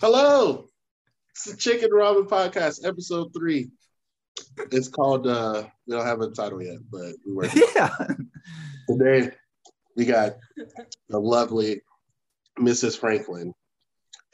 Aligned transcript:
Hello. 0.00 0.66
It's 1.30 1.44
the 1.44 1.56
Chicken 1.56 1.90
Ramen 1.90 2.28
Podcast, 2.28 2.86
episode 2.86 3.32
three. 3.34 3.70
It's 4.70 4.88
called 4.88 5.26
uh 5.26 5.64
we 5.86 5.96
don't 5.96 6.06
have 6.06 6.20
a 6.20 6.30
title 6.30 6.62
yet, 6.62 6.78
but 6.90 7.14
we 7.26 7.32
work. 7.32 7.50
Yeah. 7.74 7.96
Today 8.88 9.30
we 9.96 10.04
got 10.04 10.36
the 11.08 11.18
lovely 11.18 11.80
Mrs. 12.58 12.98
Franklin 12.98 13.52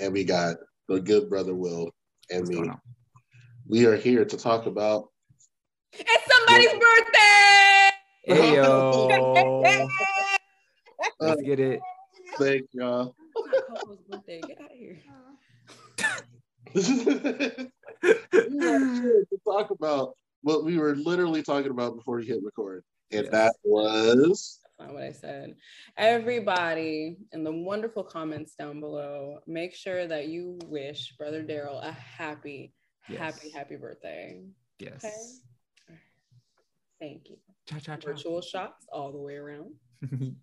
and 0.01 0.13
we 0.13 0.25
got 0.25 0.57
the 0.89 1.01
good 1.01 1.31
brother 1.31 1.55
Will 1.55 1.91
and 2.31 2.47
What's 2.47 2.51
me. 2.61 2.71
We 3.67 3.87
are 3.87 3.97
here 3.97 4.25
to 4.25 4.37
talk 4.37 4.67
about 4.67 5.09
It's 5.93 6.33
somebody's 6.35 6.73
birthday. 6.73 7.89
Hey 8.25 8.55
yo. 8.57 9.63
Let's 11.21 11.43
get 11.43 11.61
it. 11.61 11.81
thank 12.39 12.67
y'all. 12.73 13.15
Get 14.27 14.61
out 14.61 14.71
of 14.71 14.77
here. 14.77 14.99
We 16.75 16.81
are 18.67 18.79
here 18.79 19.25
to 19.31 19.39
talk 19.45 19.71
about 19.71 20.15
what 20.43 20.65
we 20.65 20.79
were 20.79 20.95
literally 20.97 21.43
talking 21.43 21.71
about 21.71 21.97
before 21.97 22.17
we 22.17 22.27
hit 22.27 22.43
record. 22.43 22.85
And 23.11 23.25
Yes. 23.25 23.33
that 23.33 23.55
was 23.65 24.61
That's 24.63 24.89
not 24.89 24.95
what 24.95 25.03
I 25.05 25.13
said. 25.13 25.55
Everybody 25.97 27.19
in 27.33 27.45
the 27.45 27.53
wonderful 27.53 28.03
comments 28.03 28.55
down 28.55 28.81
below, 28.81 29.39
make 29.47 29.75
sure 29.75 30.07
that 30.07 30.29
you 30.29 30.59
wish 30.67 31.15
Brother 31.19 31.45
Darryl 31.45 31.83
a 31.85 31.93
happy, 31.93 32.73
Yes. 33.09 33.19
happy, 33.19 33.51
happy 33.51 33.77
birthday. 33.77 34.43
Yes. 34.79 35.05
Okay. 35.05 36.01
Thank 37.01 37.29
you. 37.31 37.37
Cha 37.67 37.79
cha 37.79 37.97
cha. 37.97 38.09
Virtual 38.11 38.41
shots 38.41 38.87
all 38.93 39.13
the 39.13 39.19
way 39.19 39.37
around. 39.37 39.75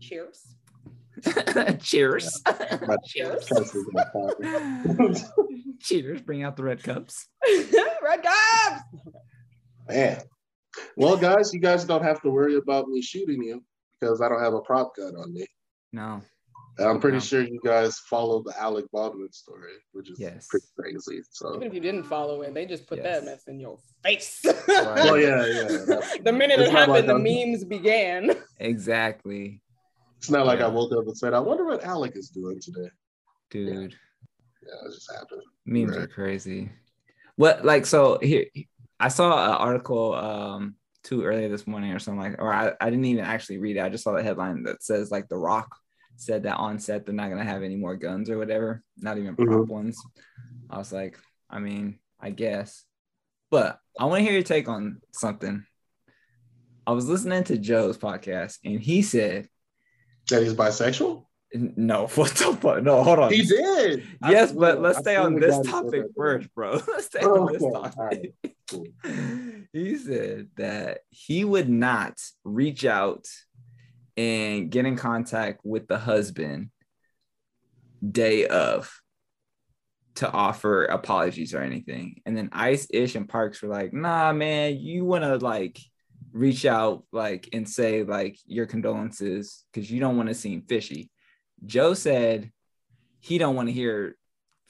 Cheers. 0.00 0.56
Cheers. 1.82 2.42
Cheers. 3.06 3.46
chest 3.46 3.74
is 3.76 3.86
on 3.96 4.04
fire. 4.12 5.14
Cheers. 5.80 6.20
Bring 6.22 6.42
out 6.42 6.56
the 6.56 6.62
red 6.64 6.82
cups. 6.82 7.28
Red 8.02 8.22
cups. 8.22 8.82
Man. 9.88 10.18
Well, 10.96 11.16
guys, 11.16 11.52
you 11.54 11.60
guys 11.60 11.84
don't 11.84 12.02
have 12.02 12.20
to 12.22 12.30
worry 12.30 12.56
about 12.56 12.88
me 12.88 13.00
shooting 13.00 13.42
you 13.42 13.62
because 14.00 14.20
I 14.20 14.28
don't 14.28 14.42
have 14.42 14.54
a 14.54 14.60
prop 14.60 14.96
gun 14.96 15.14
on 15.16 15.32
me. 15.32 15.46
No. 15.92 16.20
And 16.76 16.88
I'm 16.88 16.98
pretty 16.98 17.18
No. 17.18 17.20
sure 17.20 17.42
you 17.42 17.60
guys 17.64 18.00
follow 18.00 18.42
the 18.42 18.52
Alec 18.60 18.86
Baldwin 18.92 19.30
story, 19.30 19.74
which 19.92 20.10
is 20.10 20.18
Yes. 20.18 20.48
pretty 20.48 20.66
crazy. 20.76 21.22
So, 21.30 21.54
Even 21.54 21.68
if 21.68 21.74
you 21.74 21.78
didn't 21.80 22.02
follow 22.02 22.42
it, 22.42 22.52
they 22.52 22.66
just 22.66 22.88
put 22.88 22.98
Yes. 22.98 23.20
that 23.20 23.24
mess 23.24 23.46
in 23.46 23.60
your 23.60 23.78
face. 24.02 24.40
well, 24.66 25.10
oh, 25.10 25.14
yeah, 25.14 25.46
yeah. 25.46 26.00
the 26.24 26.32
minute 26.32 26.58
It's 26.58 26.70
it 26.70 26.72
happened, 26.72 26.92
like 26.94 27.06
the 27.06 27.18
memes 27.18 27.62
began. 27.64 28.32
Exactly. 28.58 29.62
It's 30.24 30.30
not 30.30 30.46
like 30.46 30.60
Yeah. 30.60 30.66
I 30.66 30.68
woke 30.70 30.90
up 30.92 31.04
and 31.06 31.18
said, 31.18 31.34
I 31.34 31.38
wonder 31.38 31.66
what 31.66 31.84
Alec 31.84 32.16
is 32.16 32.30
doing 32.30 32.58
today. 32.58 32.88
Dude. 33.50 33.94
Yeah, 34.62 34.88
it 34.88 34.94
just 34.94 35.12
happened. 35.12 35.42
Memes 35.66 35.94
are 35.98 36.06
crazy. 36.06 36.72
What 37.36 37.62
like 37.62 37.84
so 37.84 38.18
here 38.22 38.46
I 38.98 39.08
saw 39.08 39.44
an 39.44 39.56
article 39.60 40.14
um 40.14 40.76
too 41.02 41.24
earlier 41.24 41.50
this 41.50 41.66
morning 41.66 41.92
or 41.92 41.98
something 41.98 42.22
like 42.22 42.40
or 42.40 42.50
I, 42.54 42.72
I 42.80 42.88
didn't 42.88 43.04
even 43.04 43.26
actually 43.26 43.58
read 43.58 43.76
it. 43.76 43.80
I 43.82 43.90
just 43.90 44.02
saw 44.02 44.12
the 44.12 44.22
headline 44.22 44.62
that 44.62 44.82
says 44.82 45.10
like 45.10 45.28
The 45.28 45.36
Rock 45.36 45.76
said 46.16 46.44
that 46.44 46.56
on 46.56 46.78
set 46.78 47.04
they're 47.04 47.14
not 47.14 47.28
gonna 47.28 47.44
have 47.44 47.62
any 47.62 47.76
more 47.76 47.96
guns 47.96 48.30
or 48.30 48.38
whatever, 48.38 48.82
not 48.96 49.18
even 49.18 49.36
prop 49.36 49.48
Mhm. 49.48 49.68
ones. 49.68 49.98
I 50.70 50.78
was 50.78 50.90
like, 50.90 51.18
I 51.50 51.58
mean, 51.58 51.98
I 52.18 52.30
guess. 52.30 52.82
But 53.50 53.78
I 54.00 54.06
want 54.06 54.20
to 54.20 54.22
hear 54.24 54.32
your 54.32 54.42
take 54.42 54.68
on 54.70 55.02
something. 55.12 55.66
I 56.86 56.92
was 56.92 57.08
listening 57.10 57.44
to 57.44 57.58
Joe's 57.58 57.98
podcast 57.98 58.58
and 58.64 58.80
he 58.80 59.02
said, 59.02 59.48
That 60.30 60.42
he's 60.42 60.54
bisexual? 60.54 61.24
no, 61.54 62.06
what 62.14 62.30
the 62.32 62.56
fuck? 62.60 62.82
No, 62.82 63.04
hold 63.04 63.18
on. 63.20 63.32
He 63.32 63.42
did. 63.42 64.04
Yes, 64.28 64.50
swear- 64.50 64.74
but 64.74 64.82
let's 64.82 64.98
I 64.98 65.00
stay 65.02 65.16
on 65.16 65.36
this 65.38 65.50
God 65.54 65.64
he 65.66 65.70
said 65.70 65.82
topic 65.82 66.02
first, 66.16 66.54
bro. 66.54 66.72
Let's 66.88 67.06
stay 67.06 67.20
Oh, 67.22 67.46
on 67.46 67.52
this 67.52 67.62
okay. 67.62 67.72
topic. 67.72 67.96
Right. 67.98 68.54
Cool. 68.70 68.86
he 69.74 69.98
said 69.98 70.48
that 70.56 71.00
he 71.10 71.44
would 71.44 71.68
not 71.68 72.18
reach 72.44 72.86
out 72.86 73.26
and 74.16 74.70
get 74.70 74.86
in 74.86 74.96
contact 74.96 75.60
with 75.64 75.86
the 75.86 75.98
husband 75.98 76.70
day 78.02 78.46
of 78.46 78.90
to 80.14 80.30
offer 80.30 80.86
apologies 80.86 81.52
or 81.54 81.60
anything. 81.60 82.22
And 82.24 82.34
then 82.34 82.48
Ice, 82.52 82.86
Ish, 82.90 83.16
and 83.16 83.28
Parks 83.28 83.60
were 83.60 83.68
like, 83.68 83.92
nah, 83.92 84.32
man, 84.32 84.78
you 84.78 85.04
want 85.04 85.24
to 85.24 85.36
like 85.36 85.78
reach 86.34 86.66
out 86.66 87.04
like 87.12 87.48
and 87.52 87.66
say 87.66 88.02
like 88.02 88.36
your 88.44 88.66
condolences 88.66 89.64
because 89.72 89.90
you 89.90 90.00
don't 90.00 90.16
want 90.16 90.28
to 90.28 90.34
seem 90.34 90.62
fishy. 90.62 91.10
Joe 91.64 91.94
said 91.94 92.50
he 93.20 93.38
don't 93.38 93.54
want 93.54 93.68
to 93.68 93.72
hear 93.72 94.16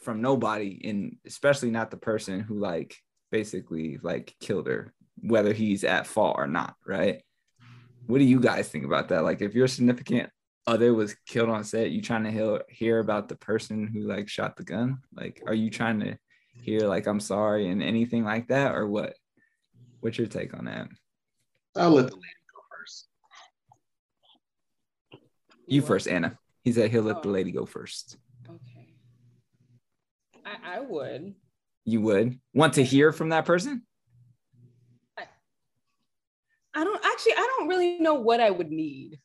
from 0.02 0.20
nobody 0.20 0.80
and 0.84 1.16
especially 1.26 1.70
not 1.70 1.90
the 1.90 1.96
person 1.96 2.40
who 2.40 2.58
like 2.58 2.94
basically 3.32 3.98
like 4.02 4.36
killed 4.40 4.66
her, 4.66 4.92
whether 5.22 5.54
he's 5.54 5.84
at 5.84 6.06
fault 6.06 6.36
or 6.38 6.46
not, 6.46 6.74
right? 6.86 7.22
What 8.06 8.18
do 8.18 8.24
you 8.24 8.40
guys 8.40 8.68
think 8.68 8.84
about 8.84 9.08
that? 9.08 9.24
Like 9.24 9.40
if 9.40 9.54
your 9.54 9.66
significant 9.66 10.28
other 10.66 10.92
was 10.92 11.16
killed 11.26 11.48
on 11.48 11.64
set, 11.64 11.90
you 11.90 12.02
trying 12.02 12.24
to 12.24 12.30
hear, 12.30 12.62
hear 12.68 12.98
about 12.98 13.28
the 13.28 13.36
person 13.36 13.86
who 13.86 14.00
like 14.00 14.28
shot 14.28 14.56
the 14.56 14.64
gun? 14.64 14.98
Like 15.14 15.42
are 15.46 15.54
you 15.54 15.70
trying 15.70 16.00
to 16.00 16.18
hear 16.52 16.80
like 16.80 17.06
I'm 17.06 17.20
sorry 17.20 17.70
and 17.70 17.82
anything 17.82 18.22
like 18.22 18.48
that 18.48 18.74
or 18.74 18.86
what? 18.86 19.14
What's 20.00 20.18
your 20.18 20.26
take 20.26 20.52
on 20.52 20.66
that? 20.66 20.88
I'll 21.76 21.90
let 21.90 22.06
the 22.08 22.14
lady 22.14 22.42
go 22.52 22.60
first. 22.70 23.08
You 25.66 25.82
first, 25.82 26.08
Anna. 26.08 26.38
He 26.62 26.72
said 26.72 26.90
he'll 26.90 27.02
let 27.02 27.22
the 27.22 27.28
Oh. 27.28 27.32
lady 27.32 27.52
go 27.52 27.66
first. 27.66 28.16
Okay. 28.48 28.94
I, 30.44 30.76
I 30.76 30.80
would. 30.80 31.34
You 31.84 32.00
would 32.02 32.38
want 32.54 32.74
to 32.74 32.84
hear 32.84 33.12
from 33.12 33.30
that 33.30 33.44
person? 33.44 33.82
I 36.76 36.82
don't 36.82 37.04
actually 37.06 37.34
I 37.34 37.48
don't 37.56 37.68
really 37.68 38.00
know 38.00 38.14
what 38.14 38.40
I 38.40 38.50
would 38.50 38.70
need. 38.70 39.20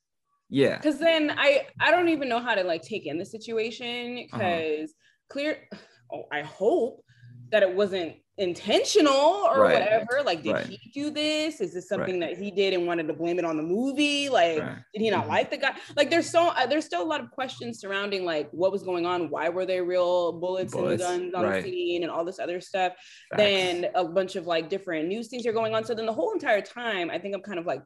Yeah. 0.49 0.77
Cause 0.79 0.99
then 0.99 1.31
I 1.35 1.65
I 1.79 1.89
don't 1.89 2.09
even 2.09 2.29
know 2.29 2.39
how 2.39 2.53
to 2.53 2.63
like 2.63 2.83
take 2.83 3.07
in 3.07 3.17
the 3.17 3.25
situation 3.25 4.27
Uh-huh. 4.31 4.37
because 4.37 4.93
clear 5.29 5.67
oh, 6.13 6.25
I 6.31 6.41
hope 6.43 7.03
that 7.51 7.63
it 7.63 7.73
wasn't 7.73 8.17
intentional 8.39 9.13
or 9.15 9.61
Right. 9.61 9.73
whatever. 9.73 10.23
Like, 10.23 10.41
did 10.43 10.53
Right. 10.53 10.65
he 10.65 10.89
do 10.91 11.09
this? 11.09 11.59
Is 11.61 11.73
this 11.73 11.87
something 11.89 12.19
that 12.21 12.37
he 12.37 12.49
did 12.51 12.73
and 12.73 12.87
wanted 12.87 13.07
to 13.07 13.13
blame 13.13 13.37
it 13.37 13.45
on 13.45 13.57
the 13.57 13.63
movie? 13.63 14.29
Like, 14.29 14.59
Right. 14.59 14.77
did 14.93 15.01
he 15.01 15.09
not 15.09 15.25
Mhm. 15.25 15.29
like 15.29 15.51
the 15.51 15.57
guy? 15.57 15.75
Like, 15.97 16.09
there's 16.09 16.29
so 16.29 16.47
uh, 16.47 16.65
there's 16.65 16.85
still 16.85 17.03
a 17.03 17.05
lot 17.05 17.19
of 17.21 17.31
questions 17.31 17.79
surrounding 17.79 18.23
like 18.25 18.49
what 18.51 18.71
was 18.71 18.81
going 18.81 19.05
on. 19.05 19.29
Why 19.29 19.49
were 19.49 19.65
there 19.65 19.83
real 19.83 20.31
bullets, 20.31 20.73
Bullets, 20.73 21.03
and 21.03 21.31
guns 21.31 21.33
on 21.35 21.43
right. 21.43 21.63
the 21.63 21.69
scene 21.69 22.03
and 22.03 22.11
all 22.11 22.23
this 22.25 22.39
other 22.39 22.61
stuff? 22.61 22.93
Facts. 23.29 23.37
then 23.37 23.91
a 23.93 24.05
bunch 24.05 24.35
of 24.37 24.47
like 24.47 24.69
different 24.69 25.07
news 25.09 25.27
things 25.27 25.45
are 25.45 25.51
going 25.53 25.75
on. 25.75 25.83
So 25.83 25.93
then 25.93 26.05
the 26.05 26.13
whole 26.13 26.31
entire 26.31 26.61
time, 26.61 27.11
I 27.11 27.19
think 27.19 27.35
I'm 27.35 27.41
kind 27.41 27.59
of 27.59 27.65
like 27.65 27.81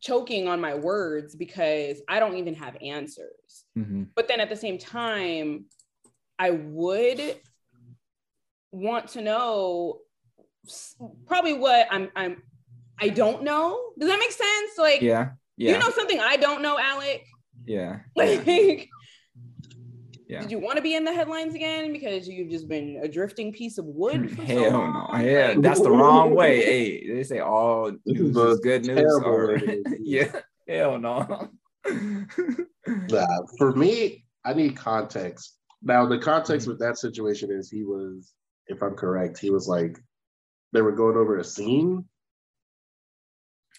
choking 0.00 0.46
on 0.48 0.60
my 0.60 0.74
words 0.74 1.34
because 1.36 2.02
I 2.08 2.18
don't 2.20 2.36
even 2.36 2.54
have 2.54 2.76
answers. 2.82 3.64
Mhm. 3.78 4.08
But 4.14 4.26
then 4.28 4.40
at 4.40 4.48
the 4.50 4.56
same 4.56 4.78
time, 4.78 5.66
I 6.38 6.50
would 6.50 7.36
want 8.76 9.08
to 9.08 9.20
know 9.22 10.00
probably 11.26 11.52
what 11.54 11.86
I'm 11.90 12.10
I'm 12.16 12.42
I 13.00 13.08
don't 13.08 13.42
know. 13.42 13.90
Does 13.98 14.08
that 14.08 14.18
make 14.18 14.32
sense? 14.32 14.78
Like 14.78 15.00
Yeah. 15.02 15.30
Yeah. 15.56 15.72
you 15.72 15.78
know 15.78 15.90
something 15.90 16.18
I 16.20 16.36
don't 16.36 16.62
know, 16.62 16.78
Alec? 16.78 17.24
yeah. 17.66 18.00
Like 18.16 18.46
Yeah. 20.28 20.40
did 20.40 20.50
you 20.50 20.58
want 20.58 20.76
to 20.76 20.82
be 20.82 20.94
in 20.96 21.04
the 21.04 21.12
headlines 21.12 21.54
again 21.54 21.92
because 21.92 22.26
you've 22.28 22.50
just 22.50 22.68
been 22.68 23.00
a 23.02 23.08
drifting 23.08 23.52
piece 23.52 23.78
of 23.78 23.84
wood? 23.86 24.30
For 24.30 24.36
so 24.38 24.42
Hell 24.42 24.70
no. 24.72 24.78
long? 24.78 25.22
Yeah, 25.24 25.54
that's 25.58 25.80
the 25.80 25.90
wrong 25.90 26.34
way. 26.34 26.56
Hey, 26.64 27.14
they 27.14 27.22
say 27.22 27.38
all 27.38 27.92
news 28.06 28.36
is 28.36 28.60
good 28.60 28.84
news. 28.86 29.20
Or, 29.24 29.46
way 29.48 29.58
to 29.58 29.66
do 29.66 29.82
it. 29.86 30.00
yeah. 30.02 30.32
Hell 30.68 30.98
no. 30.98 31.48
Nah, 32.86 33.26
for 33.58 33.72
me, 33.72 34.24
I 34.44 34.52
need 34.54 34.76
context. 34.76 35.56
Now, 35.82 36.06
the 36.06 36.18
context 36.18 36.66
with 36.66 36.78
that 36.80 36.98
situation 36.98 37.50
is 37.52 37.70
he 37.70 37.84
was, 37.84 38.32
if 38.68 38.82
I'm 38.82 38.94
correct, 38.94 39.38
he 39.38 39.50
was 39.50 39.68
like, 39.68 39.98
they 40.72 40.82
were 40.82 40.92
going 40.92 41.16
over 41.16 41.38
a 41.38 41.44
scene. 41.44 42.04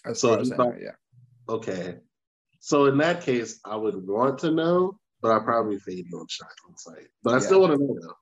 As 0.04 0.20
So 0.20 0.28
far 0.28 0.38
as 0.40 0.48
you 0.48 0.54
I 0.54 0.56
thought- 0.56 0.80
yeah. 0.80 0.94
Okay. 1.48 1.98
So 2.60 2.86
in 2.86 2.98
that 2.98 3.22
case, 3.22 3.60
I 3.64 3.76
would 3.76 4.06
want 4.06 4.38
to 4.40 4.50
know, 4.50 4.98
but 5.20 5.32
I 5.32 5.38
probably 5.44 5.78
fade 5.78 6.06
on 6.14 6.26
shot 6.28 6.48
on 6.68 6.76
site. 6.76 7.08
But 7.22 7.34
I 7.34 7.38
still 7.38 7.60
want 7.60 7.72
to 7.74 7.78
know 7.78 7.96
though, 8.00 8.14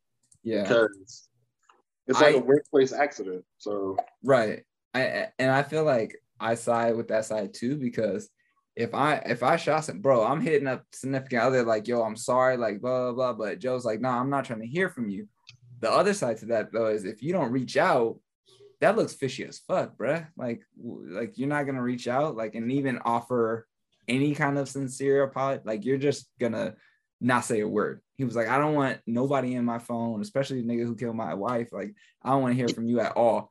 Yeah. 0.43 0.63
because 0.63 1.29
it's 2.07 2.21
like 2.21 2.35
I- 2.35 2.39
a 2.39 2.43
workplace 2.43 2.93
accident. 2.93 3.45
So 3.59 3.97
Right. 4.23 4.65
I 4.95 5.31
and 5.39 5.51
I 5.51 5.63
feel 5.63 5.85
like 5.85 6.17
I 6.41 6.55
side 6.55 6.97
with 6.97 7.09
that 7.09 7.25
side 7.25 7.55
too 7.55 7.77
because 7.77 8.29
if 8.77 8.95
I 8.95 9.17
if 9.17 9.43
I 9.43 9.57
shot 9.57 9.85
some 9.85 10.01
bro, 10.01 10.23
I'm 10.25 10.41
hitting 10.41 10.69
up 10.69 10.85
significant 10.93 11.43
other 11.43 11.63
like 11.65 11.89
yo, 11.89 12.03
I'm 12.03 12.17
sorry, 12.17 12.57
like 12.57 12.81
blah 12.81 13.13
blah 13.13 13.33
blah. 13.33 13.33
But 13.33 13.59
Joe's 13.59 13.85
like, 13.85 14.01
no, 14.01 14.09
I'm 14.11 14.31
not 14.31 14.45
trying 14.45 14.61
to 14.61 14.67
hear 14.67 14.89
from 14.91 15.09
you. 15.09 15.29
The 15.81 15.91
other 15.91 16.15
side 16.15 16.39
to 16.39 16.47
that 16.47 16.73
though 16.73 16.87
is 16.87 17.05
if 17.05 17.23
you 17.23 17.33
don't 17.33 17.53
reach 17.53 17.77
out, 17.77 18.19
that 18.81 18.97
looks 18.97 19.15
fishy 19.15 19.45
as 19.45 19.59
fuck, 19.59 19.97
bruh. 19.97 20.27
Like 20.37 20.63
like 20.77 21.39
you're 21.39 21.49
not 21.49 21.65
gonna 21.65 21.83
reach 21.83 22.09
out 22.09 22.37
like 22.37 22.55
and 22.55 22.71
even 22.73 22.99
offer 23.05 23.67
any 24.09 24.35
kind 24.35 24.59
of 24.59 24.69
sincere 24.69 25.23
apology. 25.23 25.63
Like 25.65 25.85
you're 25.85 25.99
just 25.99 26.29
gonna 26.39 26.77
not 27.21 27.45
say 27.45 27.61
a 27.61 27.69
word 27.69 28.01
He 28.17 28.25
was 28.25 28.37
like, 28.37 28.49
I 28.49 28.59
don't 28.59 28.75
want 28.75 28.99
nobody 29.07 29.55
in 29.55 29.65
my 29.65 29.79
phone, 29.79 30.21
especially 30.21 30.61
the 30.63 30.69
nigga 30.69 30.85
who 30.85 30.97
killed 30.97 31.17
my 31.17 31.35
wife. 31.35 31.73
Like, 31.73 31.95
I 32.23 32.31
don't 32.31 32.43
want 32.43 32.53
to 32.53 32.57
hear 32.57 32.69
from 32.69 32.87
you 32.87 33.01
at 33.01 33.17
all. 33.17 33.51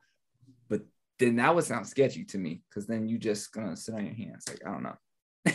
But 0.68 0.82
then 1.18 1.36
that 1.36 1.54
would 1.54 1.64
sound 1.64 1.86
sketchy 1.86 2.24
to 2.26 2.38
me 2.38 2.62
because 2.68 2.86
then 2.86 3.08
you 3.08 3.18
just 3.18 3.52
gonna 3.52 3.76
sit 3.76 3.94
on 3.94 4.04
your 4.04 4.14
hands. 4.14 4.44
Like, 4.48 4.60
I 4.66 4.70
don't 4.70 4.82
know. 4.82 4.96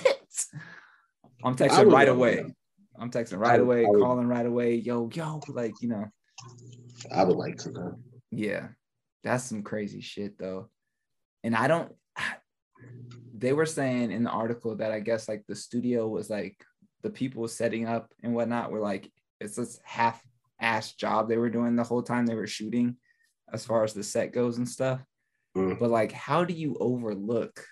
I'm 1.43 1.55
texting 1.55 1.91
right 1.91 2.09
away. 2.09 2.45
I'm 2.99 3.09
texting 3.09 3.39
right 3.39 3.59
away, 3.59 3.85
calling 3.85 4.27
right 4.27 4.45
away. 4.45 4.75
Yo, 4.75 5.09
yo, 5.13 5.41
like, 5.47 5.73
you 5.81 5.89
know, 5.89 6.05
I 7.13 7.23
would 7.23 7.37
like 7.37 7.57
to 7.59 7.71
know. 7.71 7.99
yeah, 8.31 8.67
that's 9.23 9.43
some 9.43 9.63
crazy 9.63 10.01
shit 10.01 10.37
though. 10.37 10.69
And 11.43 11.55
I 11.55 11.67
don't, 11.67 11.91
they 13.37 13.53
were 13.53 13.65
saying 13.65 14.11
in 14.11 14.23
the 14.23 14.29
article 14.29 14.75
that 14.77 14.91
I 14.91 14.99
guess 14.99 15.27
like 15.27 15.43
the 15.47 15.55
studio 15.55 16.07
was 16.07 16.29
like 16.29 16.63
the 17.01 17.09
people 17.09 17.47
setting 17.47 17.87
up 17.87 18.13
and 18.21 18.35
whatnot 18.35 18.71
were 18.71 18.79
like, 18.79 19.11
it's 19.39 19.55
this 19.55 19.79
half 19.83 20.21
ass 20.59 20.93
job 20.93 21.27
they 21.27 21.37
were 21.37 21.49
doing 21.49 21.75
the 21.75 21.83
whole 21.83 22.03
time 22.03 22.25
they 22.25 22.35
were 22.35 22.45
shooting 22.45 22.95
as 23.51 23.65
far 23.65 23.83
as 23.83 23.93
the 23.93 24.03
set 24.03 24.31
goes 24.31 24.57
and 24.57 24.69
stuff. 24.69 25.03
Mm. 25.57 25.79
But 25.79 25.89
like, 25.89 26.11
how 26.11 26.45
do 26.45 26.53
you 26.53 26.77
overlook? 26.79 27.65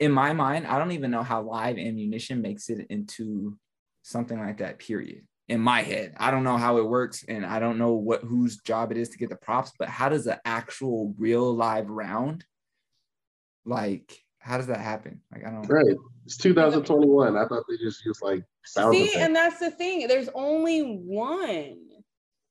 In 0.00 0.10
my 0.10 0.32
mind, 0.32 0.66
I 0.66 0.78
don't 0.78 0.92
even 0.92 1.12
know 1.12 1.22
how 1.22 1.42
live 1.42 1.78
ammunition 1.78 2.42
makes 2.42 2.68
it 2.68 2.86
into 2.90 3.56
something 4.02 4.38
like 4.38 4.58
that, 4.58 4.80
period 4.80 5.24
in 5.48 5.60
my 5.60 5.82
head. 5.82 6.14
I 6.18 6.30
don't 6.30 6.44
know 6.44 6.58
how 6.58 6.76
it 6.78 6.86
works 6.86 7.24
and 7.26 7.44
I 7.44 7.58
don't 7.58 7.78
know 7.78 7.92
what 7.92 8.22
whose 8.22 8.58
job 8.58 8.92
it 8.92 8.98
is 8.98 9.08
to 9.10 9.18
get 9.18 9.30
the 9.30 9.36
props, 9.36 9.72
but 9.78 9.88
how 9.88 10.08
does 10.08 10.24
the 10.24 10.40
actual 10.46 11.14
real 11.18 11.54
live 11.54 11.88
round 11.88 12.44
like 13.64 14.16
how 14.38 14.56
does 14.56 14.66
that 14.68 14.80
happen? 14.80 15.20
Like 15.32 15.46
I 15.46 15.50
don't 15.50 15.66
Right. 15.68 15.96
It's 16.24 16.36
2021. 16.36 17.36
I 17.36 17.46
thought 17.46 17.64
they 17.68 17.76
just 17.76 18.04
used 18.04 18.22
like 18.22 18.42
sound 18.64 18.94
See, 18.94 19.04
effects. 19.04 19.16
and 19.18 19.34
that's 19.36 19.58
the 19.58 19.70
thing. 19.70 20.06
There's 20.06 20.28
only 20.34 20.80
one. 20.80 21.87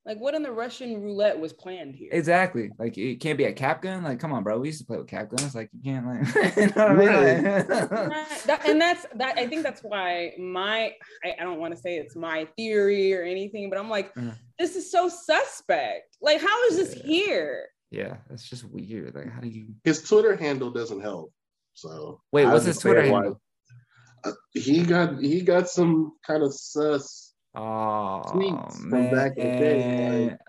Like, 0.08 0.20
what 0.20 0.34
in 0.36 0.42
the 0.42 0.52
Russian 0.54 1.02
roulette 1.02 1.38
was 1.38 1.52
planned 1.52 1.94
here? 1.96 2.10
exactly 2.14 2.72
like 2.80 2.98
it 2.98 3.20
can't 3.20 3.38
be 3.38 3.44
a 3.44 3.52
cap 3.54 3.82
gun. 3.82 4.04
Like, 4.06 4.20
come 4.20 4.32
on, 4.32 4.42
bro. 4.44 4.58
We 4.58 4.68
used 4.70 4.80
to 4.80 4.86
play 4.86 4.98
with 4.98 5.08
cap 5.08 5.30
guns. 5.30 5.54
Like 5.54 5.70
you 5.74 5.82
can't 5.84 6.08
like 6.08 6.56
you 6.58 6.68
know 6.68 6.88
what 6.88 6.92
I 6.92 6.94
mean? 6.96 7.44
That- 7.44 8.42
that- 8.48 8.66
and 8.66 8.80
that's 8.80 9.06
that. 9.16 9.38
I 9.38 9.48
think 9.48 9.64
that's 9.64 9.82
why 9.82 10.32
my 10.40 10.94
I, 11.26 11.36
I 11.40 11.44
don't 11.44 11.60
want 11.60 11.76
to 11.76 11.80
say 11.82 11.98
it's 11.98 12.16
my 12.16 12.48
theory 12.58 13.14
or 13.14 13.24
anything, 13.24 13.70
but 13.70 13.78
I'm 13.78 13.90
like, 13.90 14.14
Mhm. 14.16 14.34
this 14.58 14.76
is 14.78 14.90
so 14.90 15.10
suspect. 15.10 16.16
Like, 16.22 16.42
how 16.42 16.64
is 16.68 16.78
this 16.78 16.94
here? 16.94 17.66
yeah, 17.92 18.18
that's 18.30 18.48
just 18.50 18.64
weird. 18.66 19.14
Like, 19.16 19.30
how 19.32 19.42
do 19.42 19.50
you 19.50 19.68
His 19.84 20.02
Twitter 20.04 20.36
handle 20.38 20.72
doesn't 20.72 21.02
help. 21.02 21.34
So 21.74 22.22
wait? 22.32 22.46
What's 22.46 22.66
his 22.66 22.80
Twitter 22.80 23.00
understand 23.02 23.14
why- 23.14 23.24
handle? 23.24 23.42
Uh, 24.24 24.32
he 24.54 24.84
got 24.84 25.20
he 25.22 25.42
got 25.42 25.70
some 25.70 26.14
kind 26.26 26.44
of 26.44 26.54
sus 26.54 27.27
Oh 27.60 28.22
man, 28.36 29.14
back 29.14 29.38
in 29.38 29.52
the 29.52 29.58
day, 29.58 30.26
like- 30.30 30.40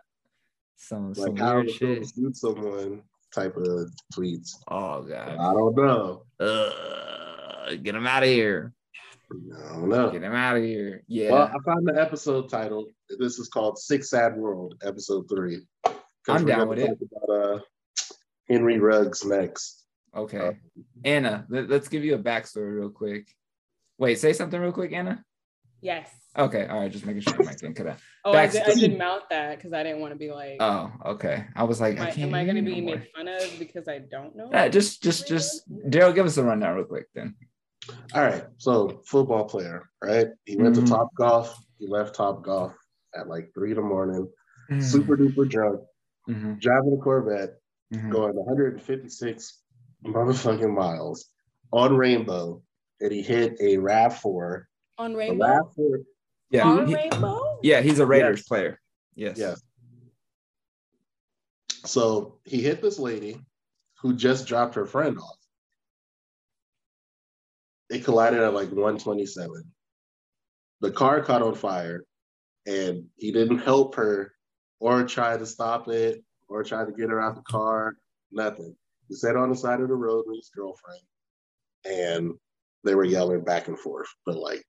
some 0.76 1.14
some 1.14 1.34
like 1.34 1.38
how 1.38 1.54
weird 1.56 1.70
shit. 1.70 2.06
shoot 2.14 2.36
someone 2.36 3.02
type 3.34 3.56
of 3.56 3.90
tweets. 4.14 4.50
Oh 4.68 5.02
god. 5.02 5.36
I 5.38 5.52
don't 5.52 5.74
know. 5.74 6.22
Uh, 6.38 7.74
get 7.82 7.94
him 7.94 8.06
out 8.06 8.22
of 8.22 8.28
here. 8.28 8.72
I 9.32 9.72
don't 9.72 9.88
know. 9.88 10.10
Get 10.10 10.22
him 10.22 10.34
out 10.34 10.56
of 10.56 10.62
here. 10.62 11.02
Yeah. 11.08 11.32
Well, 11.32 11.42
I 11.54 11.56
found 11.64 11.86
the 11.86 12.00
episode 12.00 12.48
title. 12.48 12.86
This 13.18 13.38
is 13.38 13.48
called 13.48 13.78
Sick 13.78 14.04
Sad 14.04 14.36
World, 14.36 14.74
episode 14.82 15.26
three. 15.28 15.66
I'm 16.28 16.44
down 16.44 16.68
with 16.68 16.78
it. 16.78 16.90
About, 16.90 17.56
uh, 17.56 17.60
Henry 18.48 18.78
Ruggs 18.78 19.24
next. 19.24 19.84
okay. 20.14 20.58
Anna, 21.04 21.46
let, 21.48 21.70
us 21.70 21.88
give 21.88 22.04
you 22.04 22.14
a 22.14 22.18
backstory 22.18 22.78
real 22.78 22.90
quick. 22.90 23.28
Wait, 23.98 24.18
say 24.18 24.32
something 24.32 24.60
real 24.60 24.72
quick, 24.72 24.92
Anna. 24.92 25.22
Yes. 25.80 26.08
Okay. 26.36 26.66
All 26.66 26.80
right. 26.80 26.90
Just 26.90 27.06
making 27.06 27.22
sure 27.22 27.42
my 27.42 27.52
thing 27.52 27.74
could 27.74 27.86
have. 27.86 28.02
Oh, 28.24 28.32
I 28.32 28.46
did, 28.46 28.62
I 28.62 28.70
Backstory. 28.70 28.80
did 28.80 28.98
mouth 28.98 29.22
that 29.30 29.56
because 29.56 29.72
I 29.72 29.82
didn't 29.82 30.00
want 30.00 30.12
to 30.12 30.18
be 30.18 30.30
like, 30.30 30.56
Oh, 30.60 30.92
okay. 31.06 31.46
I 31.56 31.64
was 31.64 31.80
like, 31.80 31.96
am 31.96 32.02
I 32.02 32.08
I, 32.08 32.12
am 32.12 32.34
I 32.34 32.44
going 32.44 32.56
to 32.56 32.62
be 32.62 32.80
no 32.80 32.86
made 32.96 33.08
fun 33.16 33.28
of 33.28 33.58
because 33.58 33.88
I 33.88 33.98
don't 33.98 34.36
know? 34.36 34.48
Yeah, 34.52 34.68
just, 34.68 35.02
just, 35.02 35.26
just, 35.26 35.62
Darryl, 35.90 36.14
give 36.14 36.26
us 36.26 36.36
a 36.36 36.42
rundown 36.44 36.76
real 36.76 36.84
quick 36.84 37.06
then. 37.14 37.34
All 38.14 38.22
right. 38.22 38.44
So 38.58 39.02
football 39.06 39.44
player, 39.44 39.88
right? 40.02 40.28
He 40.44 40.56
went 40.56 40.76
Mhm. 40.76 40.84
to 40.84 40.90
Top 40.90 41.08
Golf. 41.16 41.58
He 41.78 41.86
left 41.86 42.14
Top 42.14 42.44
Golf 42.44 42.74
at 43.16 43.28
like 43.28 43.50
three 43.54 43.70
in 43.70 43.76
the 43.76 43.82
morning, 43.82 44.28
Mm. 44.70 44.82
super 44.82 45.16
duper 45.16 45.48
drunk, 45.48 45.80
Mhm, 46.28 46.60
driving 46.60 46.92
a 46.92 47.02
Corvette, 47.02 47.54
mhm. 47.94 48.10
going 48.10 48.34
156 48.34 49.62
motherfucking 50.04 50.74
miles 50.74 51.30
on 51.72 51.96
Rainbow, 51.96 52.62
and 53.00 53.10
he 53.12 53.22
hit 53.22 53.56
a 53.62 53.78
Rav 53.78 54.18
Four. 54.18 54.68
On 54.98 55.14
A 55.14 55.16
Rainbow? 55.16 55.46
Rav 55.46 55.74
Yeah. 56.50 56.66
On 56.66 56.86
he- 56.86 56.94
Rainbow? 56.94 57.60
yeah. 57.62 57.80
He's 57.80 57.98
a 58.00 58.06
Raiders 58.06 58.40
Yes. 58.40 58.48
player. 58.48 58.80
Yes. 59.14 59.38
Yes. 59.38 59.62
So 61.84 62.38
he 62.44 62.60
hit 62.62 62.82
this 62.82 62.98
lady 62.98 63.40
who 64.00 64.14
just 64.14 64.46
dropped 64.46 64.74
her 64.74 64.86
friend 64.86 65.18
off. 65.18 65.36
They 67.88 68.00
collided 68.00 68.40
at 68.40 68.52
like 68.54 68.68
127. 68.70 69.72
The 70.80 70.90
car 70.92 71.22
caught 71.22 71.42
on 71.42 71.54
fire 71.54 72.04
and 72.66 73.08
he 73.16 73.32
didn't 73.32 73.58
help 73.58 73.94
her 73.94 74.34
or 74.78 75.04
try 75.04 75.36
to 75.36 75.46
stop 75.46 75.88
it 75.88 76.22
or 76.48 76.62
try 76.62 76.84
to 76.84 76.92
get 76.92 77.10
her 77.10 77.20
out 77.20 77.34
the 77.36 77.42
car. 77.42 77.96
Nothing. 78.30 78.76
He 79.08 79.14
sat 79.14 79.36
on 79.36 79.48
the 79.50 79.56
side 79.56 79.80
of 79.80 79.88
the 79.88 79.94
road 79.94 80.24
with 80.26 80.36
his 80.36 80.50
girlfriend 80.54 81.00
and 81.84 82.34
they 82.84 82.94
were 82.94 83.04
yelling 83.04 83.42
back 83.42 83.68
and 83.68 83.78
forth. 83.78 84.08
But 84.26 84.36
like 84.36 84.62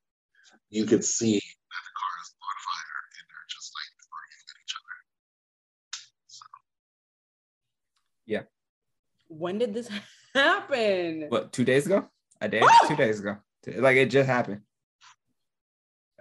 you 0.70 0.86
could 0.86 1.04
see 1.04 1.36
that 1.36 1.84
the 1.86 1.94
car 1.98 2.14
is 2.22 2.32
on 2.42 2.58
fire 2.66 3.00
and 3.18 3.26
they're 3.30 3.50
just 3.50 3.72
like 3.76 3.92
arguing 4.14 4.48
at 4.50 4.58
each 4.64 4.76
other. 4.78 4.98
Yeah. 8.26 8.44
When 9.28 9.58
did 9.58 9.74
this 9.74 9.90
happen? 10.34 11.26
What? 11.30 11.52
Two 11.52 11.66
days 11.66 11.86
ago? 11.86 12.08
A 12.42 12.48
day? 12.48 12.62
Oh! 12.64 12.88
Two 12.88 12.96
days 12.96 13.20
ago. 13.20 13.38
Like 13.68 13.98
it 13.98 14.10
just 14.10 14.30
happened. 14.30 14.62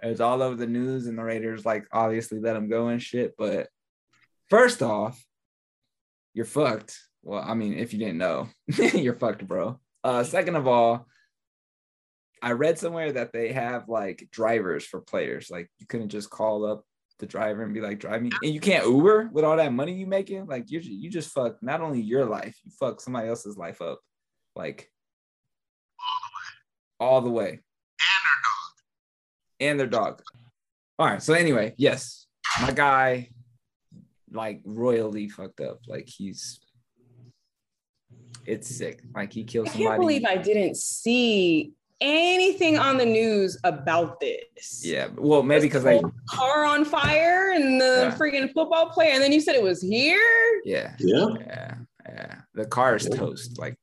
It 0.01 0.07
was 0.07 0.21
all 0.21 0.41
over 0.41 0.55
the 0.55 0.67
news, 0.67 1.07
and 1.07 1.17
the 1.17 1.23
Raiders 1.23 1.65
like 1.65 1.85
obviously 1.91 2.39
let 2.39 2.55
him 2.55 2.69
go 2.69 2.87
and 2.87 3.01
shit. 3.01 3.35
But 3.37 3.67
first 4.49 4.81
off, 4.81 5.21
you're 6.33 6.45
fucked. 6.45 6.97
Well, 7.21 7.43
I 7.45 7.53
mean, 7.53 7.73
if 7.77 7.93
you 7.93 7.99
didn't 7.99 8.17
know, 8.17 8.47
you're 8.93 9.13
fucked, 9.13 9.45
bro. 9.47 9.79
Uh, 10.03 10.23
second 10.23 10.55
of 10.55 10.67
all, 10.67 11.07
I 12.41 12.51
read 12.51 12.79
somewhere 12.79 13.11
that 13.13 13.33
they 13.33 13.51
have 13.51 13.89
like 13.89 14.27
drivers 14.31 14.85
for 14.85 15.01
players. 15.01 15.49
Like 15.49 15.69
you 15.79 15.85
couldn't 15.85 16.09
just 16.09 16.29
call 16.29 16.65
up 16.65 16.83
the 17.19 17.25
driver 17.25 17.63
and 17.63 17.73
be 17.73 17.81
like, 17.81 17.99
"Drive 17.99 18.21
me," 18.21 18.31
and 18.41 18.53
you 18.53 18.59
can't 18.59 18.85
Uber 18.85 19.29
with 19.31 19.43
all 19.43 19.57
that 19.57 19.73
money 19.73 19.93
you 19.93 20.07
making. 20.07 20.45
Like 20.45 20.71
you, 20.71 20.79
you 20.79 21.09
just 21.09 21.31
fuck 21.31 21.61
not 21.61 21.81
only 21.81 22.01
your 22.01 22.25
life, 22.25 22.57
you 22.63 22.71
fuck 22.79 23.01
somebody 23.01 23.27
else's 23.27 23.57
life 23.57 23.81
up. 23.81 23.99
Like 24.55 24.89
all 25.99 26.21
the 26.23 26.31
way. 26.31 27.09
All 27.11 27.21
the 27.21 27.29
way. 27.29 27.49
And 27.49 28.27
their 28.27 28.39
dog. 28.43 28.73
And 29.59 29.79
their 29.79 29.87
dog. 29.87 30.21
All 30.97 31.07
right. 31.07 31.21
So 31.21 31.33
anyway, 31.33 31.73
yes, 31.77 32.27
my 32.61 32.71
guy, 32.71 33.29
like 34.31 34.61
royally 34.65 35.29
fucked 35.29 35.61
up. 35.61 35.79
Like 35.87 36.07
he's, 36.07 36.59
it's 38.45 38.67
sick. 38.75 39.01
Like 39.13 39.33
he 39.33 39.43
killed 39.43 39.67
I 39.67 39.71
somebody. 39.71 39.89
can't 39.89 40.01
believe 40.01 40.25
I 40.25 40.37
didn't 40.37 40.77
see 40.77 41.73
anything 42.01 42.77
on 42.77 42.97
the 42.97 43.05
news 43.05 43.57
about 43.63 44.19
this. 44.19 44.81
Yeah. 44.85 45.07
Well, 45.17 45.43
maybe 45.43 45.63
because 45.67 45.85
I. 45.85 46.01
car 46.29 46.65
on 46.65 46.85
fire 46.85 47.51
and 47.51 47.79
the 47.79 48.09
Yeah. 48.11 48.17
freaking 48.17 48.51
football 48.53 48.89
player, 48.89 49.11
and 49.13 49.21
then 49.21 49.31
you 49.31 49.41
said 49.41 49.55
it 49.55 49.63
was 49.63 49.81
here. 49.81 50.61
Yeah. 50.65 50.95
Yeah. 50.99 51.27
Yeah. 51.39 51.75
Yeah. 52.07 52.35
The 52.53 52.65
car 52.65 52.95
is 52.95 53.07
Yeah. 53.09 53.17
toast. 53.17 53.57
Like, 53.59 53.75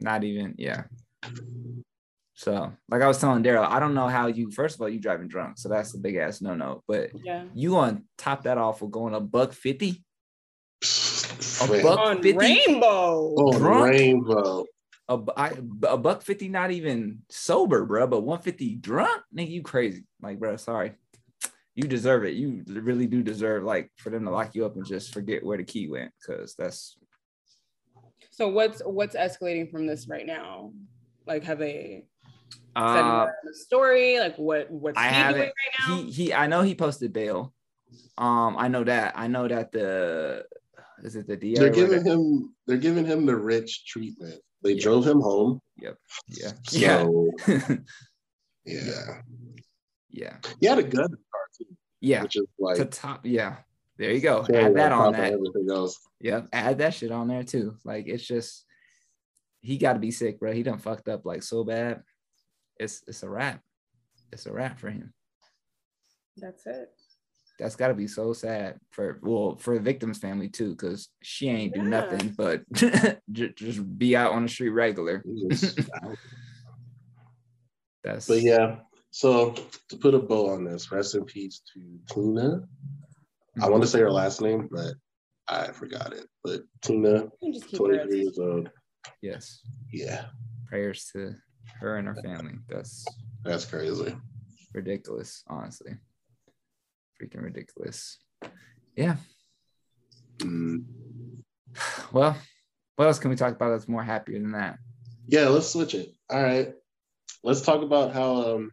not 0.00 0.24
even. 0.24 0.54
Yeah. 0.58 0.84
So, 2.34 2.72
like 2.88 3.02
I 3.02 3.08
was 3.08 3.18
telling 3.20 3.42
Darryl, 3.42 3.66
I 3.68 3.80
don't 3.80 3.94
know 3.94 4.06
how 4.06 4.28
you. 4.28 4.50
First 4.52 4.76
of 4.76 4.80
all, 4.80 4.88
you 4.88 5.00
driving 5.00 5.26
drunk, 5.26 5.58
so 5.58 5.68
that's 5.68 5.94
a 5.94 5.98
big 5.98 6.14
ass 6.16 6.40
no 6.40 6.54
no. 6.54 6.84
But 6.86 7.10
Yeah. 7.24 7.44
you 7.54 7.70
gonna 7.70 8.02
top 8.16 8.44
that 8.44 8.58
off 8.58 8.80
with 8.80 8.92
going 8.92 9.14
a 9.14 9.20
buck 9.20 9.52
fifty? 9.52 10.04
Man, 11.68 11.82
buck- 11.82 11.98
On 11.98 12.22
50? 12.22 12.38
Rainbow. 12.38 13.34
on 13.34 13.58
drunk? 13.58 13.90
Rainbow. 13.90 14.64
A, 15.10 15.16
bu- 15.16 15.96
buck 15.96 16.20
fifty, 16.20 16.48
not 16.48 16.70
even 16.70 17.20
sober, 17.30 17.86
bro, 17.86 18.06
but 18.06 18.20
one 18.20 18.40
fifty 18.40 18.74
drunk, 18.74 19.22
nigga, 19.34 19.48
you 19.50 19.62
crazy, 19.62 20.04
like, 20.20 20.38
bro. 20.38 20.56
Sorry, 20.56 20.92
you 21.74 21.84
deserve 21.84 22.24
it. 22.24 22.34
You 22.34 22.62
really 22.66 23.06
do 23.06 23.22
deserve, 23.22 23.64
like, 23.64 23.90
for 23.96 24.10
them 24.10 24.26
to 24.26 24.30
lock 24.30 24.54
you 24.54 24.66
up 24.66 24.76
and 24.76 24.84
just 24.84 25.14
forget 25.14 25.42
where 25.42 25.56
the 25.56 25.64
key 25.64 25.88
went, 25.88 26.12
because 26.20 26.54
that's 26.56 26.98
So 28.30 28.48
what's 28.48 28.82
what's 28.84 29.16
escalating 29.16 29.70
from 29.70 29.86
this 29.86 30.08
right 30.08 30.26
now? 30.26 30.72
Like, 31.26 31.42
have 31.44 31.58
they 31.58 32.04
uh, 32.76 33.02
more 33.02 33.34
the 33.44 33.54
story? 33.54 34.18
Like, 34.18 34.36
what 34.36 34.70
what's 34.70 34.98
I 34.98 35.08
he 35.08 35.32
doing 35.32 35.42
right 35.42 35.52
now? 35.78 35.86
he 35.86 36.10
he. 36.10 36.34
I 36.34 36.48
know 36.48 36.60
he 36.60 36.74
posted 36.74 37.14
bail. 37.14 37.54
Um, 38.18 38.56
I 38.58 38.68
know 38.68 38.84
that. 38.84 39.14
I 39.16 39.26
know 39.26 39.48
that 39.48 39.72
the 39.72 40.44
is 41.02 41.16
it 41.16 41.26
the 41.26 41.36
DA? 41.36 41.60
They're 41.60 41.70
giving 41.70 42.04
him 42.04 42.54
they're 42.66 42.76
giving 42.76 43.06
him 43.06 43.24
the 43.24 43.36
rich 43.36 43.86
treatment. 43.86 44.40
They 44.62 44.72
Yeah. 44.72 44.82
drove 44.82 45.06
him 45.06 45.20
home. 45.20 45.60
Yeah, 45.80 45.90
yeah, 46.28 46.52
So 46.66 47.30
yeah, 47.46 47.76
yeah. 48.64 49.20
Yeah. 50.10 50.36
He 50.60 50.66
had 50.66 50.78
a 50.78 50.82
gun 50.82 51.04
in 51.04 51.10
the 51.12 51.16
car 51.16 51.46
too, 51.56 51.76
Yeah. 52.00 52.22
which 52.22 52.36
is 52.36 52.46
like 52.58 52.76
To 52.78 52.84
top. 52.86 53.24
Yeah. 53.24 53.58
There 53.98 54.10
you 54.12 54.20
go. 54.20 54.42
carrying 54.44 54.66
Add 54.68 54.76
that 54.76 54.92
on 54.92 54.98
on 54.98 55.12
top 55.12 55.14
of 55.14 55.26
that. 55.26 55.32
everything 55.32 55.68
else. 55.70 55.98
Yep. 56.20 56.48
Add 56.52 56.78
that 56.78 56.94
shit 56.94 57.12
on 57.12 57.28
there 57.28 57.44
too. 57.44 57.76
Like 57.84 58.06
it's 58.08 58.26
just 58.26 58.64
he 59.60 59.76
got 59.78 59.94
to 59.94 59.98
be 59.98 60.10
sick, 60.10 60.38
bro. 60.40 60.52
He 60.52 60.62
done 60.62 60.78
fucked 60.78 61.08
up 61.08 61.24
like 61.24 61.42
so 61.42 61.64
bad. 61.64 62.02
It's 62.78 63.02
it's 63.06 63.22
a 63.22 63.28
wrap. 63.28 63.60
It's 64.32 64.46
a 64.46 64.52
wrap 64.52 64.78
for 64.78 64.90
him. 64.90 65.12
That's 66.36 66.66
it. 66.66 66.90
That's 67.58 67.76
got 67.76 67.88
to 67.88 67.94
be 67.94 68.06
so 68.06 68.32
sad 68.32 68.78
for 68.90 69.18
well 69.22 69.56
for 69.56 69.74
the 69.74 69.80
victim's 69.80 70.18
family 70.18 70.48
too, 70.48 70.70
because 70.70 71.08
she 71.22 71.48
ain't 71.48 71.74
do 71.74 71.80
Yeah. 71.82 71.88
nothing 71.88 72.34
but 72.36 72.62
ju- 73.32 73.52
just 73.54 73.98
be 73.98 74.14
out 74.16 74.32
on 74.32 74.44
the 74.44 74.48
street 74.48 74.68
regular. 74.70 75.22
He 75.24 75.46
was 75.46 75.76
out. 76.02 76.16
That's 78.04 78.28
But 78.28 78.42
yeah, 78.42 78.76
so 79.10 79.54
to 79.88 79.96
put 79.96 80.14
a 80.14 80.18
bow 80.20 80.50
on 80.50 80.64
this, 80.64 80.90
rest 80.92 81.14
in 81.14 81.24
peace 81.24 81.62
to 81.74 82.14
Tina. 82.14 82.60
I 83.60 83.68
want 83.68 83.82
to 83.82 83.86
mm-hmm. 83.88 83.92
say 83.92 84.00
her 84.00 84.10
last 84.10 84.40
name, 84.40 84.68
but 84.70 84.94
I 85.48 85.72
forgot 85.72 86.12
it. 86.12 86.26
But 86.44 86.62
Tina, 86.80 87.24
You 87.24 87.30
can 87.42 87.52
just 87.54 87.66
keep 87.66 87.74
it 87.74 87.78
23 87.78 88.20
years 88.20 88.38
old. 88.38 88.70
yes. 89.20 89.62
Yeah, 89.92 90.26
Prayers 90.66 91.10
to 91.12 91.34
her 91.80 91.96
and 91.96 92.06
her 92.06 92.14
family. 92.22 92.54
That's 92.68 93.04
that's 93.44 93.64
crazy. 93.64 94.14
ridiculous, 94.74 95.42
honestly. 95.48 95.92
Freaking 97.20 97.42
ridiculous. 97.42 98.18
Yeah. 98.96 99.16
Mm. 100.38 100.84
Well, 102.12 102.36
what 102.96 103.06
else 103.06 103.18
can 103.18 103.30
we 103.30 103.36
talk 103.36 103.54
about 103.54 103.70
that's 103.70 103.88
more 103.88 104.02
happier 104.02 104.38
than 104.38 104.52
that? 104.52 104.78
Yeah, 105.26 105.48
let's 105.48 105.68
switch 105.68 105.94
it. 105.94 106.14
All 106.30 106.42
right. 106.42 106.72
Let's 107.44 107.60
talk 107.60 107.82
about 107.82 108.12
how 108.12 108.54
um, 108.54 108.72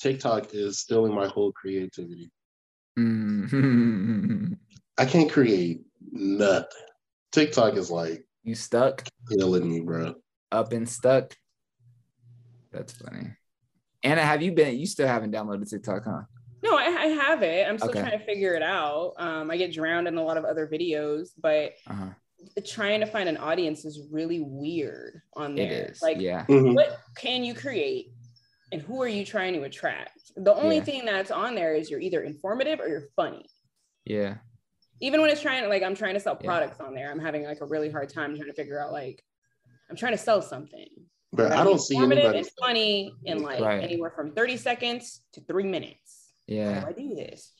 TikTok 0.00 0.54
is 0.54 0.80
stealing 0.80 1.14
my 1.14 1.28
whole 1.28 1.52
creativity. 1.52 2.30
Mm. 2.98 4.56
I 4.98 5.06
can't 5.06 5.30
create 5.30 5.82
nothing. 6.12 6.68
TikTok 7.32 7.74
is 7.76 7.90
like 7.90 8.24
you 8.44 8.54
stuck 8.54 9.04
killing 9.30 9.68
me, 9.68 9.80
bro. 9.80 10.14
up 10.52 10.72
and 10.72 10.88
stuck. 10.88 11.34
That's 12.70 12.92
funny. 12.92 13.30
Anna, 14.02 14.22
have 14.22 14.42
you 14.42 14.52
been? 14.52 14.78
You 14.78 14.86
still 14.86 15.08
haven't 15.08 15.32
downloaded 15.32 15.68
TikTok, 15.68 16.04
huh? 16.04 16.22
No, 16.64 16.76
I, 16.78 16.84
I 16.84 17.06
have 17.08 17.42
it. 17.42 17.68
I'm 17.68 17.76
still 17.76 17.90
Okay. 17.90 18.00
trying 18.00 18.18
to 18.18 18.24
figure 18.24 18.54
it 18.54 18.62
out. 18.62 19.12
Um, 19.18 19.50
I 19.50 19.58
get 19.58 19.70
drowned 19.72 20.08
in 20.08 20.16
a 20.16 20.22
lot 20.24 20.38
of 20.38 20.44
other 20.46 20.66
videos, 20.66 21.28
but 21.38 21.74
Uh-huh. 21.86 22.06
trying 22.66 23.00
to 23.00 23.06
find 23.06 23.28
an 23.28 23.36
audience 23.36 23.84
is 23.84 24.00
really 24.10 24.40
weird 24.40 25.20
on 25.34 25.58
It 25.58 25.68
there. 25.68 25.90
is. 25.90 26.00
Like, 26.00 26.18
yeah. 26.20 26.46
Mhm. 26.48 26.74
what 26.74 26.98
can 27.18 27.44
you 27.44 27.54
create, 27.54 28.12
and 28.72 28.80
who 28.80 29.02
are 29.02 29.08
you 29.08 29.26
trying 29.26 29.52
to 29.54 29.62
attract? 29.64 30.32
The 30.36 30.54
only 30.54 30.76
Yeah. 30.76 30.84
thing 30.84 31.04
that's 31.04 31.30
on 31.30 31.54
there 31.54 31.74
is 31.74 31.90
you're 31.90 32.00
either 32.00 32.22
informative 32.22 32.80
or 32.80 32.88
you're 32.88 33.08
funny. 33.14 33.46
Yeah. 34.06 34.38
Even 35.00 35.20
when 35.20 35.28
it's 35.28 35.42
trying 35.42 35.62
to 35.64 35.68
like, 35.68 35.82
I'm 35.82 35.94
trying 35.94 36.14
to 36.14 36.20
sell 36.20 36.38
Yeah. 36.40 36.46
products 36.46 36.80
on 36.80 36.94
there. 36.94 37.10
I'm 37.10 37.18
having 37.20 37.44
like 37.44 37.60
a 37.60 37.66
really 37.66 37.90
hard 37.90 38.08
time 38.08 38.34
trying 38.36 38.48
to 38.48 38.54
figure 38.54 38.80
out 38.80 38.90
like, 38.90 39.22
I'm 39.90 39.96
trying 39.96 40.12
to 40.12 40.18
sell 40.18 40.40
something. 40.40 40.88
But 41.32 41.52
I 41.52 41.62
don't 41.64 41.78
see 41.78 41.96
informative 41.96 42.24
anybody. 42.24 42.38
and 42.38 42.50
funny 42.60 43.14
in 43.24 43.42
like 43.42 43.60
Right. 43.60 43.82
anywhere 43.82 44.10
from 44.10 44.32
30 44.34 44.56
seconds 44.56 45.24
to 45.32 45.40
three 45.42 45.64
minutes. 45.64 46.23
How 46.48 46.54
Yeah. 46.54 46.80
do 46.80 46.86
I 46.86 46.92
do 46.92 47.14
this? 47.14 47.52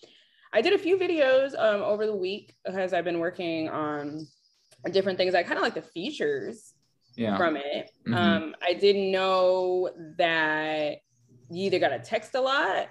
I 0.53 0.61
did 0.61 0.73
a 0.73 0.79
few 0.79 0.97
videos 0.97 1.59
um, 1.59 1.83
over 1.83 2.07
the 2.07 2.14
week 2.17 2.55
because 2.64 2.93
I've 2.93 3.05
been 3.05 3.19
working 3.19 3.69
on 3.69 4.26
different 4.91 5.19
things. 5.19 5.35
I 5.35 5.43
kind 5.43 5.57
of 5.57 5.62
like 5.62 5.75
the 5.75 5.83
features 5.83 6.75
Yeah. 7.17 7.37
from 7.37 7.57
it. 7.57 7.91
Mhm. 8.07 8.14
Um, 8.14 8.57
I 8.62 8.75
didn't 8.75 9.11
know 9.11 9.91
that 10.19 10.99
you 11.50 11.67
either 11.67 11.79
got 11.79 11.88
to 11.88 11.99
text 11.99 12.35
a 12.35 12.41
lot 12.41 12.88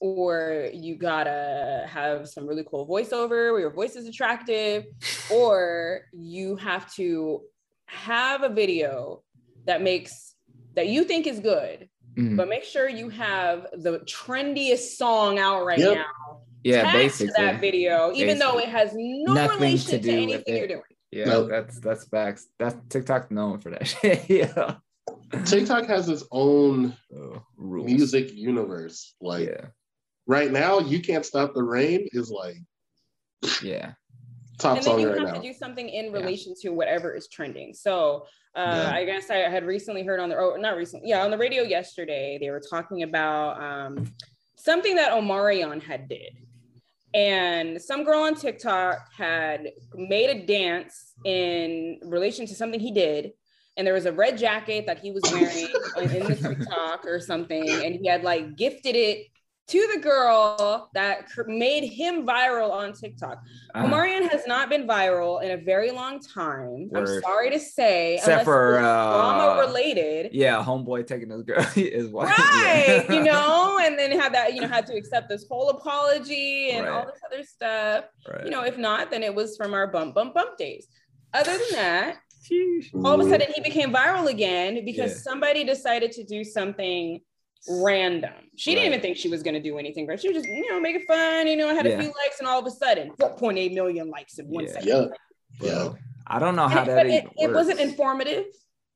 or 0.00 0.68
you 0.72 0.96
gotta 0.96 1.86
have 1.88 2.28
some 2.28 2.44
really 2.46 2.64
cool 2.68 2.88
voiceover 2.88 3.52
where 3.52 3.60
your 3.60 3.70
voice 3.70 3.94
is 3.94 4.06
attractive, 4.08 4.84
or 5.30 6.02
you 6.12 6.56
have 6.56 6.92
to 6.94 7.42
have 7.86 8.42
a 8.42 8.48
video 8.48 9.22
that 9.66 9.80
makes 9.80 10.34
that 10.74 10.88
you 10.88 11.04
think 11.04 11.28
is 11.28 11.38
good, 11.38 11.88
Mhm. 12.16 12.36
but 12.36 12.48
make 12.48 12.64
sure 12.64 12.88
you 12.88 13.08
have 13.08 13.66
the 13.72 14.00
trendiest 14.00 14.96
song 14.96 15.38
out 15.38 15.64
right 15.64 15.78
Yep. 15.78 15.94
now. 15.96 16.40
Yeah. 16.64 16.80
Attached 16.80 16.92
to 16.94 16.98
Basically. 17.24 17.32
that 17.44 17.60
video, 17.60 18.12
even 18.14 18.38
though 18.38 18.58
it 18.58 18.68
has 18.68 18.92
no 18.94 19.32
Nothing 19.34 19.58
relation 19.60 19.90
to 19.92 19.98
to, 19.98 20.02
do 20.02 20.08
with 20.12 20.22
anything 20.22 20.54
it. 20.54 20.58
you're 20.58 20.68
doing. 20.68 20.82
Yeah. 21.10 21.24
Nope. 21.26 21.48
That's 21.50 21.80
that's 21.80 22.04
facts. 22.06 22.46
That's 22.58 22.76
TikTok 22.88 23.30
known 23.30 23.58
for 23.60 23.70
that 23.70 23.86
shit. 23.88 24.28
yeah. 24.28 24.76
TikTok 25.44 25.86
has 25.86 26.08
its 26.08 26.24
own 26.30 26.96
Oh, 27.14 27.42
music 27.58 28.32
universe. 28.34 29.14
Like 29.20 29.48
Yeah. 29.48 29.66
right 30.26 30.50
now, 30.52 30.78
you 30.80 31.00
can't 31.00 31.24
stop 31.26 31.54
the 31.54 31.62
rain 31.62 32.08
is 32.12 32.30
like 32.30 32.56
Yeah. 33.62 33.94
Top 34.62 34.76
and 34.76 34.86
then 34.86 34.98
you 35.00 35.08
right 35.10 35.18
have 35.18 35.28
now. 35.28 35.34
to 35.34 35.42
do 35.42 35.52
something 35.52 35.88
in 35.88 36.06
Yeah. 36.06 36.12
relation 36.12 36.54
to 36.62 36.70
whatever 36.70 37.14
is 37.14 37.28
trending. 37.28 37.74
So 37.74 38.26
uh, 38.54 38.60
Yeah. 38.90 38.92
I 38.94 39.04
guess 39.04 39.30
I 39.30 39.36
had 39.36 39.64
recently 39.64 40.02
heard 40.04 40.20
on 40.20 40.28
the 40.28 40.36
oh 40.36 40.56
not 40.56 40.76
recently 40.76 41.08
yeah 41.08 41.24
on 41.24 41.30
the 41.30 41.38
radio 41.38 41.62
yesterday 41.62 42.38
they 42.40 42.50
were 42.50 42.62
talking 42.74 43.02
about 43.02 43.60
um, 43.62 44.12
something 44.56 44.94
that 44.96 45.12
Omarion 45.12 45.82
had 45.82 46.08
did. 46.08 46.32
And 47.14 47.80
some 47.80 48.04
girl 48.04 48.22
on 48.22 48.34
TikTok 48.34 48.98
had 49.16 49.70
made 49.94 50.30
a 50.30 50.46
dance 50.46 51.12
in 51.24 51.98
relation 52.04 52.46
to 52.46 52.54
something 52.54 52.80
he 52.80 52.90
did. 52.92 53.32
And 53.76 53.86
there 53.86 53.92
was 53.94 54.06
a 54.06 54.12
red 54.12 54.38
jacket 54.38 54.86
that 54.86 54.98
he 54.98 55.10
was 55.12 55.22
wearing 55.30 55.68
in 55.98 56.10
in 56.22 56.26
the 56.26 56.34
TikTok 56.48 57.04
or 57.04 57.20
something. 57.20 57.68
And 57.68 57.94
he 57.96 58.06
had 58.06 58.22
like 58.22 58.56
gifted 58.56 58.96
it 58.96 59.26
to 59.72 59.88
the 59.94 60.00
girl 60.00 60.90
that 60.92 61.28
made 61.46 61.84
him 61.88 62.26
viral 62.26 62.70
on 62.70 62.92
TikTok. 62.92 63.42
Uh-huh. 63.74 63.86
Omarion 63.86 64.30
has 64.30 64.46
not 64.46 64.68
been 64.68 64.86
viral 64.86 65.42
in 65.42 65.52
a 65.52 65.56
very 65.56 65.90
long 65.90 66.20
time. 66.20 66.90
I'm 66.94 67.06
sorry 67.22 67.48
to 67.50 67.58
say, 67.58 68.16
Except 68.16 68.44
for, 68.44 68.78
uh, 68.78 68.82
drama 68.82 69.60
related. 69.62 70.34
Yeah, 70.34 70.62
homeboy 70.62 71.06
taking 71.06 71.30
his 71.30 71.42
girl 71.42 71.64
is 71.76 72.08
what. 72.08 72.26
Right, 72.26 73.06
yeah. 73.08 73.12
you 73.12 73.22
know, 73.32 73.78
and 73.82 73.98
then 73.98 74.12
had 74.12 74.34
that, 74.34 74.52
you 74.54 74.60
know, 74.60 74.68
had 74.68 74.86
to 74.88 74.94
accept 74.94 75.30
this 75.30 75.46
whole 75.48 75.70
apology 75.70 76.72
and 76.72 76.86
all 76.86 77.06
this 77.06 77.20
other 77.26 77.42
stuff. 77.42 78.04
Right. 78.28 78.44
You 78.44 78.50
know, 78.50 78.64
if 78.64 78.76
not, 78.76 79.10
then 79.10 79.22
it 79.22 79.34
was 79.34 79.56
from 79.56 79.72
our 79.72 79.86
bump, 79.86 80.14
bump, 80.14 80.34
bump 80.34 80.58
days. 80.58 80.86
Other 81.32 81.52
than 81.52 81.72
that, 81.72 82.16
all 83.04 83.18
of 83.18 83.26
a 83.26 83.30
sudden 83.30 83.50
he 83.54 83.62
became 83.62 83.90
viral 83.90 84.28
again 84.28 84.84
because 84.84 85.12
Yeah. 85.12 85.18
somebody 85.32 85.64
decided 85.64 86.12
to 86.12 86.24
do 86.24 86.44
something 86.44 87.22
random. 87.68 88.32
She 88.56 88.74
didn't 88.74 88.86
even 88.88 89.00
think 89.00 89.16
she 89.16 89.28
was 89.28 89.42
going 89.42 89.54
to 89.54 89.62
do 89.62 89.78
anything, 89.78 90.06
but 90.06 90.20
she 90.20 90.28
was 90.28 90.38
just, 90.42 90.48
you 90.48 90.70
know, 90.70 90.80
make 90.80 90.96
it 90.96 91.06
fun. 91.06 91.46
You 91.46 91.56
know, 91.56 91.68
I 91.68 91.74
had 91.74 91.86
Yeah. 91.86 91.92
a 91.92 92.00
few 92.00 92.08
likes, 92.08 92.38
and 92.38 92.48
all 92.48 92.58
of 92.58 92.66
a 92.66 92.70
sudden, 92.70 93.12
4.8 93.18 93.72
million 93.74 94.10
likes 94.10 94.38
in 94.38 94.46
one 94.48 94.64
Yeah. 94.64 94.72
second. 94.72 94.88
Yeah. 94.88 95.06
Yeah. 95.60 95.92
I 96.26 96.38
don't 96.38 96.56
know 96.56 96.68
how 96.68 96.82
it, 96.82 96.86
that 96.86 96.96
but 96.96 97.06
even 97.06 97.26
it, 97.26 97.30
it 97.36 97.52
wasn't 97.52 97.80
informative. 97.80 98.46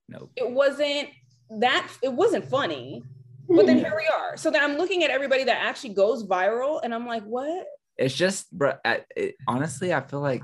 Nope. 0.08 0.30
It 0.36 0.50
wasn't 0.50 1.08
that. 1.50 1.90
It 2.02 2.12
wasn't 2.12 2.44
funny. 2.48 3.02
But 3.48 3.66
then 3.66 3.78
here 3.78 3.94
we 3.96 4.08
are. 4.12 4.36
So 4.36 4.50
then 4.50 4.62
I'm 4.64 4.76
looking 4.76 5.04
at 5.04 5.10
everybody 5.10 5.44
that 5.44 5.58
actually 5.62 5.94
goes 5.94 6.24
viral, 6.26 6.80
and 6.82 6.92
I'm 6.94 7.06
like, 7.06 7.22
what? 7.24 7.66
It's 7.96 8.14
just, 8.14 8.50
bro. 8.52 8.74
I, 8.84 9.02
it, 9.16 9.36
honestly, 9.46 9.94
I 9.94 10.00
feel 10.00 10.20
like 10.20 10.42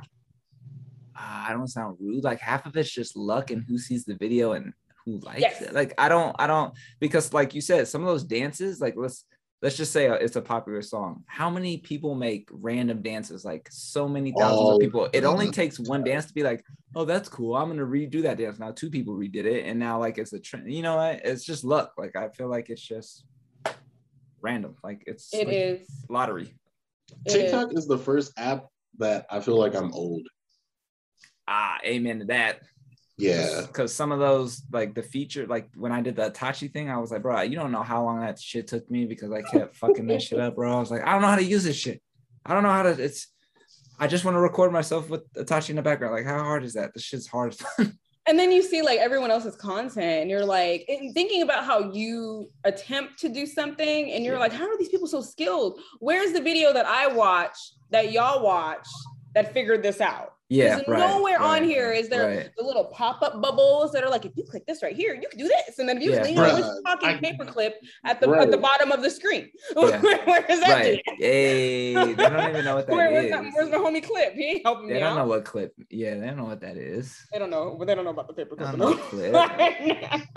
uh, 1.16 1.44
I 1.48 1.52
don't 1.52 1.68
sound 1.68 1.96
rude. 2.00 2.24
Like 2.24 2.38
half 2.40 2.64
of 2.66 2.76
it's 2.76 2.90
just 2.90 3.16
luck 3.16 3.50
and 3.50 3.64
who 3.66 3.78
sees 3.78 4.04
the 4.04 4.14
video 4.14 4.52
and 4.52 4.72
who 5.04 5.18
likes 5.20 5.40
Yes. 5.40 5.60
it. 5.62 5.72
Like 5.72 5.94
I 5.98 6.08
don't, 6.08 6.34
I 6.38 6.46
don't, 6.46 6.74
because 7.00 7.32
like 7.32 7.54
you 7.54 7.60
said, 7.60 7.88
some 7.88 8.02
of 8.02 8.08
those 8.08 8.24
dances, 8.24 8.80
like 8.80 8.94
let's 8.96 9.24
let's 9.60 9.76
just 9.76 9.92
say 9.92 10.08
uh, 10.08 10.14
it's 10.14 10.36
a 10.36 10.42
popular 10.42 10.82
song. 10.82 11.24
How 11.26 11.48
many 11.50 11.78
people 11.78 12.14
make 12.14 12.48
random 12.52 13.02
dances? 13.02 13.44
Like 13.44 13.68
so 13.70 14.08
many 14.08 14.32
thousands 14.32 14.68
Oh, 14.68 14.74
of 14.74 14.80
people. 14.80 15.08
It 15.12 15.24
only 15.24 15.50
takes 15.50 15.78
one 15.78 16.04
dance 16.04 16.26
to 16.26 16.34
be 16.34 16.42
like, 16.42 16.64
oh, 16.94 17.04
that's 17.04 17.28
cool. 17.28 17.54
I'm 17.56 17.68
gonna 17.68 17.84
redo 17.86 18.22
that 18.22 18.38
dance. 18.38 18.58
Now 18.58 18.72
two 18.72 18.90
people 18.90 19.14
redid 19.14 19.44
it, 19.44 19.64
and 19.66 19.78
now 19.78 19.98
like 19.98 20.18
it's 20.18 20.32
a 20.32 20.40
trend. 20.40 20.72
You 20.72 20.82
know 20.82 20.96
what? 20.96 21.20
It's 21.24 21.44
just 21.44 21.64
luck. 21.64 21.92
Like 21.96 22.16
I 22.16 22.28
feel 22.28 22.48
like 22.48 22.70
it's 22.70 22.82
just 22.82 23.24
random. 24.40 24.76
Like 24.82 25.02
it's 25.06 25.32
It 25.32 25.46
like 25.46 25.56
is. 25.56 25.88
lottery. 26.08 26.54
it 27.26 27.34
is. 27.34 27.42
TikTok 27.52 27.72
is 27.72 27.86
the 27.86 27.98
first 27.98 28.32
app 28.36 28.66
that 28.98 29.26
I 29.30 29.40
feel 29.40 29.58
like 29.58 29.74
I'm 29.74 29.92
old. 29.92 30.26
Ah, 31.48 31.78
amen 31.84 32.20
to 32.20 32.24
that. 32.26 32.60
Yeah. 33.18 33.62
Because 33.66 33.94
some 33.94 34.10
of 34.12 34.18
those, 34.18 34.62
like 34.72 34.94
the 34.94 35.02
feature, 35.02 35.46
like 35.46 35.68
when 35.76 35.92
I 35.92 36.00
did 36.00 36.16
the 36.16 36.30
Itachi 36.30 36.72
thing, 36.72 36.90
I 36.90 36.98
was 36.98 37.10
like, 37.10 37.22
bro, 37.22 37.40
you 37.42 37.56
don't 37.56 37.72
know 37.72 37.82
how 37.82 38.04
long 38.04 38.20
that 38.20 38.38
shit 38.40 38.66
took 38.66 38.90
me 38.90 39.04
because 39.06 39.30
I 39.32 39.42
kept 39.42 39.76
fucking 39.76 40.06
that 40.08 40.22
shit 40.22 40.40
up, 40.40 40.56
bro. 40.56 40.74
I 40.76 40.80
was 40.80 40.90
like, 40.90 41.04
I 41.06 41.12
don't 41.12 41.22
know 41.22 41.28
how 41.28 41.36
to 41.36 41.44
use 41.44 41.64
this 41.64 41.76
shit. 41.76 42.00
I 42.44 42.54
don't 42.54 42.62
know 42.62 42.70
how 42.72 42.82
to. 42.84 42.90
It's. 42.90 43.28
I 44.00 44.08
just 44.08 44.24
want 44.24 44.34
to 44.34 44.40
record 44.40 44.72
myself 44.72 45.08
with 45.10 45.32
Itachi 45.34 45.70
in 45.70 45.76
the 45.76 45.82
background. 45.82 46.14
Like, 46.14 46.24
how 46.24 46.38
hard 46.42 46.64
is 46.64 46.72
that? 46.72 46.92
This 46.94 47.04
shit's 47.04 47.26
hard. 47.28 47.54
And 48.28 48.38
then 48.38 48.52
you 48.52 48.62
see 48.62 48.82
like 48.82 49.00
everyone 49.00 49.32
else's 49.32 49.56
content, 49.56 50.20
and 50.20 50.30
you're 50.30 50.44
like 50.44 50.84
and 50.86 51.12
thinking 51.12 51.42
about 51.42 51.64
how 51.64 51.90
you 51.92 52.48
attempt 52.62 53.18
to 53.18 53.28
do 53.28 53.46
something, 53.46 54.12
and 54.12 54.24
you're 54.24 54.34
Yeah. 54.34 54.40
like, 54.40 54.52
how 54.52 54.68
are 54.68 54.78
these 54.78 54.90
people 54.90 55.08
so 55.08 55.20
skilled? 55.20 55.80
Where's 55.98 56.32
the 56.32 56.40
video 56.40 56.72
that 56.72 56.86
I 56.86 57.08
watch 57.08 57.56
that 57.90 58.12
y'all 58.12 58.44
watch 58.44 58.86
that 59.34 59.52
figured 59.52 59.82
this 59.82 60.00
out? 60.00 60.34
Yeah, 60.52 60.76
There's 60.76 60.88
right, 60.88 60.98
nowhere 61.08 61.40
on 61.40 61.60
right, 61.60 61.62
here 61.62 61.92
is 61.92 62.10
there 62.10 62.26
right. 62.36 62.50
the 62.58 62.62
little 62.62 62.84
pop-up 62.84 63.40
bubbles 63.40 63.90
that 63.92 64.04
are 64.04 64.10
like, 64.10 64.26
if 64.26 64.32
you 64.36 64.44
click 64.44 64.66
this 64.66 64.82
right 64.82 64.94
here, 64.94 65.14
you 65.14 65.26
can 65.30 65.38
do 65.38 65.48
this. 65.48 65.78
And 65.78 65.88
then 65.88 65.96
if 65.96 66.02
you 66.02 66.12
Yeah. 66.12 66.22
lean 66.24 66.38
over 66.38 66.50
Bruh, 66.50 66.56
this 66.58 66.80
fucking 66.86 67.08
I- 67.08 67.18
paperclip 67.20 67.72
at 68.04 68.20
the 68.20 68.28
at 68.28 68.50
the 68.50 68.58
Right. 68.58 68.60
bottom 68.60 68.92
of 68.92 69.00
the 69.02 69.08
screen. 69.08 69.50
Yeah. 69.76 69.98
Where 70.02 70.44
is 70.50 70.60
that? 70.60 70.68
Right. 70.68 71.02
dude? 71.06 71.16
Hey, 71.18 71.94
they 71.94 72.14
don't 72.14 72.50
even 72.50 72.64
know 72.66 72.74
what 72.76 72.86
that 72.88 72.92
Where, 72.94 73.10
is. 73.22 73.30
where's, 73.30 73.44
my, 73.44 73.50
where's 73.54 73.70
my 73.70 73.76
homie 73.78 74.02
Clip? 74.04 74.34
He 74.34 74.44
ain't 74.50 74.62
helping 74.66 74.88
They 74.88 74.94
me 74.94 75.00
don't 75.00 75.12
out. 75.12 75.16
know 75.22 75.26
what 75.26 75.44
clip. 75.46 75.72
Yeah, 75.88 76.16
they 76.16 76.26
don't 76.26 76.36
know 76.36 76.44
what 76.44 76.60
that 76.60 76.76
is. 76.76 77.18
They 77.32 77.38
don't 77.38 77.48
know, 77.50 77.74
but 77.78 77.86
they 77.86 77.94
don't 77.94 78.04
know 78.04 78.10
about 78.10 78.28
the 78.28 78.34
paper 78.34 78.54
I 78.58 78.64
clip. 78.72 78.78
don't 78.78 79.12
know 79.14 79.24
enough. 79.24 80.28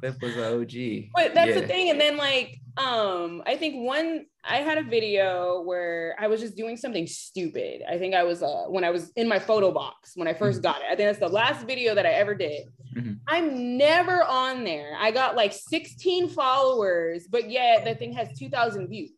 Clip 0.00 0.20
was 0.22 0.36
an 0.36 0.60
OG. 0.60 1.10
but 1.14 1.34
that's 1.34 1.54
Yeah. 1.54 1.60
the 1.60 1.66
thing. 1.66 1.90
And 1.90 2.00
then 2.00 2.16
like, 2.16 2.58
um, 2.76 3.42
I 3.46 3.56
think 3.56 3.84
one 3.84 4.26
I 4.48 4.58
had 4.58 4.78
a 4.78 4.82
video 4.82 5.60
where 5.62 6.16
I 6.18 6.26
was 6.26 6.40
just 6.40 6.56
doing 6.56 6.76
something 6.76 7.06
stupid. 7.06 7.82
I 7.88 7.98
think 7.98 8.14
I 8.14 8.22
was 8.24 8.42
uh 8.42 8.64
when 8.68 8.82
I 8.82 8.90
was 8.90 9.10
in 9.14 9.28
my 9.28 9.38
photo 9.38 9.70
box 9.70 10.12
when 10.14 10.26
I 10.26 10.32
1st 10.32 10.60
Mhm. 10.60 10.62
got 10.62 10.76
it. 10.80 10.86
I 10.86 10.96
think 10.96 11.08
that's 11.08 11.18
the 11.18 11.28
last 11.28 11.66
video 11.66 11.94
that 11.94 12.06
I 12.06 12.10
ever 12.12 12.34
did. 12.34 12.66
Mhm. 12.96 13.18
I'm 13.28 13.76
never 13.76 14.22
on 14.24 14.64
there. 14.64 14.96
I 14.98 15.10
got 15.10 15.36
like 15.36 15.52
16 15.52 16.28
followers, 16.30 17.26
but 17.28 17.50
yet 17.50 17.84
that 17.84 17.98
thing 17.98 18.12
has 18.14 18.28
2,000 18.38 18.88
views. 18.88 19.10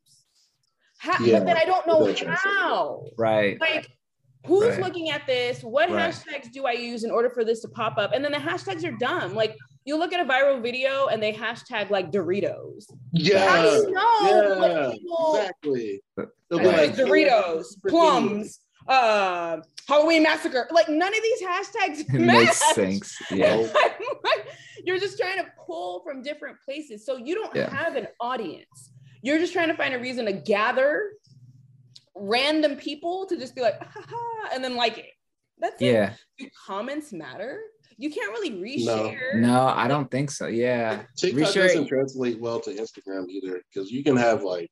How, 0.99 1.25
Yeah, 1.25 1.39
but 1.39 1.47
then 1.47 1.57
I 1.57 1.65
don't 1.65 1.87
know 1.87 2.05
that's 2.05 2.21
what 2.21 2.31
I'm 2.31 2.37
saying. 2.37 2.57
how. 2.59 3.05
Right. 3.17 3.61
Like, 3.61 3.89
who's 4.47 4.69
Right. 4.77 4.81
looking 4.81 5.11
at 5.11 5.27
this? 5.27 5.63
What 5.63 5.91
Right. 5.91 6.13
hashtags 6.13 6.51
do 6.53 6.67
I 6.67 6.73
use 6.73 7.05
in 7.05 7.11
order 7.11 7.31
for 7.31 7.45
this 7.45 7.61
to 7.63 7.69
pop 7.69 7.97
up? 7.99 8.13
And 8.13 8.23
then 8.25 8.33
the 8.33 8.39
hashtags 8.39 8.85
are 8.85 8.97
dumb. 8.99 9.35
Like, 9.35 9.57
you 9.85 9.97
look 9.99 10.13
at 10.13 10.21
a 10.21 10.25
viral 10.25 10.63
video 10.63 11.07
and 11.07 11.23
they 11.23 11.33
hashtag 11.33 11.91
like 11.91 12.11
Doritos. 12.11 12.85
How 12.91 12.93
do 12.93 12.99
Yeah, 13.13 13.67
you 13.77 13.91
know 13.93 14.57
what 14.59 14.71
yeah, 14.71 14.91
people 14.93 15.37
exactly. 15.37 16.03
They'll 16.17 16.59
be 16.59 16.67
like 16.67 16.95
Doritos, 16.95 17.65
plums, 17.89 18.61
uh, 18.89 19.59
Halloween 19.89 20.23
massacre? 20.23 20.69
Like, 20.71 20.89
none 20.89 21.15
of 21.15 21.23
these 21.23 21.43
hashtags 21.43 22.01
It 22.15 22.21
match. 22.21 22.45
makes 22.47 22.75
sense. 22.75 23.17
Yeah. 23.31 23.67
You're 24.85 24.99
just 24.99 25.19
trying 25.19 25.39
to 25.39 25.47
pull 25.67 26.01
from 26.03 26.23
different 26.23 26.57
places. 26.65 27.05
So 27.05 27.17
you 27.17 27.35
don't 27.35 27.55
Yeah. 27.55 27.71
have 27.75 27.97
an 27.97 28.07
audience. 28.21 28.93
You're 29.23 29.39
just 29.39 29.53
trying 29.53 29.69
to 29.69 29.75
find 29.75 29.95
a 29.95 29.99
reason 29.99 30.25
to 30.27 30.33
gather 30.33 31.13
random 32.15 32.77
people 32.77 33.27
to 33.27 33.37
just 33.37 33.55
be 33.55 33.61
like, 33.61 33.79
ha, 33.83 34.03
ha, 34.09 34.49
and 34.55 34.63
then 34.65 34.77
like 34.77 34.99
it. 34.99 35.11
That's 35.59 35.81
it. 35.81 35.87
Yeah. 35.93 36.15
Do 36.39 36.49
comments 36.67 37.13
matter? 37.13 37.61
You 37.97 38.11
can't 38.11 38.32
really 38.32 38.50
No. 38.85 39.04
reshare. 39.11 39.35
No, 39.37 39.66
I 39.66 39.87
don't 39.88 40.11
think 40.11 40.30
so. 40.30 40.47
Yeah. 40.47 41.02
TikTok 41.16 41.49
Reshare- 41.49 41.68
doesn't 41.68 41.87
translate 41.88 42.40
well 42.40 42.61
to 42.61 42.70
Instagram 42.70 43.28
either 43.28 43.61
because 43.73 43.90
you 43.90 44.02
can 44.04 44.16
have 44.16 44.42
like 44.42 44.70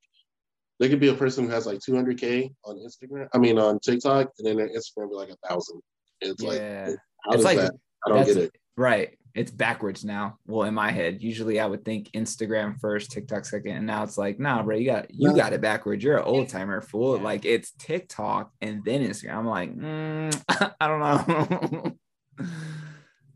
there 0.81 0.89
could 0.89 1.01
be 1.01 1.09
a 1.09 1.15
person 1.15 1.45
who 1.45 1.51
has 1.51 1.67
like 1.67 1.81
200k 1.81 2.55
on 2.65 2.77
Instagram. 2.77 3.29
I 3.35 3.39
mean 3.39 3.59
on 3.59 3.81
TikTok, 3.81 4.31
and 4.39 4.47
then 4.47 4.57
their 4.57 4.69
Instagram 4.69 5.11
be 5.11 5.17
like 5.17 5.31
a 5.31 5.49
thousand. 5.49 5.81
It's 6.21 6.41
like 6.43 6.59
Yeah. 6.59 6.87
how 7.25 7.33
It's 7.33 7.37
does 7.37 7.45
like 7.45 7.57
that? 7.59 7.73
I 8.07 8.11
don't 8.11 8.25
get 8.27 8.37
it. 8.37 8.53
Right. 8.77 9.19
It's 9.35 9.51
backwards 9.51 10.05
now. 10.05 10.39
Well, 10.47 10.67
in 10.67 10.75
my 10.75 10.91
head, 10.91 11.21
usually 11.23 11.61
I 11.61 11.67
would 11.67 11.85
think 11.85 12.11
Instagram 12.13 12.81
first, 12.81 13.11
TikTok 13.13 13.45
second, 13.45 13.73
and 13.77 13.87
now 13.87 14.03
it's 14.03 14.17
like, 14.19 14.39
nah, 14.41 14.63
bro, 14.63 14.77
you 14.77 14.87
got 14.87 15.13
you 15.13 15.29
No. 15.31 15.35
got 15.37 15.53
it 15.53 15.61
backwards. 15.61 16.03
You're 16.03 16.17
an 16.19 16.25
old 16.25 16.49
timer, 16.49 16.81
fool. 16.81 17.17
Yeah. 17.19 17.23
Like 17.25 17.45
it's 17.45 17.73
TikTok 17.73 18.53
and 18.61 18.85
then 18.85 19.03
Instagram. 19.07 19.35
I'm 19.35 19.47
like, 19.47 19.77
mm, 19.77 20.43
I 20.81 20.87
don't 20.89 21.01
know. 21.01 21.93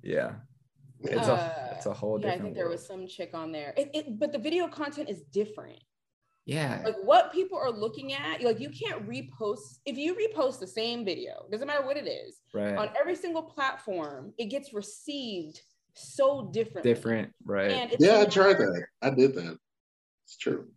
yeah, 0.03 0.35
it's 1.01 1.29
a 1.29 1.33
Uh, 1.33 1.75
it's 1.77 1.87
a 1.87 1.93
whole 1.93 2.21
Yeah, 2.21 2.33
I 2.33 2.39
think 2.39 2.55
there 2.55 2.65
world. 2.65 2.73
was 2.79 2.87
some 2.87 3.07
chick 3.07 3.31
on 3.35 3.53
there. 3.53 3.75
It, 3.77 3.91
it, 3.95 4.19
but 4.19 4.33
the 4.33 4.39
video 4.39 4.69
content 4.69 5.09
is 5.09 5.23
different. 5.33 5.79
yeah, 6.45 6.83
Like 6.85 6.97
what 7.05 7.33
people 7.33 7.59
are 7.59 7.71
looking 7.71 8.13
at, 8.13 8.43
like 8.43 8.61
you 8.61 8.71
can't 8.71 9.07
repost. 9.09 9.79
If 9.87 9.97
you 9.97 10.15
repost 10.15 10.59
the 10.61 10.67
same 10.67 11.05
video, 11.05 11.47
doesn't 11.51 11.67
matter 11.67 11.85
what 11.87 11.97
it 11.97 12.09
is, 12.09 12.41
right, 12.53 12.77
on 12.77 12.89
every 12.99 13.15
single 13.17 13.43
platform, 13.43 14.33
it 14.39 14.47
gets 14.47 14.73
received 14.73 15.61
so 15.95 16.51
different. 16.53 16.85
different, 16.85 17.33
right. 17.45 17.71
And 17.71 17.97
Yeah, 17.99 18.21
I 18.21 18.25
tried 18.25 18.59
that. 18.59 18.87
I 19.03 19.11
did 19.11 19.35
that. 19.35 19.57
It's 20.25 20.37
true. 20.37 20.69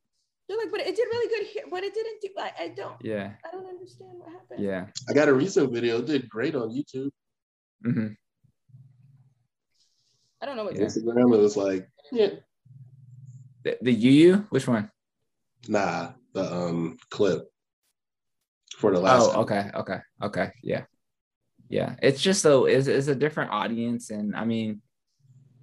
They're 0.48 0.58
like, 0.58 0.70
but 0.72 0.82
it 0.82 0.96
did 0.96 1.03
really 1.12 1.29
good 1.36 1.48
here, 1.48 1.63
but 1.72 1.84
it 1.84 1.94
didn't 1.94 2.22
do. 2.22 2.29
I, 2.38 2.51
I 2.65 2.67
don't. 2.70 2.98
yeah, 3.01 3.32
I 3.44 3.51
don't 3.51 3.65
understand 3.65 4.12
what 4.20 4.29
happened. 4.32 4.62
yeah. 4.63 4.86
I 5.10 5.13
got 5.13 5.27
a 5.29 5.34
recent 5.34 5.72
video. 5.74 6.01
Did 6.01 6.29
great 6.29 6.53
on 6.55 6.70
YouTube. 6.70 7.10
hmm 7.83 8.07
I 10.46 10.48
don't 10.48 10.58
know 10.58 10.66
what. 10.66 10.75
Yeah. 10.75 10.84
Instagram, 10.84 11.34
it 11.34 11.40
was 11.40 11.58
like, 11.58 11.90
yeah, 12.12 12.29
The, 13.64 13.79
the 13.81 13.92
UU, 13.92 14.46
which 14.51 14.68
one? 14.68 14.92
nah, 15.68 16.12
the 16.34 16.53
um 16.53 16.98
clip 17.10 17.51
for 18.77 18.94
the 18.94 19.00
last. 19.00 19.31
Oh, 19.34 19.42
okay, 19.42 19.72
okay, 19.74 20.00
okay, 20.22 20.51
yeah, 20.62 20.84
yeah. 21.68 21.96
It's 22.03 22.22
just 22.22 22.44
so 22.44 22.66
it's, 22.66 22.86
it's 22.86 23.08
a 23.08 23.16
different 23.16 23.50
audience, 23.50 24.12
and 24.12 24.36
I 24.36 24.46
mean, 24.46 24.84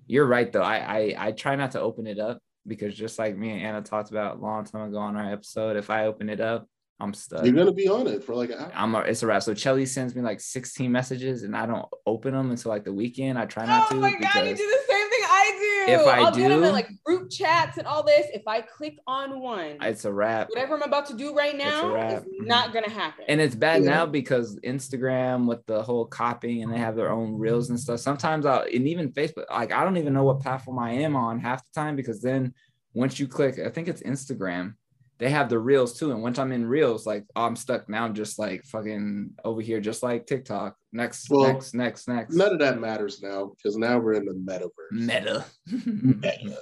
you're 0.08 0.26
right 0.26 0.50
though. 0.50 0.62
I, 0.64 0.78
I 0.78 1.14
I 1.28 1.30
try 1.30 1.54
not 1.54 1.70
to 1.72 1.80
open 1.80 2.08
it 2.08 2.18
up 2.18 2.40
because 2.66 2.92
just 2.92 3.20
like 3.20 3.36
me 3.36 3.50
and 3.52 3.62
Anna 3.62 3.82
talked 3.82 4.10
about 4.10 4.38
a 4.38 4.40
long 4.40 4.64
time 4.64 4.88
ago 4.88 4.98
on 4.98 5.14
our 5.14 5.32
episode, 5.32 5.76
if 5.76 5.90
I 5.90 6.06
open 6.06 6.28
it 6.28 6.40
up, 6.40 6.66
I'm 7.00 7.14
stuck. 7.14 7.44
You're 7.44 7.54
gonna 7.54 7.72
be 7.72 7.88
on 7.88 8.06
it 8.06 8.22
for 8.22 8.34
like 8.34 8.50
an 8.50 8.58
hour. 8.58 8.72
I'm 8.74 8.94
a, 8.94 9.00
it's 9.00 9.22
a 9.22 9.26
wrap. 9.26 9.42
So 9.42 9.54
Chelly 9.54 9.86
sends 9.86 10.14
me 10.14 10.22
like 10.22 10.40
16 10.40 10.90
messages, 10.92 11.42
and 11.42 11.56
I 11.56 11.66
don't 11.66 11.86
open 12.06 12.32
them 12.32 12.50
until 12.50 12.70
like 12.70 12.84
the 12.84 12.92
weekend. 12.92 13.38
I 13.38 13.46
try 13.46 13.66
not 13.66 13.86
oh 13.90 13.94
to. 13.94 14.00
my 14.00 14.12
god, 14.12 14.46
you 14.46 14.54
do 14.54 14.56
the 14.56 14.78
same 14.88 15.10
thing 15.10 15.20
I 15.24 15.84
do. 15.86 15.92
If 15.94 16.06
I 16.06 16.20
I'll 16.20 16.30
do, 16.30 16.48
them 16.48 16.62
in 16.62 16.70
like 16.72 16.88
group 17.04 17.28
chats 17.28 17.76
and 17.76 17.88
all 17.88 18.04
this. 18.04 18.26
If 18.32 18.46
I 18.46 18.60
click 18.60 18.98
on 19.08 19.40
one, 19.40 19.78
It's 19.80 20.04
a 20.04 20.12
wrap. 20.12 20.48
whatever 20.50 20.76
I'm 20.76 20.82
about 20.82 21.06
to 21.06 21.14
do 21.16 21.34
right 21.34 21.56
now 21.58 21.92
wrap. 21.92 22.18
is 22.18 22.24
Mhm. 22.24 22.46
not 22.46 22.72
gonna 22.72 22.88
happen. 22.90 23.24
And 23.26 23.40
it's 23.40 23.56
bad 23.56 23.82
Yeah. 23.82 23.90
now 23.90 24.06
because 24.06 24.54
Instagram 24.60 25.46
with 25.48 25.66
the 25.66 25.82
whole 25.82 26.04
copying 26.06 26.62
and 26.62 26.72
they 26.72 26.78
have 26.78 26.94
their 26.94 27.10
own 27.10 27.36
reels 27.36 27.70
and 27.70 27.80
stuff. 27.80 27.98
Sometimes 27.98 28.46
I 28.46 28.58
and 28.66 28.86
even 28.86 29.10
Facebook, 29.12 29.46
like 29.50 29.72
I 29.72 29.82
don't 29.82 29.96
even 29.96 30.12
know 30.12 30.22
what 30.22 30.38
platform 30.40 30.78
I 30.78 30.92
am 30.92 31.16
on 31.16 31.40
half 31.40 31.64
the 31.64 31.80
time 31.80 31.96
because 31.96 32.22
then 32.22 32.54
once 32.94 33.18
you 33.18 33.26
click, 33.26 33.58
I 33.58 33.70
think 33.70 33.88
it's 33.88 34.02
Instagram, 34.02 34.74
they 35.22 35.30
have 35.30 35.48
the 35.48 35.58
reels 35.58 35.96
too. 35.96 36.10
And 36.10 36.20
once 36.20 36.36
I'm 36.40 36.50
in 36.50 36.66
reels, 36.66 37.06
like 37.06 37.24
oh, 37.36 37.44
I'm 37.44 37.54
stuck 37.54 37.88
now, 37.88 38.04
I'm 38.04 38.12
just 38.12 38.40
like 38.40 38.64
fucking 38.64 39.30
over 39.44 39.60
here, 39.60 39.80
just 39.80 40.02
like 40.02 40.26
TikTok. 40.26 40.74
Next, 40.92 41.30
Well, 41.30 41.44
next, 41.52 41.74
next, 41.74 42.08
next. 42.08 42.34
None 42.34 42.54
of 42.54 42.58
that 42.58 42.80
matters 42.80 43.22
now 43.22 43.52
because 43.56 43.76
now 43.76 44.00
we're 44.00 44.14
in 44.14 44.24
the 44.24 44.32
metaverse. 44.34 44.90
Meta. 44.90 45.44
Meta. 45.86 46.58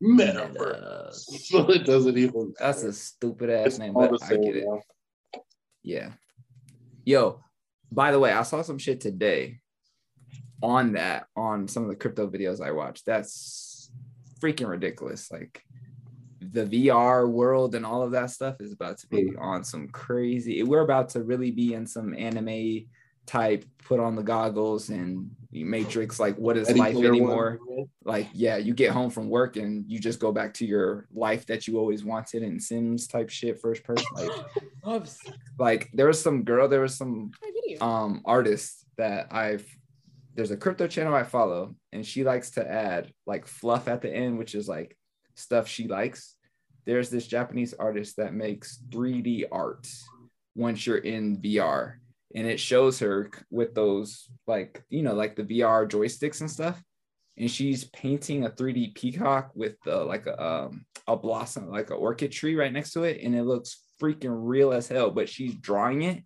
Metaverse. 0.00 0.52
Meta. 0.52 1.12
So 1.12 1.68
it 1.68 1.84
doesn't 1.84 2.16
even. 2.16 2.54
That's 2.60 2.84
a 2.84 2.92
stupid 2.92 3.50
ass 3.50 3.66
It's 3.66 3.78
name, 3.80 3.92
but 3.94 4.22
I 4.22 4.36
get 4.36 4.56
it. 4.58 4.64
now. 4.68 4.82
Yeah. 5.82 6.12
Yo, 7.04 7.42
by 7.90 8.12
the 8.12 8.20
way, 8.20 8.30
I 8.30 8.44
saw 8.44 8.62
some 8.62 8.78
shit 8.78 9.00
today 9.00 9.58
on 10.62 10.92
that 10.92 11.26
on 11.34 11.66
some 11.66 11.82
of 11.82 11.88
the 11.88 11.96
crypto 11.96 12.30
videos 12.30 12.64
I 12.64 12.70
watched. 12.70 13.04
That's 13.04 13.90
freaking 14.40 14.68
ridiculous. 14.68 15.28
Like 15.32 15.60
the 16.52 16.66
VR 16.66 17.28
world 17.28 17.74
and 17.74 17.86
all 17.86 18.02
of 18.02 18.12
that 18.12 18.30
stuff 18.30 18.60
is 18.60 18.72
about 18.72 18.98
to 18.98 19.06
be 19.06 19.32
on 19.38 19.62
some 19.64 19.88
crazy. 19.88 20.62
We're 20.62 20.82
about 20.82 21.10
to 21.10 21.22
really 21.22 21.50
be 21.50 21.74
in 21.74 21.86
some 21.86 22.14
anime 22.14 22.86
type 23.30 23.64
put 23.84 24.00
on 24.00 24.16
the 24.16 24.22
goggles 24.24 24.88
and 24.88 25.30
matrix 25.52 26.18
like 26.18 26.36
what 26.36 26.56
is 26.56 26.68
life 26.76 26.94
Player 26.94 27.10
One. 27.10 27.16
anymore 27.16 27.58
like 28.04 28.28
yeah 28.32 28.56
you 28.56 28.74
get 28.74 28.90
home 28.90 29.08
from 29.08 29.28
work 29.28 29.56
and 29.56 29.84
you 29.88 30.00
just 30.00 30.18
go 30.18 30.32
back 30.32 30.52
to 30.54 30.66
your 30.66 31.06
life 31.12 31.46
that 31.46 31.68
you 31.68 31.78
always 31.78 32.02
wanted 32.04 32.42
in 32.42 32.58
sims 32.58 33.06
type 33.06 33.30
shit 33.30 33.60
first 33.60 33.84
person 33.84 34.06
like 34.16 35.06
like 35.60 35.90
there 35.92 36.06
was 36.06 36.20
some 36.20 36.42
girl 36.42 36.66
there 36.66 36.80
was 36.80 36.96
some 36.96 37.30
um 37.80 38.20
artist 38.24 38.84
that 38.96 39.28
i've 39.32 39.64
there's 40.34 40.50
a 40.50 40.56
crypto 40.56 40.88
channel 40.88 41.14
i 41.14 41.22
follow 41.22 41.76
and 41.92 42.04
she 42.04 42.24
likes 42.24 42.50
to 42.50 42.68
add 42.68 43.12
like 43.26 43.46
fluff 43.46 43.86
at 43.86 44.02
the 44.02 44.12
end 44.12 44.38
which 44.38 44.56
is 44.56 44.68
like 44.68 44.96
stuff 45.36 45.68
she 45.68 45.86
likes 45.86 46.34
there's 46.86 47.10
this 47.10 47.26
japanese 47.26 47.74
artist 47.74 48.16
that 48.16 48.34
makes 48.34 48.82
3d 48.90 49.44
art 49.50 49.86
once 50.54 50.86
you're 50.86 50.98
in 50.98 51.40
vr 51.40 51.94
and 52.34 52.46
it 52.46 52.60
shows 52.60 52.98
her 52.98 53.30
with 53.50 53.74
those 53.74 54.28
like 54.46 54.82
you 54.88 55.02
know 55.02 55.14
like 55.14 55.36
the 55.36 55.44
vr 55.44 55.88
joysticks 55.88 56.40
and 56.40 56.50
stuff 56.50 56.82
and 57.36 57.50
she's 57.50 57.84
painting 57.84 58.44
a 58.44 58.50
3d 58.50 58.94
peacock 58.94 59.50
with 59.54 59.74
the 59.84 59.96
like 59.96 60.26
a 60.26 60.42
um, 60.42 60.84
a 61.06 61.16
blossom 61.16 61.70
like 61.70 61.90
an 61.90 61.96
orchid 61.96 62.30
tree 62.30 62.54
right 62.54 62.72
next 62.72 62.92
to 62.92 63.04
it 63.04 63.20
and 63.22 63.34
it 63.34 63.44
looks 63.44 63.82
freaking 64.00 64.36
real 64.36 64.72
as 64.72 64.88
hell 64.88 65.10
but 65.10 65.28
she's 65.28 65.54
drawing 65.54 66.02
it 66.02 66.22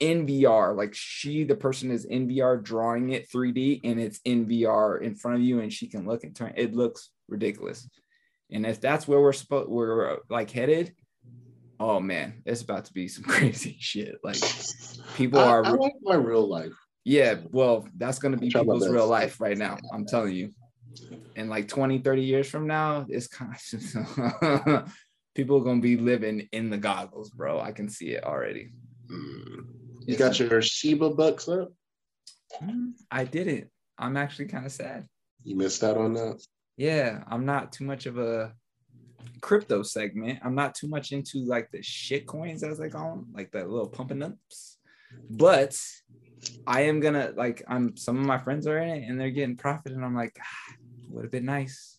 in 0.00 0.26
VR. 0.26 0.74
Like 0.74 0.94
she, 0.94 1.44
the 1.44 1.54
person 1.54 1.90
is 1.90 2.06
in 2.06 2.26
VR 2.26 2.62
drawing 2.62 3.10
it 3.10 3.30
3D 3.30 3.82
and 3.84 4.00
it's 4.00 4.18
in 4.24 4.46
VR 4.46 5.00
in 5.00 5.14
front 5.14 5.36
of 5.36 5.42
you 5.42 5.60
and 5.60 5.72
she 5.72 5.86
can 5.86 6.06
look 6.06 6.24
and 6.24 6.34
turn. 6.34 6.54
It 6.56 6.74
looks 6.74 7.10
ridiculous. 7.28 7.88
And 8.52 8.66
if 8.66 8.80
that's 8.80 9.06
where 9.06 9.20
we're 9.20 9.32
supposed 9.32 9.68
we're 9.68 10.14
uh, 10.14 10.16
like 10.28 10.50
headed, 10.50 10.94
oh 11.78 12.00
man, 12.00 12.42
it's 12.44 12.62
about 12.62 12.86
to 12.86 12.92
be 12.92 13.08
some 13.08 13.24
crazy 13.34 13.76
shit. 13.80 14.16
Like 14.22 14.38
people 15.16 15.40
I, 15.40 15.48
are 15.48 15.64
I 15.64 15.70
like 15.70 15.94
my 16.02 16.16
real 16.16 16.48
life. 16.48 16.72
yeah, 17.04 17.36
well, 17.50 17.88
that's 17.96 18.18
gonna 18.18 18.36
be 18.36 18.50
people's 18.50 18.88
real 18.88 19.08
life 19.08 19.40
right 19.40 19.58
now. 19.58 19.78
I'm 19.92 20.06
telling 20.06 20.34
you. 20.34 20.50
And 21.36 21.48
like 21.48 21.68
20, 21.68 22.00
30 22.00 22.22
years 22.22 22.48
from 22.50 22.66
now, 22.66 23.06
it's 23.08 23.28
kind 23.28 23.54
of 23.54 24.92
people 25.34 25.58
are 25.58 25.64
gonna 25.64 25.80
be 25.80 25.96
living 25.96 26.48
in 26.52 26.70
the 26.70 26.76
goggles, 26.76 27.30
bro. 27.30 27.60
I 27.60 27.72
can 27.72 27.88
see 27.88 28.10
it 28.10 28.24
already. 28.24 28.72
Mm. 29.10 29.64
You 30.06 30.16
got 30.16 30.38
your 30.40 30.60
Shiba 30.60 31.10
bucks 31.10 31.48
up? 31.48 31.72
Mm, 32.62 32.92
I 33.10 33.24
didn't. 33.24 33.68
I'm 33.98 34.16
actually 34.16 34.46
kind 34.46 34.66
of 34.66 34.72
sad. 34.72 35.06
You 35.44 35.56
missed 35.56 35.84
out 35.84 35.96
on 35.96 36.14
that. 36.14 36.42
Yeah, 36.80 37.24
I'm 37.28 37.44
not 37.44 37.72
too 37.72 37.84
much 37.84 38.06
of 38.06 38.16
a 38.16 38.54
crypto 39.42 39.82
segment. 39.82 40.38
I'm 40.42 40.54
not 40.54 40.74
too 40.74 40.88
much 40.88 41.12
into 41.12 41.44
like 41.44 41.70
the 41.70 41.82
shit 41.82 42.26
coins 42.26 42.62
as 42.62 42.78
they 42.78 42.88
call 42.88 43.10
them, 43.10 43.26
like 43.34 43.50
the 43.52 43.66
little 43.66 43.90
pumping 43.90 44.22
ups. 44.22 44.78
But 45.28 45.78
I 46.66 46.84
am 46.84 47.00
gonna 47.00 47.34
like 47.36 47.62
I'm 47.68 47.98
some 47.98 48.18
of 48.18 48.24
my 48.24 48.38
friends 48.38 48.66
are 48.66 48.78
in 48.78 48.88
it 48.88 49.06
and 49.06 49.20
they're 49.20 49.30
getting 49.30 49.58
profit, 49.58 49.92
and 49.92 50.02
I'm 50.02 50.14
like, 50.16 50.34
ah, 50.40 50.74
would 51.10 51.24
have 51.24 51.30
been 51.30 51.44
nice. 51.44 51.98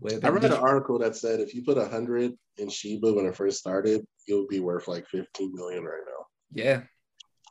Would've 0.00 0.24
I 0.24 0.30
been 0.30 0.42
read 0.42 0.52
an 0.52 0.58
article 0.58 1.00
that 1.00 1.16
said 1.16 1.40
if 1.40 1.52
you 1.52 1.64
put 1.64 1.76
a 1.76 1.88
hundred 1.88 2.34
in 2.56 2.68
Shiba 2.70 3.12
when 3.12 3.26
it 3.26 3.34
first 3.34 3.58
started, 3.58 4.06
you'll 4.28 4.46
be 4.46 4.60
worth 4.60 4.86
like 4.86 5.08
15 5.08 5.52
million 5.56 5.82
right 5.82 6.04
now. 6.06 6.26
Yeah, 6.52 6.82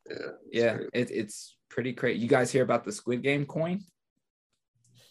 Yeah. 0.09 0.15
it's 0.15 0.53
yeah, 0.53 0.73
crazy. 0.75 0.89
it, 0.93 1.11
it's 1.11 1.57
pretty 1.67 1.91
crazy. 1.91 2.19
You 2.21 2.29
guys 2.29 2.53
hear 2.53 2.63
about 2.63 2.85
the 2.85 2.93
Squid 2.93 3.21
Game 3.21 3.45
coin? 3.45 3.81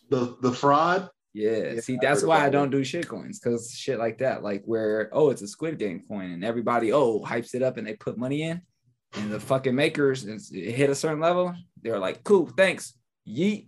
The 0.09 0.38
the 0.40 0.53
fraud. 0.53 1.11
Yeah, 1.37 1.75
Yeah, 1.75 1.81
see, 1.81 1.99
that's 2.01 2.22
why 2.22 2.46
I 2.46 2.49
don't 2.49 2.70
do 2.70 2.83
shit 2.83 3.07
coins 3.07 3.38
because 3.38 3.70
shit 3.70 3.99
like 3.99 4.16
that, 4.18 4.42
like 4.42 4.62
where 4.64 5.11
oh, 5.12 5.29
it's 5.29 5.42
a 5.42 5.46
Squid 5.46 5.79
Game 5.79 6.03
coin 6.09 6.31
and 6.31 6.42
everybody 6.42 6.94
oh 6.94 7.20
hypes 7.20 7.55
it 7.55 7.62
up 7.62 7.77
and 7.77 7.87
they 7.87 7.92
put 7.92 8.16
money 8.16 8.40
in, 8.40 8.62
and 9.12 9.31
the 9.31 9.38
fucking 9.38 9.75
makers 9.75 10.25
it 10.25 10.40
hit 10.51 10.88
a 10.88 10.94
certain 10.94 11.20
level, 11.20 11.55
they're 11.83 11.99
like, 11.99 12.25
cool, 12.25 12.46
thanks, 12.57 12.94
yeet, 13.29 13.66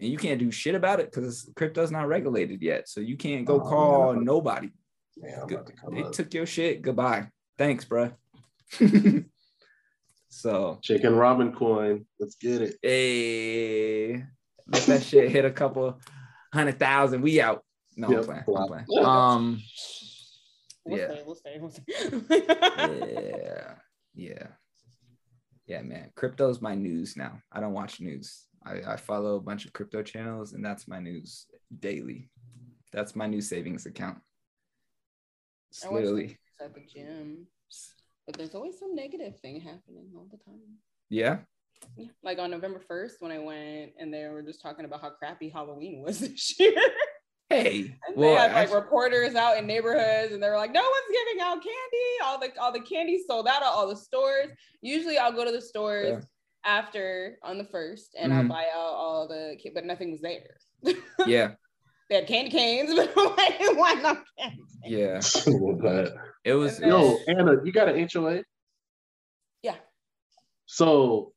and 0.00 0.10
you 0.10 0.18
can't 0.18 0.40
do 0.40 0.50
shit 0.50 0.74
about 0.74 0.98
it 0.98 1.12
because 1.12 1.48
crypto's 1.54 1.92
not 1.92 2.08
regulated 2.08 2.60
yet, 2.62 2.88
so 2.88 2.98
you 3.00 3.16
can't 3.16 3.44
go 3.46 3.60
Oh, 3.60 3.68
call 3.68 4.14
nobody. 4.14 4.70
Yeah, 5.16 5.42
I'm 5.42 5.52
about 5.54 5.66
to 5.68 5.72
They 5.92 6.02
up. 6.02 6.10
took 6.10 6.34
your 6.34 6.46
shit, 6.46 6.82
goodbye, 6.82 7.28
thanks, 7.56 7.84
bro. 7.84 8.10
so 10.30 10.80
Chicken 10.82 11.12
Ramen 11.12 11.54
coin. 11.54 12.06
Let's 12.18 12.34
get 12.34 12.60
it. 12.60 12.76
Hey, 12.82 14.24
let 14.66 14.82
that 14.86 15.04
shit 15.04 15.30
hit 15.30 15.44
a 15.44 15.52
couple 15.52 16.00
hundred 16.52 16.78
thousand. 16.78 17.22
We 17.22 17.40
out. 17.40 17.64
No, 17.96 18.10
Yep. 18.10 18.18
I'm 18.18 18.24
playing. 18.44 18.44
I'm 18.58 18.66
playing. 18.86 19.04
Um, 19.04 19.62
We'll 20.84 20.98
Yeah. 20.98 21.08
stay, 21.10 21.22
we'll 21.26 21.34
stay, 21.34 21.58
we'll 21.60 21.70
stay. 21.70 21.84
yeah, 23.46 23.74
yeah, 24.14 24.46
yeah, 25.66 25.82
man. 25.82 26.10
Crypto's 26.16 26.62
my 26.62 26.74
news 26.74 27.14
now. 27.16 27.42
I 27.52 27.60
don't 27.60 27.74
watch 27.74 28.00
news. 28.00 28.46
I, 28.64 28.80
I 28.86 28.96
follow 28.96 29.36
a 29.36 29.40
bunch 29.40 29.66
of 29.66 29.72
crypto 29.74 30.02
channels, 30.02 30.52
and 30.54 30.64
that's 30.64 30.88
my 30.88 30.98
news 30.98 31.46
daily. 31.78 32.30
That's 32.92 33.14
my 33.14 33.26
new 33.26 33.42
savings 33.42 33.84
account. 33.84 34.18
It's 35.70 35.84
I 35.84 35.88
watch 35.90 36.00
literally, 36.00 36.26
news 36.26 36.36
at 36.62 36.74
the 36.74 36.80
gym, 36.90 37.46
but 38.26 38.36
there's 38.38 38.54
always 38.54 38.78
some 38.78 38.94
negative 38.94 39.38
thing 39.40 39.60
happening 39.60 40.08
all 40.16 40.26
the 40.30 40.38
time. 40.38 40.78
yeah. 41.10 41.38
Yeah. 41.96 42.06
Like 42.22 42.38
on 42.38 42.50
November 42.50 42.80
1st, 42.90 43.12
when 43.20 43.32
I 43.32 43.38
went 43.38 43.92
and 43.98 44.12
they 44.12 44.26
were 44.28 44.42
just 44.42 44.60
talking 44.62 44.84
about 44.84 45.00
how 45.00 45.10
crappy 45.10 45.48
Halloween 45.48 46.02
was 46.02 46.20
this 46.20 46.58
year. 46.60 46.74
Hey, 47.50 47.96
And 48.06 48.16
well, 48.16 48.34
they 48.34 48.40
had 48.40 48.52
like 48.52 48.64
actu- 48.68 48.74
reporters 48.74 49.34
out 49.34 49.56
in 49.56 49.66
neighborhoods 49.66 50.32
and 50.34 50.42
they 50.42 50.48
were 50.50 50.56
like, 50.58 50.72
no 50.72 50.82
one's 50.82 51.16
giving 51.26 51.40
out 51.40 51.54
candy. 51.54 52.22
All 52.24 52.38
the 52.38 52.60
all 52.60 52.72
the 52.72 52.80
candy 52.80 53.22
sold 53.26 53.48
out 53.48 53.62
at 53.62 53.68
all 53.68 53.88
the 53.88 53.96
stores. 53.96 54.48
Usually 54.82 55.16
I'll 55.16 55.32
go 55.32 55.44
to 55.46 55.50
the 55.52 55.62
stores 55.62 56.08
Yeah. 56.08 56.20
after 56.66 57.38
on 57.42 57.56
the 57.56 57.64
first 57.64 58.14
and 58.20 58.30
Mhm. 58.32 58.36
I'll 58.36 58.48
buy 58.48 58.64
out 58.74 58.92
all 58.94 59.26
the 59.28 59.56
but 59.74 59.86
nothing 59.86 60.10
was 60.12 60.20
there. 60.20 60.56
yeah, 61.26 61.52
They 62.10 62.16
had 62.16 62.26
candy 62.26 62.50
canes, 62.50 62.94
but 62.94 63.12
I'm 63.16 63.36
like, 63.36 63.58
why 63.78 63.94
not 63.94 64.22
candy? 64.38 64.62
yeah. 64.84 65.20
But, 65.80 66.12
It 66.44 66.52
was. 66.52 66.80
And 66.80 66.92
yo, 66.92 67.16
Anna, 67.28 67.56
you 67.64 67.72
got 67.72 67.88
an 67.88 68.08
HOA? 68.12 68.42
Yeah. 69.62 69.76
So 70.66 71.32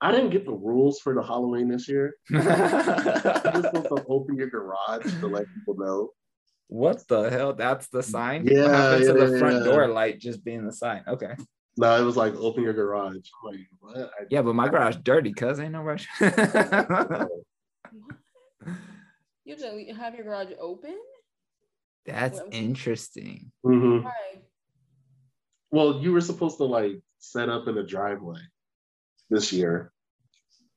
I 0.00 0.12
didn't 0.12 0.30
get 0.30 0.44
the 0.44 0.52
rules 0.52 1.00
for 1.00 1.14
the 1.14 1.22
Halloween 1.22 1.68
this 1.68 1.88
year. 1.88 2.14
You're 2.30 2.42
supposed 2.42 3.88
to 3.88 4.04
open 4.08 4.36
your 4.36 4.48
garage 4.48 5.02
to 5.20 5.26
let 5.26 5.46
people 5.54 5.76
know. 5.76 6.10
What 6.68 7.06
the 7.08 7.30
hell? 7.30 7.54
That's 7.54 7.88
the 7.88 8.02
sign? 8.02 8.46
Yeah, 8.46 8.62
what 8.64 8.70
happened 8.70 9.04
to 9.04 9.06
yeah, 9.18 9.26
the 9.26 9.38
front 9.38 9.64
yeah. 9.64 9.72
door 9.72 9.88
light 9.88 10.20
just 10.20 10.44
being 10.44 10.64
the 10.66 10.72
sign? 10.72 11.02
Okay. 11.08 11.34
No, 11.76 12.00
it 12.00 12.04
was 12.04 12.16
like 12.16 12.34
open 12.36 12.62
your 12.62 12.74
garage. 12.74 13.14
I'm 13.14 13.50
like, 13.50 13.60
what? 13.80 13.96
I- 13.96 14.24
Yeah, 14.30 14.42
but 14.42 14.54
my 14.54 14.68
garage 14.68 14.96
dirty, 15.02 15.32
cuz 15.32 15.58
ain't 15.58 15.72
no 15.72 15.82
rush. 15.82 16.06
What? 16.20 17.28
You 19.44 19.56
just 19.56 19.64
have 19.98 20.14
your 20.14 20.24
garage 20.24 20.52
open? 20.60 20.96
That's 22.04 22.38
Well- 22.38 22.48
interesting. 22.52 23.50
Mhm. 23.64 24.04
Why? 24.04 24.12
Well, 25.70 26.00
you 26.02 26.12
were 26.12 26.20
supposed 26.20 26.58
to 26.58 26.64
like 26.64 27.00
set 27.18 27.48
up 27.48 27.66
in 27.66 27.74
the 27.74 27.82
driveway 27.82 28.40
this 29.30 29.52
year. 29.52 29.92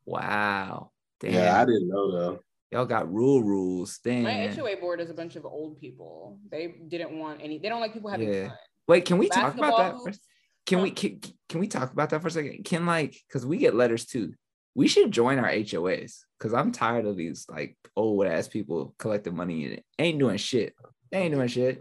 Wow. 0.06 0.92
Damn. 1.20 1.34
Yeah, 1.34 1.62
I 1.62 1.66
didn't 1.66 1.88
know 1.88 2.12
though. 2.12 2.40
Y'all 2.72 2.86
got 2.86 3.12
rule 3.12 3.44
rules. 3.44 4.00
Damn. 4.04 4.24
My 4.24 4.48
HOA 4.48 4.78
board 4.78 5.02
is 5.02 5.10
a 5.10 5.14
bunch 5.14 5.36
of 5.36 5.46
old 5.46 5.80
people. 5.80 6.40
They 6.50 6.74
didn't 6.88 7.18
want 7.20 7.42
any. 7.42 7.60
They 7.60 7.70
don't 7.70 7.82
like 7.82 7.94
people 7.94 8.10
having 8.10 8.32
Yeah. 8.34 8.48
fun. 8.48 8.58
Wait, 8.88 9.06
can 9.06 9.18
we 9.18 9.30
talk 9.30 9.56
about 9.56 9.78
that? 9.78 9.92
First? 9.94 10.06
hoops? 10.06 10.20
Can 10.66 10.82
we 10.82 10.92
can, 10.92 11.20
can 11.50 11.60
we 11.60 11.68
talk 11.68 11.92
about 11.92 12.10
that 12.12 12.22
for 12.22 12.28
a 12.28 12.32
second? 12.32 12.64
Can 12.64 12.86
like 12.86 13.16
because 13.28 13.46
we 13.46 13.58
get 13.58 13.76
letters 13.76 14.06
too. 14.06 14.34
We 14.74 14.88
should 14.88 15.12
join 15.12 15.38
our 15.38 15.50
HOAs 15.50 16.20
because 16.40 16.54
I'm 16.54 16.72
tired 16.72 17.06
of 17.06 17.18
these 17.18 17.46
like 17.50 17.76
old 17.96 18.26
ass 18.26 18.48
people 18.48 18.96
collecting 18.98 19.36
money 19.36 19.66
and 19.66 19.82
ain't 20.00 20.20
doing 20.20 20.38
shit. 20.38 20.74
They 21.12 21.20
ain't 21.20 21.34
doing 21.34 21.50
shit. 21.50 21.80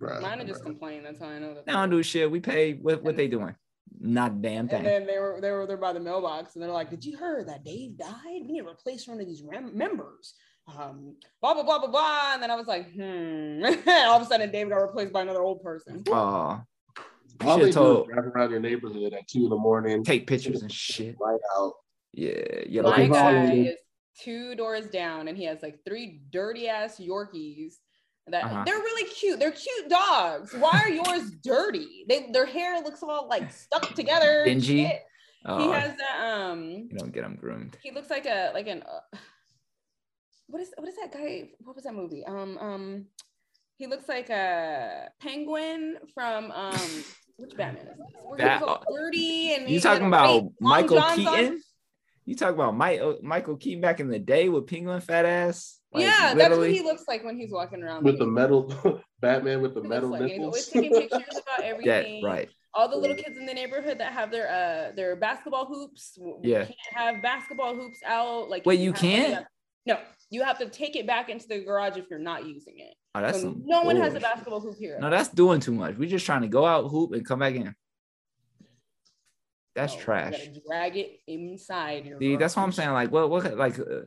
Right, 0.00 0.20
Mine 0.20 0.40
are 0.40 0.44
just 0.44 0.60
right. 0.60 0.70
complaining. 0.70 1.04
That's 1.04 1.20
how 1.20 1.26
I 1.28 1.38
know 1.38 1.54
that. 1.54 1.66
They 1.66 1.72
don't 1.72 1.90
do 1.90 2.02
shit. 2.02 2.28
We 2.30 2.40
pay 2.40 2.72
what 2.74 3.04
what 3.04 3.16
they 3.16 3.28
doing. 3.28 3.54
Not 4.04 4.32
a 4.32 4.34
damn 4.34 4.68
And 4.68 4.84
then 4.84 5.06
they 5.06 5.18
were 5.20 5.38
they 5.40 5.52
were 5.52 5.64
there 5.64 5.76
by 5.76 5.92
the 5.92 6.00
mailbox, 6.00 6.56
and 6.56 6.62
they're 6.62 6.72
like, 6.72 6.90
"Did 6.90 7.04
you 7.04 7.16
hear 7.16 7.44
that 7.44 7.64
Dave 7.64 7.96
died? 7.96 8.16
We 8.26 8.52
need 8.52 8.62
to 8.62 8.68
replace 8.68 9.06
one 9.06 9.20
of 9.20 9.26
these 9.26 9.42
rem- 9.42 9.76
members." 9.78 10.34
Um, 10.66 11.14
blah 11.40 11.54
blah 11.54 11.62
blah 11.62 11.78
blah 11.78 11.88
blah. 11.90 12.30
And 12.34 12.42
then 12.42 12.50
I 12.50 12.56
was 12.56 12.66
like, 12.66 12.92
"Hmm." 12.92 13.62
All 13.88 14.16
of 14.16 14.22
a 14.22 14.26
sudden, 14.26 14.50
Dave 14.50 14.70
got 14.70 14.78
replaced 14.78 15.12
by 15.12 15.22
another 15.22 15.42
old 15.42 15.62
person. 15.62 16.02
Oh, 16.08 16.12
All 16.12 16.64
you 17.40 17.46
they 17.46 17.58
should 17.60 17.66
do 17.66 17.72
told 17.72 18.08
drive 18.08 18.26
around 18.26 18.50
your 18.50 18.58
neighborhood 18.58 19.12
at 19.12 19.28
two 19.28 19.44
in 19.44 19.50
the 19.50 19.56
morning, 19.56 20.02
take 20.02 20.26
pictures 20.26 20.62
and 20.62 20.72
shit. 20.72 21.20
light 21.20 21.38
out. 21.56 21.74
Yeah, 22.12 22.32
yeah. 22.66 22.82
My 22.82 22.90
Like, 22.90 23.12
guy 23.12 23.52
is 23.52 23.76
two 24.18 24.56
doors 24.56 24.88
down, 24.88 25.28
and 25.28 25.38
he 25.38 25.44
has 25.44 25.62
like 25.62 25.78
three 25.86 26.22
dirty 26.30 26.68
ass 26.68 26.98
Yorkies. 26.98 27.74
That 28.28 28.44
Uh-huh. 28.44 28.62
they're 28.64 28.76
really 28.78 29.08
cute. 29.10 29.40
They're 29.40 29.50
cute 29.50 29.88
dogs. 29.88 30.54
Why 30.54 30.70
are 30.84 30.88
yours 30.88 31.30
dirty? 31.42 32.04
They 32.08 32.28
their 32.32 32.46
hair 32.46 32.80
looks 32.80 33.02
all 33.02 33.28
like 33.28 33.50
stuck 33.52 33.94
together. 33.94 34.44
Dingy? 34.44 34.84
shit. 34.84 35.00
He 35.44 35.48
oh, 35.48 35.72
has 35.72 35.96
that 35.96 36.20
um 36.24 36.62
you 36.70 36.96
don't 36.96 37.12
get 37.12 37.24
him 37.24 37.34
groomed. 37.34 37.76
he 37.82 37.90
looks 37.90 38.10
like 38.10 38.26
a 38.26 38.52
like 38.54 38.68
an 38.68 38.82
uh, 38.82 39.16
what 40.46 40.62
is 40.62 40.72
what 40.76 40.86
is 40.88 40.94
that 41.02 41.10
guy 41.12 41.50
what 41.64 41.74
was 41.74 41.82
that 41.82 41.94
movie 41.94 42.24
um 42.24 42.56
um 42.58 43.06
he 43.78 43.88
looks 43.88 44.08
like 44.08 44.30
a 44.30 45.08
penguin 45.20 45.96
from 46.14 46.52
um 46.52 46.78
which 47.38 47.56
batman 47.56 47.88
is 47.88 47.98
this 47.98 48.06
where 48.24 48.38
That- 48.38 48.62
all 48.62 48.84
dirty 48.88 49.54
and 49.54 49.68
You 49.68 49.80
talking 49.80 50.06
about 50.06 50.44
Michael 50.60 50.98
johns 50.98 51.26
on. 51.26 51.60
Keaton? 52.24 52.30
You 52.30 52.36
talk 52.36 52.54
about 52.54 52.76
Mike, 52.76 53.00
Michael 53.22 53.56
Keaton 53.56 53.80
back 53.80 54.00
in 54.00 54.08
the 54.08 54.18
day 54.18 54.48
with 54.48 54.66
penguin 54.66 55.00
fat 55.00 55.24
ass? 55.24 55.78
Like, 55.92 56.04
yeah 56.04 56.34
that's 56.34 56.56
what 56.56 56.70
he 56.70 56.80
looks 56.80 57.04
like 57.06 57.22
when 57.22 57.36
he's 57.38 57.52
walking 57.52 57.82
around 57.82 58.04
with 58.04 58.18
the 58.18 58.26
metal 58.26 58.72
Batman 59.20 59.60
with 59.60 59.74
the 59.74 59.82
He 59.82 59.88
metal 59.88 60.10
like. 60.10 60.22
And 60.22 60.30
he's 60.30 60.40
always 60.40 60.66
taking 60.68 60.90
pictures 60.90 61.20
about 61.30 61.60
Yeah, 61.60 61.64
everything 61.66 62.24
right. 62.24 62.48
all 62.72 62.88
the 62.88 62.96
little 62.96 63.14
kids 63.16 63.36
in 63.36 63.44
the 63.44 63.52
neighborhood 63.52 63.98
that 63.98 64.12
have 64.14 64.30
their 64.30 64.48
uh 64.48 64.94
their 64.96 65.16
basketball 65.16 65.66
hoops 65.66 66.14
w- 66.16 66.38
Yeah. 66.42 66.64
can't 66.64 66.78
have 66.94 67.22
basketball 67.22 67.74
hoops 67.74 68.00
out 68.06 68.48
like 68.48 68.64
Wait, 68.64 68.80
if 68.80 68.84
you 68.84 68.92
can't? 68.94 69.44
no 69.84 69.98
you 70.30 70.42
have 70.42 70.58
to 70.60 70.68
take 70.70 70.96
it 70.96 71.06
back 71.06 71.28
into 71.28 71.46
the 71.46 71.58
garage 71.62 71.98
if 71.98 72.06
you're 72.08 72.18
not 72.18 72.46
using 72.46 72.78
it 72.78 72.94
Oh, 73.14 73.20
that's 73.20 73.38
So 73.38 73.48
some 73.48 73.62
no 73.66 73.82
one 73.82 73.96
has 73.96 74.14
a 74.14 74.20
basketball 74.20 74.60
hoop 74.60 74.76
here 74.78 74.98
No, 74.98 75.10
that's 75.10 75.28
doing 75.28 75.60
too 75.60 75.72
much. 75.72 75.96
We're 75.98 76.08
just 76.08 76.24
trying 76.24 76.40
to 76.40 76.48
go 76.48 76.64
out, 76.64 76.88
hoop, 76.88 77.12
and 77.12 77.26
come 77.26 77.40
back 77.40 77.54
in. 77.54 77.74
That's 79.74 79.94
No, 79.94 80.00
trash. 80.00 80.32
gotta 80.32 80.60
drag 80.66 80.96
it 80.96 81.20
inside 81.26 82.06
your 82.06 82.18
See, 82.20 82.36
that's 82.36 82.56
what 82.56 82.62
I'm 82.62 82.72
saying. 82.72 82.92
Like, 82.92 83.10
what, 83.10 83.30
what, 83.30 83.56
like, 83.56 83.78
uh, 83.78 84.02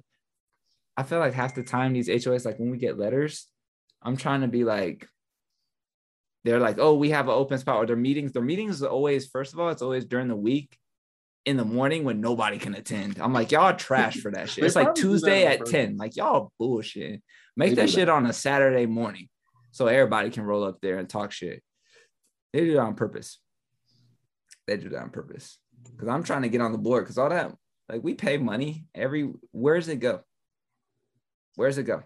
I 0.95 1.03
feel 1.03 1.19
like 1.19 1.33
half 1.33 1.55
the 1.55 1.63
time 1.63 1.93
these 1.93 2.07
HOAs, 2.07 2.45
like 2.45 2.59
when 2.59 2.69
we 2.71 2.77
get 2.77 2.97
letters, 2.97 3.47
I'm 4.01 4.15
trying 4.15 4.41
to 4.41 4.47
be 4.47 4.63
like, 4.63 5.07
they're 6.43 6.59
like, 6.59 6.77
oh, 6.77 6.93
we 6.93 7.09
have 7.09 7.27
an 7.27 7.33
open 7.33 7.57
spot, 7.57 7.77
or 7.77 7.85
their 7.87 7.95
meetings. 7.95 8.31
Their 8.31 8.43
meetings 8.43 8.83
are 8.83 8.89
always, 8.89 9.27
first 9.27 9.53
of 9.53 9.59
all, 9.59 9.69
it's 9.69 9.81
always 9.81 10.05
during 10.05 10.27
the 10.27 10.35
week 10.35 10.77
in 11.45 11.57
the 11.57 11.65
morning 11.65 12.03
when 12.03 12.21
nobody 12.21 12.59
can 12.59 12.75
attend. 12.75 13.19
I'm 13.19 13.33
like, 13.33 13.51
y'all 13.51 13.63
are 13.63 13.73
trash 13.77 14.17
for 14.17 14.31
that 14.31 14.49
shit. 14.49 14.63
It's 14.63 14.75
like 14.75 14.85
probably 14.85 15.01
do 15.01 15.07
that 15.07 15.13
Tuesday 15.13 15.45
at 15.45 15.65
10. 15.65 15.97
Like, 15.97 16.15
y'all 16.15 16.51
bullshit. 16.59 17.23
Make 17.57 17.71
They 17.71 17.75
that 17.81 17.89
shit 17.89 18.05
that. 18.07 18.13
on 18.13 18.27
a 18.27 18.33
Saturday 18.33 18.85
morning 18.85 19.29
so 19.71 19.87
everybody 19.87 20.29
can 20.29 20.43
roll 20.43 20.63
up 20.63 20.79
there 20.81 20.99
and 20.99 21.09
talk 21.09 21.31
shit. 21.31 21.63
They 22.53 22.61
do 22.61 22.73
it 22.73 22.77
on 22.77 22.95
purpose. 22.95 23.39
They 24.67 24.77
do 24.77 24.89
that 24.89 25.01
on 25.01 25.09
purpose. 25.09 25.57
Because 25.91 26.07
I'm 26.07 26.23
trying 26.23 26.41
to 26.41 26.49
get 26.49 26.61
on 26.61 26.71
the 26.71 26.77
board 26.77 27.03
because 27.03 27.17
all 27.17 27.29
that, 27.29 27.53
like, 27.89 28.03
we 28.03 28.15
pay 28.15 28.37
money 28.37 28.85
every, 28.95 29.31
where 29.51 29.75
does 29.75 29.87
it 29.87 29.97
go? 29.97 30.21
Where 31.55 31.69
does 31.69 31.77
it 31.77 31.83
go? 31.83 32.01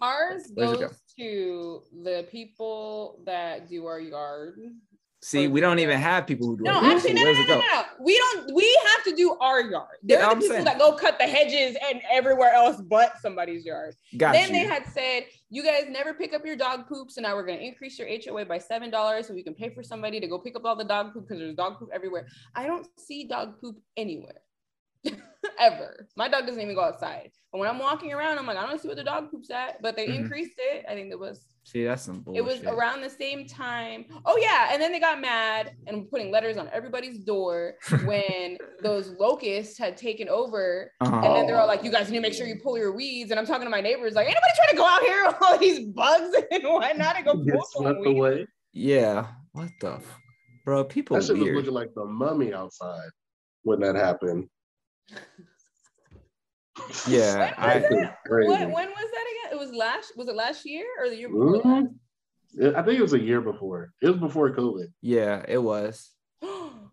Ours 0.00 0.42
Where's 0.54 0.78
goes 0.78 1.02
to 1.18 1.82
the 2.02 2.26
people 2.30 3.20
that 3.24 3.68
do 3.68 3.86
our 3.86 4.00
yard. 4.00 4.60
See, 5.26 5.48
we 5.48 5.60
don't 5.60 5.80
even 5.80 5.98
have 5.98 6.24
people 6.24 6.46
who 6.46 6.56
do 6.56 6.62
No, 6.62 6.78
it. 6.78 6.84
actually, 6.84 7.14
no, 7.14 7.24
no, 7.24 7.32
no, 7.32 7.44
no, 7.46 7.58
no. 7.58 7.82
We 8.00 8.16
don't. 8.16 8.54
We 8.54 8.80
have 8.94 9.02
to 9.06 9.16
do 9.16 9.36
our 9.40 9.60
yard. 9.60 9.96
They're 10.04 10.20
the 10.20 10.28
people 10.36 10.48
saying. 10.50 10.64
that 10.66 10.78
go 10.78 10.92
cut 10.92 11.18
the 11.18 11.24
hedges 11.24 11.76
and 11.84 12.00
everywhere 12.08 12.52
else 12.52 12.80
but 12.80 13.18
somebody's 13.20 13.64
yard. 13.66 13.96
Got 14.16 14.34
then 14.34 14.50
you. 14.50 14.60
they 14.60 14.66
had 14.66 14.86
said, 14.86 15.24
"You 15.50 15.64
guys 15.64 15.86
never 15.90 16.14
pick 16.14 16.32
up 16.32 16.46
your 16.46 16.54
dog 16.54 16.86
poop, 16.86 17.10
so 17.10 17.20
now 17.22 17.34
we're 17.34 17.44
going 17.44 17.58
to 17.58 17.64
increase 17.66 17.98
your 17.98 18.06
HOA 18.06 18.44
by 18.44 18.58
seven 18.58 18.88
dollars, 18.88 19.26
so 19.26 19.34
we 19.34 19.42
can 19.42 19.54
pay 19.54 19.68
for 19.74 19.82
somebody 19.82 20.20
to 20.20 20.28
go 20.28 20.38
pick 20.38 20.54
up 20.54 20.64
all 20.64 20.76
the 20.76 20.84
dog 20.84 21.12
poop 21.12 21.26
because 21.26 21.40
there's 21.40 21.56
dog 21.56 21.80
poop 21.80 21.88
everywhere." 21.92 22.28
I 22.54 22.68
don't 22.68 22.86
see 22.96 23.24
dog 23.24 23.60
poop 23.60 23.76
anywhere, 23.96 24.42
ever. 25.60 26.06
My 26.16 26.28
dog 26.28 26.46
doesn't 26.46 26.60
even 26.60 26.74
go 26.74 26.82
outside. 26.82 27.30
But 27.52 27.58
when 27.58 27.68
I'm 27.68 27.78
walking 27.78 28.12
around, 28.12 28.38
I'm 28.38 28.46
like, 28.46 28.56
I 28.58 28.66
don't 28.66 28.80
see 28.80 28.88
where 28.88 28.96
the 28.96 29.04
dog 29.04 29.30
poop's 29.30 29.50
at. 29.50 29.80
But 29.80 29.96
they 29.96 30.06
Mhm. 30.08 30.16
increased 30.20 30.58
it. 30.58 30.84
I 30.88 30.94
think 30.94 31.10
it 31.10 31.18
was 31.18 31.46
See, 31.64 31.84
that's 31.84 32.02
some 32.02 32.20
bullshit. 32.20 32.38
it 32.38 32.44
was 32.44 32.62
around 32.64 33.00
the 33.00 33.10
same 33.10 33.46
time. 33.46 34.04
Oh 34.24 34.36
yeah, 34.36 34.68
and 34.72 34.80
then 34.82 34.92
they 34.92 35.00
got 35.00 35.20
mad 35.20 35.72
and 35.86 36.08
putting 36.10 36.30
letters 36.30 36.56
on 36.58 36.68
everybody's 36.72 37.18
door 37.18 37.74
when 38.04 38.58
those 38.82 39.08
locusts 39.18 39.78
had 39.78 39.96
taken 39.96 40.28
over. 40.28 40.92
Uh-huh. 41.00 41.16
And 41.16 41.34
then 41.34 41.46
they're 41.46 41.58
all 41.58 41.66
like, 41.66 41.82
"You 41.82 41.90
guys 41.90 42.08
need 42.10 42.18
to 42.18 42.22
make 42.22 42.34
sure 42.34 42.46
you 42.46 42.60
pull 42.62 42.76
your 42.78 42.92
weeds." 42.92 43.30
And 43.30 43.40
I'm 43.40 43.46
talking 43.46 43.64
to 43.64 43.70
my 43.70 43.80
neighbors, 43.80 44.14
like, 44.14 44.26
"Anybody 44.26 44.52
trying 44.56 44.70
to 44.70 44.76
go 44.76 44.86
out 44.86 45.02
here 45.02 45.24
with 45.26 45.36
all 45.42 45.58
these 45.58 45.86
bugs 45.86 46.36
and 46.50 46.62
whatnot 46.64 47.16
and 47.16 47.24
go 47.24 47.34
Get 47.36 47.54
pull 47.54 47.64
some 47.64 47.98
weeds?" 48.00 48.06
away. 48.18 48.46
Yeah. 48.72 49.26
What 49.52 49.70
the 49.80 49.92
f- 49.94 50.18
bro? 50.64 50.84
People 50.84 51.16
That 51.16 51.24
shit 51.26 51.36
was 51.38 51.48
looking 51.48 51.72
like 51.72 51.94
the 51.94 52.04
mummy 52.04 52.52
outside 52.52 53.08
when 53.62 53.80
that 53.80 53.94
happened. 53.96 54.48
Yeah, 57.08 57.38
When 57.38 57.54
I 57.56 57.76
was 57.78 57.84
Crazy. 58.26 58.48
that? 58.50 58.70
When 58.70 58.88
was 58.90 59.10
that 59.12 59.26
again? 59.48 59.52
It 59.52 59.58
was 59.58 59.72
last. 59.72 60.12
Was 60.16 60.28
it 60.28 60.34
last 60.34 60.66
year 60.66 60.84
or 61.00 61.08
the 61.08 61.16
year 61.16 61.28
before? 61.28 61.62
Mhm. 61.62 62.74
I 62.76 62.82
think 62.82 62.98
it 62.98 63.02
was 63.02 63.12
a 63.12 63.20
year 63.20 63.40
before. 63.40 63.92
It 64.02 64.08
was 64.08 64.18
before 64.18 64.54
COVID. 64.54 64.92
yeah, 65.00 65.44
it 65.48 65.58
was. 65.58 66.12
so 66.42 66.90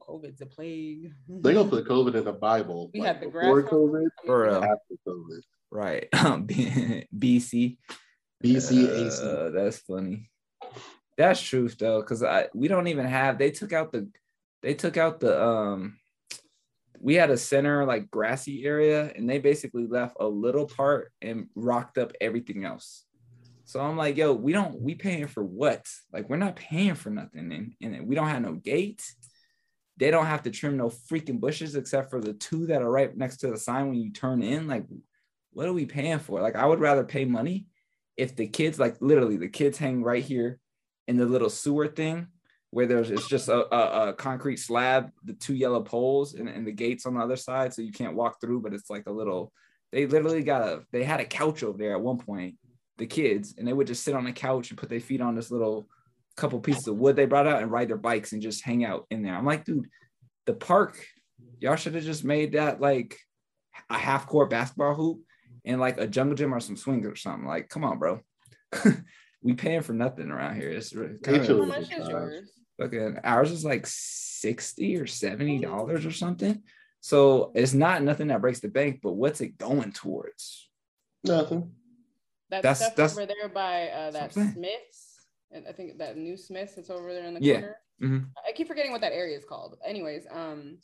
COVID's 0.00 0.40
a 0.40 0.46
plague. 0.46 1.12
They 1.28 1.54
gonna 1.54 1.68
put 1.68 1.84
COVID 1.88 2.14
in 2.14 2.24
the 2.24 2.32
Bible. 2.32 2.90
We 2.92 3.00
like, 3.00 3.06
had 3.08 3.20
the 3.20 3.26
before 3.26 3.62
grasshopper. 3.62 3.76
COVID, 3.76 4.06
For 4.26 4.42
real. 4.44 4.64
after 4.64 4.94
COVID. 5.08 5.40
Right. 5.70 6.08
BC. 6.12 7.78
BC, 8.44 8.88
AC. 8.88 9.22
Uh, 9.22 9.50
that's 9.50 9.78
funny. 9.78 10.30
That's 11.16 11.40
truth 11.40 11.76
though, 11.78 12.00
because 12.00 12.22
I 12.22 12.48
we 12.54 12.66
don't 12.68 12.88
even 12.88 13.06
have 13.06 13.38
they 13.38 13.50
took 13.52 13.72
out 13.72 13.92
the 13.92 14.08
they 14.62 14.74
took 14.74 14.96
out 14.96 15.20
the 15.20 15.40
um 15.42 15.98
we 17.04 17.16
had 17.16 17.28
a 17.28 17.36
center 17.36 17.84
like 17.84 18.10
grassy 18.10 18.64
area 18.64 19.12
and 19.14 19.28
they 19.28 19.38
basically 19.38 19.86
left 19.86 20.16
a 20.20 20.26
little 20.26 20.64
part 20.64 21.12
and 21.20 21.48
rocked 21.54 21.98
up 21.98 22.14
everything 22.18 22.64
else. 22.64 23.04
So 23.66 23.78
I'm 23.80 23.98
like, 23.98 24.16
yo, 24.16 24.32
we 24.32 24.54
don't 24.54 24.80
we 24.80 24.94
paying 24.94 25.26
for 25.26 25.44
what? 25.44 25.86
Like 26.14 26.30
we're 26.30 26.38
not 26.38 26.56
paying 26.56 26.94
for 26.94 27.10
nothing 27.10 27.52
and, 27.52 27.74
and 27.82 28.08
we 28.08 28.14
don't 28.14 28.30
have 28.30 28.40
no 28.40 28.54
gates. 28.54 29.16
They 29.98 30.10
don't 30.10 30.24
have 30.24 30.44
to 30.44 30.50
trim 30.50 30.78
no 30.78 30.88
freaking 30.88 31.40
bushes 31.40 31.76
except 31.76 32.08
for 32.08 32.22
the 32.22 32.32
two 32.32 32.68
that 32.68 32.80
are 32.80 32.90
right 32.90 33.14
next 33.14 33.36
to 33.38 33.48
the 33.48 33.58
sign 33.58 33.88
when 33.88 33.98
you 33.98 34.10
turn 34.10 34.42
in. 34.42 34.66
Like, 34.66 34.86
what 35.52 35.68
are 35.68 35.74
we 35.74 35.84
paying 35.84 36.20
for? 36.20 36.40
Like, 36.40 36.56
I 36.56 36.64
would 36.64 36.80
rather 36.80 37.04
pay 37.04 37.26
money 37.26 37.66
if 38.16 38.34
the 38.34 38.46
kids, 38.46 38.78
like 38.78 38.96
literally, 39.02 39.36
the 39.36 39.48
kids 39.48 39.76
hang 39.76 40.02
right 40.02 40.24
here 40.24 40.58
in 41.06 41.18
the 41.18 41.26
little 41.26 41.50
sewer 41.50 41.86
thing 41.86 42.28
where 42.74 42.86
there's 42.86 43.12
it's 43.12 43.28
just 43.28 43.48
a, 43.48 43.72
a, 43.72 44.08
a 44.08 44.12
concrete 44.14 44.56
slab, 44.56 45.12
the 45.22 45.32
two 45.34 45.54
yellow 45.54 45.80
poles, 45.80 46.34
and, 46.34 46.48
and 46.48 46.66
the 46.66 46.72
gates 46.72 47.06
on 47.06 47.14
the 47.14 47.20
other 47.20 47.36
side, 47.36 47.72
so 47.72 47.82
you 47.82 47.92
can't 47.92 48.16
walk 48.16 48.40
through, 48.40 48.60
but 48.60 48.74
it's 48.74 48.90
like 48.90 49.06
a 49.06 49.12
little. 49.12 49.52
They 49.92 50.06
literally 50.06 50.42
got 50.42 50.62
a. 50.62 50.82
They 50.90 51.04
had 51.04 51.20
a 51.20 51.24
couch 51.24 51.62
over 51.62 51.78
there 51.78 51.94
at 51.94 52.00
one 52.00 52.18
point, 52.18 52.56
the 52.98 53.06
kids, 53.06 53.54
and 53.56 53.66
they 53.66 53.72
would 53.72 53.86
just 53.86 54.02
sit 54.02 54.16
on 54.16 54.24
the 54.24 54.32
couch 54.32 54.70
and 54.70 54.78
put 54.78 54.88
their 54.88 54.98
feet 54.98 55.20
on 55.20 55.36
this 55.36 55.52
little 55.52 55.86
couple 56.36 56.58
pieces 56.58 56.88
of 56.88 56.96
wood 56.96 57.14
they 57.14 57.26
brought 57.26 57.46
out 57.46 57.62
and 57.62 57.70
ride 57.70 57.88
their 57.88 57.96
bikes 57.96 58.32
and 58.32 58.42
just 58.42 58.64
hang 58.64 58.84
out 58.84 59.06
in 59.08 59.22
there. 59.22 59.36
I'm 59.36 59.46
like, 59.46 59.64
dude, 59.64 59.86
the 60.46 60.54
park, 60.54 60.98
y'all 61.60 61.76
should 61.76 61.94
have 61.94 62.02
just 62.02 62.24
made 62.24 62.54
that 62.54 62.80
like 62.80 63.16
a 63.88 63.96
half 63.96 64.26
court 64.26 64.50
basketball 64.50 64.96
hoop 64.96 65.20
and 65.64 65.80
like 65.80 65.98
a 65.98 66.08
jungle 66.08 66.34
gym 66.34 66.52
or 66.52 66.58
some 66.58 66.76
swings 66.76 67.06
or 67.06 67.14
something. 67.14 67.46
Like, 67.46 67.68
come 67.68 67.84
on, 67.84 68.00
bro. 68.00 68.18
we 69.42 69.52
paying 69.54 69.82
for 69.82 69.92
nothing 69.92 70.32
around 70.32 70.56
here. 70.56 70.70
It's 70.70 70.92
really 70.92 71.18
kind 71.22 71.40
They 71.40 71.46
How 71.46 71.62
of 71.62 71.68
much 71.68 71.92
is 71.92 72.08
yours? 72.08 72.50
Fucking 72.80 73.18
ours 73.24 73.50
is 73.50 73.64
like 73.64 73.86
60 73.86 74.96
or 74.96 75.06
70 75.06 75.58
dollars 75.60 76.04
or 76.06 76.10
something. 76.10 76.62
So 77.00 77.52
it's 77.54 77.74
not 77.74 78.02
nothing 78.02 78.28
that 78.28 78.40
breaks 78.40 78.60
the 78.60 78.68
bank, 78.68 79.00
but 79.02 79.12
what's 79.12 79.40
it 79.40 79.58
going 79.58 79.92
towards? 79.92 80.68
Nothing. 81.22 81.72
That 82.50 82.62
That's- 82.62 82.78
stuff 82.78 82.96
that's- 82.96 83.16
over 83.16 83.26
there 83.26 83.48
by 83.48 83.88
uh, 83.88 84.10
that 84.12 84.32
Something. 84.32 84.54
Smiths. 84.54 85.26
and 85.50 85.66
I 85.68 85.72
think 85.72 85.98
that 85.98 86.16
new 86.16 86.36
Smiths 86.36 86.74
that's 86.74 86.90
over 86.90 87.12
there 87.12 87.24
in 87.26 87.34
the 87.34 87.42
Yeah. 87.42 87.54
corner. 87.60 87.76
Mhm. 88.02 88.28
I 88.46 88.52
keep 88.52 88.66
forgetting 88.68 88.92
what 88.92 89.00
that 89.02 89.12
area 89.12 89.36
is 89.36 89.44
called. 89.44 89.78
Anyways, 89.84 90.26
um, 90.30 90.78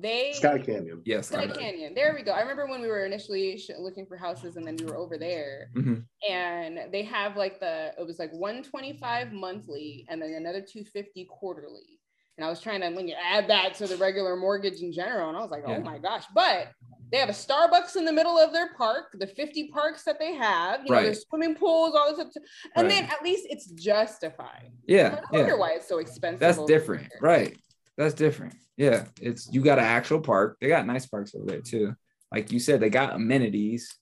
they 0.00 0.32
Skye 0.34 0.58
Canyon. 0.58 1.02
Yes. 1.04 1.28
Skye 1.28 1.46
Canyon. 1.46 1.94
There 1.94 2.14
we 2.14 2.22
go. 2.22 2.32
I 2.32 2.40
remember 2.40 2.66
when 2.66 2.80
we 2.80 2.88
were 2.88 3.04
initially 3.04 3.56
sh- 3.58 3.70
looking 3.78 4.06
for 4.06 4.16
houses, 4.16 4.56
and 4.56 4.66
then 4.66 4.76
we 4.76 4.84
were 4.86 4.96
over 4.96 5.16
there, 5.18 5.68
hmm 5.74 5.96
and 6.28 6.80
they 6.92 7.02
have 7.02 7.36
like 7.36 7.60
the 7.60 7.92
it 7.98 8.06
was 8.06 8.18
like 8.18 8.32
125 8.32 9.32
monthly, 9.32 10.06
and 10.08 10.20
then 10.20 10.32
another 10.34 10.60
250 10.60 11.26
quarterly. 11.26 12.00
And 12.36 12.44
I 12.44 12.50
was 12.50 12.60
trying 12.60 12.80
to 12.80 12.90
when 12.90 13.06
you 13.06 13.14
add 13.22 13.48
that 13.48 13.74
to 13.74 13.86
the 13.86 13.96
regular 13.96 14.34
mortgage 14.36 14.80
in 14.80 14.92
general, 14.92 15.28
and 15.28 15.36
I 15.38 15.40
was 15.40 15.50
like, 15.50 15.62
Yeah. 15.66 15.76
oh 15.78 15.82
my 15.82 15.98
gosh! 15.98 16.24
But 16.34 16.72
they 17.12 17.18
have 17.18 17.28
a 17.28 17.32
Starbucks 17.32 17.94
in 17.94 18.04
the 18.04 18.12
middle 18.12 18.36
of 18.36 18.52
their 18.52 18.74
park, 18.74 19.14
the 19.20 19.26
50 19.28 19.68
parks 19.68 20.02
that 20.04 20.18
they 20.18 20.34
have, 20.34 20.80
you 20.82 20.86
know, 20.90 20.96
Right. 20.96 21.02
there's 21.04 21.24
swimming 21.28 21.54
pools, 21.54 21.94
all 21.94 22.08
this 22.16 22.30
stuff, 22.32 22.42
and 22.74 22.88
Right. 22.88 23.02
then 23.02 23.04
at 23.04 23.22
least 23.22 23.46
it's 23.48 23.66
justified. 23.66 24.72
Yeah. 24.88 25.20
I 25.30 25.36
wonder 25.36 25.52
Yeah. 25.52 25.58
why 25.58 25.72
it's 25.74 25.86
so 25.86 25.98
expensive. 25.98 26.40
That's 26.40 26.64
different. 26.64 27.02
there. 27.10 27.18
Right. 27.20 27.56
That's 27.96 28.14
different. 28.14 28.54
Yeah. 28.76 29.06
It's 29.20 29.48
you 29.52 29.62
got 29.62 29.78
an 29.78 29.84
actual 29.84 30.20
park. 30.20 30.58
They 30.60 30.68
got 30.68 30.86
nice 30.86 31.06
parks 31.06 31.34
over 31.34 31.46
there 31.46 31.60
too. 31.60 31.94
Like 32.32 32.50
you 32.52 32.58
said, 32.58 32.80
they 32.80 32.90
got 32.90 33.14
amenities. 33.14 33.94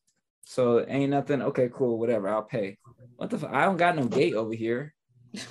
So 0.45 0.79
it 0.79 0.89
ain't 0.91 1.11
nothing. 1.11 1.43
Okay, 1.43 1.71
cool, 1.73 1.99
whatever. 1.99 2.29
I'll 2.29 2.43
pay. 2.43 2.79
What 3.17 3.31
the 3.31 3.39
fuck? 3.39 3.53
I 3.53 3.65
don't 3.65 3.77
got 3.77 3.97
no 3.97 4.07
gate 4.07 4.35
over 4.35 4.55
here. 4.55 4.95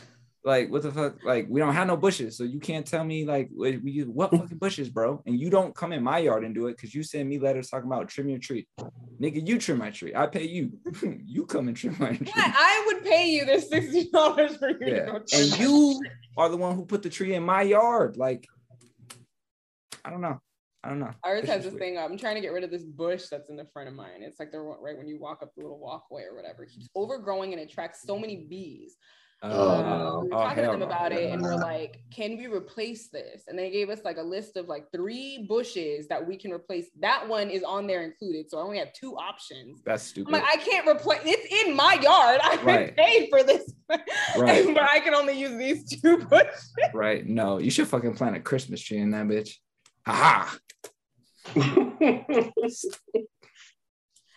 Like 0.44 0.72
what 0.72 0.82
the 0.82 0.92
fuck? 0.92 1.24
Like 1.24 1.46
we 1.50 1.60
don't 1.60 1.76
have 1.76 1.86
no 1.86 1.96
bushes, 1.96 2.36
so 2.36 2.44
you 2.44 2.60
can't 2.60 2.86
tell 2.86 3.04
me 3.04 3.26
like 3.26 3.50
what, 3.54 3.80
we 3.84 4.00
what 4.02 4.32
fucking 4.32 4.58
bushes, 4.58 4.90
bro. 4.90 5.22
And 5.28 5.40
you 5.40 5.52
don't 5.52 5.76
come 5.76 5.94
in 5.94 6.02
my 6.02 6.18
yard 6.18 6.44
and 6.44 6.56
do 6.56 6.66
it 6.66 6.78
because 6.78 6.96
you 6.96 7.04
send 7.04 7.30
me 7.30 7.38
letters 7.38 7.70
talking 7.70 7.86
about 7.86 8.10
trim 8.10 8.28
your 8.28 8.40
tree, 8.40 8.68
nigga. 9.22 9.48
You 9.48 9.60
trim 9.60 9.78
my 9.78 9.92
tree. 9.92 10.16
I 10.16 10.26
pay 10.26 10.46
you. 10.48 10.72
you 11.26 11.46
come 11.46 11.68
and 11.68 11.78
trim 11.78 11.96
my 12.00 12.14
tree. 12.16 12.28
Yeah, 12.36 12.54
I 12.56 12.84
would 12.88 13.04
pay 13.04 13.30
you 13.30 13.46
this 13.46 13.70
sixty 13.70 14.10
dollars 14.10 14.58
for 14.58 14.70
you 14.70 14.78
Yeah. 14.82 15.20
And 15.32 15.60
you 15.60 16.02
are 16.36 16.50
the 16.50 16.58
one 16.58 16.76
who 16.76 16.86
put 16.86 17.04
the 17.04 17.10
tree 17.12 17.36
in 17.36 17.44
my 17.44 17.62
yard. 17.62 18.18
Like, 18.18 18.48
I 20.06 20.10
don't 20.10 20.22
know. 20.22 20.40
I 20.84 20.90
don't 20.90 21.00
know. 21.00 21.12
Ours 21.24 21.42
It's 21.44 21.50
has 21.52 21.64
just 21.64 21.76
this 21.76 21.80
thing. 21.80 21.98
I'm 22.00 22.18
trying 22.18 22.36
to 22.36 22.42
get 22.42 22.52
rid 22.54 22.64
of 22.64 22.72
this 22.72 22.84
bush 22.84 23.26
that's 23.30 23.50
in 23.50 23.56
the 23.56 23.66
front 23.66 23.88
of 23.88 23.94
mine. 23.94 24.22
It's 24.22 24.40
like 24.40 24.52
the 24.52 24.60
right 24.60 24.98
when 24.98 25.08
you 25.08 25.20
walk 25.20 25.44
up 25.44 25.52
the 25.56 25.62
little 25.62 25.80
walkway 25.80 26.24
or 26.24 26.36
whatever. 26.36 26.64
It 26.64 26.72
keeps 26.72 26.90
overgrowing 26.96 27.54
and 27.54 27.62
attracts 27.62 28.02
so 28.04 28.18
many 28.18 28.48
bees. 28.50 28.96
Oh, 29.44 29.50
Oh, 29.50 29.70
Uh, 30.20 30.22
we 30.24 30.30
were 30.30 30.36
oh, 30.36 30.42
talking 30.42 30.58
to 30.58 30.64
hell 30.64 30.72
them 30.74 30.80
no. 30.82 30.86
about 30.88 31.12
it, 31.12 31.32
and 31.32 31.42
we're 31.42 31.56
like, 31.56 32.00
"Can 32.12 32.38
we 32.38 32.46
replace 32.48 33.10
this?" 33.10 33.44
And 33.48 33.58
they 33.58 33.70
gave 33.72 33.90
us 33.90 34.00
like 34.06 34.18
a 34.18 34.22
list 34.24 34.56
of 34.56 34.68
like 34.68 34.86
three 34.92 35.46
bushes 35.50 36.08
that 36.10 36.28
we 36.28 36.36
can 36.38 36.52
replace. 36.52 36.88
That 37.00 37.28
one 37.28 37.50
is 37.50 37.64
on 37.64 37.86
there 37.88 38.04
included, 38.04 38.50
so 38.52 38.60
I 38.60 38.62
only 38.62 38.78
have 38.80 38.94
two 38.94 39.16
options. 39.18 39.82
That's 39.84 40.04
I'm 40.04 40.08
stupid. 40.10 40.32
like, 40.34 40.44
I 40.44 40.58
can't 40.58 40.88
replace. 40.88 41.22
It's 41.26 41.64
in 41.68 41.76
my 41.76 41.94
yard. 41.96 42.40
I 42.44 42.60
Right. 42.64 42.96
paid 42.98 43.30
for 43.32 43.42
this, 43.44 43.72
Right. 44.38 44.66
but 44.74 44.84
I 44.84 45.00
can 45.00 45.14
only 45.16 45.40
use 45.40 45.58
these 45.58 46.02
two 46.02 46.18
bushes. 46.30 46.72
right. 46.94 47.26
No, 47.26 47.58
you 47.60 47.70
should 47.72 47.88
fucking 47.88 48.16
plant 48.16 48.36
a 48.36 48.40
Christmas 48.40 48.82
tree 48.82 48.98
in 49.00 49.10
that 49.12 49.26
bitch. 49.28 49.56
Aha. 50.08 50.58
Put 51.54 51.64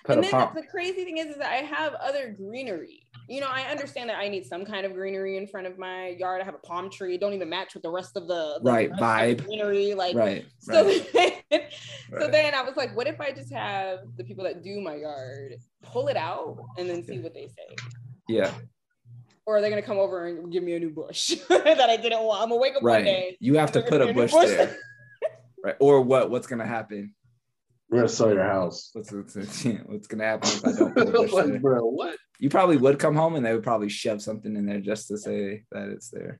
and 0.08 0.22
then 0.22 0.30
pump. 0.30 0.54
the 0.54 0.62
crazy 0.70 1.04
thing 1.04 1.18
is, 1.18 1.26
is 1.28 1.36
that 1.38 1.50
I 1.52 1.56
have 1.64 1.94
other 1.94 2.34
greenery. 2.36 3.06
You 3.28 3.40
know, 3.40 3.48
I 3.50 3.62
understand 3.70 4.10
that 4.10 4.18
I 4.18 4.28
need 4.28 4.44
some 4.44 4.66
kind 4.66 4.84
of 4.84 4.92
greenery 4.92 5.38
in 5.38 5.46
front 5.46 5.66
of 5.66 5.78
my 5.78 6.08
yard. 6.08 6.42
I 6.42 6.44
have 6.44 6.54
a 6.54 6.58
palm 6.58 6.90
tree. 6.90 7.14
It 7.14 7.20
don't 7.22 7.32
even 7.32 7.48
match 7.48 7.72
with 7.72 7.82
the 7.82 7.90
rest 7.90 8.16
of 8.16 8.28
the 8.28 8.60
the 8.62 8.70
Right, 8.70 8.90
rest 8.90 9.00
the 9.00 9.04
vibe. 9.06 9.44
greenery. 9.46 9.94
Like, 9.94 10.14
Right. 10.14 10.44
so, 10.58 10.86
Right. 10.86 11.08
then, 11.14 11.32
so 12.10 12.18
right. 12.18 12.32
then 12.32 12.54
I 12.54 12.62
was 12.62 12.76
like, 12.76 12.94
what 12.94 13.06
if 13.06 13.18
I 13.20 13.32
just 13.32 13.50
have 13.52 14.00
the 14.18 14.24
people 14.24 14.44
that 14.44 14.62
do 14.62 14.78
my 14.80 14.96
yard 14.96 15.54
pull 15.82 16.08
it 16.08 16.16
out 16.18 16.58
and 16.76 16.88
then 16.88 17.02
see 17.02 17.18
what 17.20 17.32
they 17.32 17.46
say? 17.48 17.76
yeah. 18.28 18.52
Or 19.46 19.56
are 19.58 19.60
they 19.60 19.68
gonna 19.68 19.82
come 19.82 19.98
over 19.98 20.26
and 20.26 20.50
give 20.50 20.62
me 20.62 20.74
a 20.74 20.80
new 20.80 20.90
bush 20.90 21.34
that 21.48 21.80
I 21.90 21.96
didn't 21.96 22.22
want? 22.22 22.42
I'm 22.42 22.48
gonna 22.48 22.60
wake 22.60 22.76
up 22.76 22.82
one 22.82 23.04
day. 23.04 23.36
You 23.40 23.54
have 23.58 23.72
to 23.72 23.80
put 23.80 23.98
there's 23.98 24.10
a 24.10 24.12
gonna 24.12 24.26
bush 24.26 24.32
there. 24.32 24.76
Right. 25.64 25.76
Or 25.80 26.02
what? 26.02 26.30
What's 26.30 26.46
gonna 26.46 26.66
happen? 26.66 27.14
We're 27.88 28.00
gonna 28.00 28.08
sell 28.08 28.32
your 28.32 28.44
house. 28.44 28.90
What's, 28.92 29.10
what's, 29.10 29.34
what's 29.86 30.06
gonna 30.06 30.24
happen 30.24 30.50
if 30.50 30.66
I 30.66 30.72
don't 30.72 30.94
put 30.94 31.08
a 31.08 31.12
bush 31.12 31.32
like, 31.32 31.62
bro, 31.62 31.80
what? 31.86 32.18
You 32.38 32.50
probably 32.50 32.76
would 32.76 32.98
come 32.98 33.14
home 33.14 33.34
and 33.34 33.46
they 33.46 33.54
would 33.54 33.62
probably 33.62 33.88
shove 33.88 34.20
something 34.20 34.54
in 34.56 34.66
there 34.66 34.80
just 34.80 35.08
to 35.08 35.16
say 35.16 35.64
that 35.72 35.88
it's 35.88 36.10
there. 36.10 36.38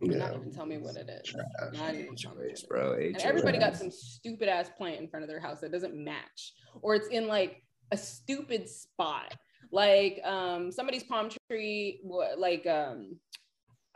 Yeah. 0.00 0.18
Not 0.18 0.34
even 0.36 0.52
tell 0.52 0.66
me 0.66 0.78
what 0.78 0.96
it 0.96 1.10
is. 1.10 1.34
Not 1.34 1.94
even 1.94 2.14
tell 2.14 2.32
me 2.32 2.36
what 2.36 2.46
it 2.46 2.50
Choice, 2.50 2.58
is. 2.58 2.64
bro. 2.64 2.92
And 2.92 3.16
everybody 3.22 3.58
got 3.58 3.76
some 3.76 3.90
stupid 3.90 4.48
ass 4.48 4.70
plant 4.76 5.00
in 5.00 5.08
front 5.08 5.24
of 5.24 5.28
their 5.28 5.40
house 5.40 5.60
that 5.60 5.72
doesn't 5.72 5.96
match, 5.96 6.52
or 6.80 6.94
it's 6.94 7.08
in 7.08 7.26
like 7.26 7.60
a 7.90 7.96
stupid 7.96 8.68
spot. 8.68 9.34
Like 9.72 10.20
um 10.24 10.70
somebody's 10.70 11.02
palm 11.02 11.28
tree, 11.50 12.00
like 12.36 12.66
um 12.68 13.18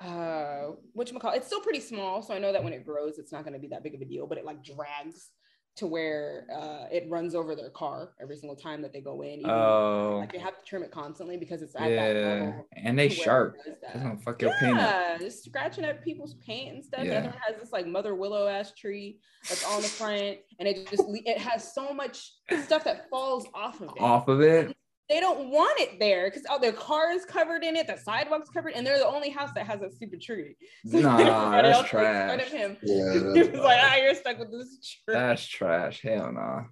uh 0.01 0.73
which 0.93 1.13
McCall, 1.13 1.37
it's 1.37 1.47
still 1.47 1.61
pretty 1.61 1.81
small. 1.81 2.23
So 2.23 2.35
I 2.35 2.39
know 2.39 2.53
that 2.53 2.63
when 2.63 2.73
it 2.73 2.85
grows, 2.85 3.19
it's 3.19 3.33
not 3.33 3.43
going 3.45 3.55
to 3.55 3.59
be 3.59 3.69
that 3.69 3.83
big 3.83 3.95
of 3.95 4.01
a 4.01 4.05
deal, 4.05 4.27
but 4.27 4.39
it 4.39 4.45
like 4.45 4.63
drags 4.65 5.31
to 5.77 5.87
where 5.87 6.45
uh, 6.53 6.87
it 6.91 7.07
runs 7.09 7.37
over 7.37 7.55
their 7.55 7.71
car 7.71 8.11
every 8.21 8.37
single 8.37 8.57
time 8.57 8.83
that 8.83 8.93
they 8.93 9.01
go 9.01 9.23
in. 9.23 9.39
even- 9.41 9.51
Oh, 9.51 10.17
like 10.19 10.33
they 10.33 10.39
have 10.39 10.59
to 10.59 10.65
trim 10.65 10.83
it 10.83 10.91
constantly 10.91 11.37
because 11.37 11.63
it's 11.63 11.77
at 11.77 11.83
that 11.83 12.17
yeah. 12.17 12.23
level. 12.33 12.67
And 12.77 12.99
they 12.99 13.09
to 13.09 13.15
where 13.15 13.21
it 13.21 13.25
sharp. 13.25 13.57
that. 13.65 13.81
That's 13.83 14.01
gonna 14.03 14.19
fuck 14.19 14.43
your 14.43 14.53
paint. 14.59 14.77
Yeah, 14.77 15.19
just 15.19 15.45
scratching 15.45 15.85
at 15.85 16.03
people's 16.03 16.35
paint 16.45 16.75
and 16.75 16.85
stuff. 16.85 17.03
The 17.03 17.07
Yeah. 17.07 17.19
other 17.19 17.29
one 17.29 17.39
has 17.47 17.61
this 17.61 17.71
like 17.73 17.87
mother 17.87 18.17
willow 18.17 18.49
ass 18.49 18.73
tree 18.75 19.21
that's 19.49 19.65
on 19.67 19.83
the 19.83 19.87
front, 19.89 20.39
and 20.59 20.67
it 20.69 20.89
just 20.91 21.05
it 21.09 21.39
has 21.39 21.73
so 21.73 21.93
much 21.95 22.33
stuff 22.65 22.83
that 22.83 23.09
falls 23.09 23.47
off 23.55 23.81
of 23.81 23.91
it. 23.97 24.01
Off 24.01 24.27
of 24.27 24.41
it. 24.41 24.77
They 25.09 25.21
don't 25.21 25.49
want 25.51 25.81
it 25.81 25.99
there 25.99 26.29
because 26.31 26.45
oh, 26.51 26.59
their 26.61 26.73
car 26.73 27.13
is 27.13 27.25
covered 27.25 27.65
in 27.65 27.77
it, 27.77 27.87
the 27.87 27.97
sidewalk's 27.97 28.51
covered, 28.51 28.75
and 28.75 28.87
they're 28.87 28.99
the 28.99 29.07
only 29.07 29.31
house 29.31 29.51
that 29.55 29.67
has 29.67 29.81
a 29.81 29.91
stupid 29.91 30.21
tree. 30.21 30.55
So 30.87 30.99
Nah, 31.01 31.17
that's 31.63 31.69
else 31.69 31.83
makes 31.85 31.91
fun 31.91 32.03
trash. 32.03 32.41
of 32.43 32.49
him. 32.53 32.77
Yeah, 32.83 33.13
he 33.15 33.19
that's 33.21 33.49
was 33.49 33.61
like, 33.61 33.79
ah, 33.83 33.97
you're 33.97 34.15
stuck 34.15 34.39
with 34.39 34.53
this 34.53 34.79
tree. 35.07 35.15
That's 35.15 35.47
trash. 35.47 36.03
Hell 36.03 36.33
no. 36.33 36.67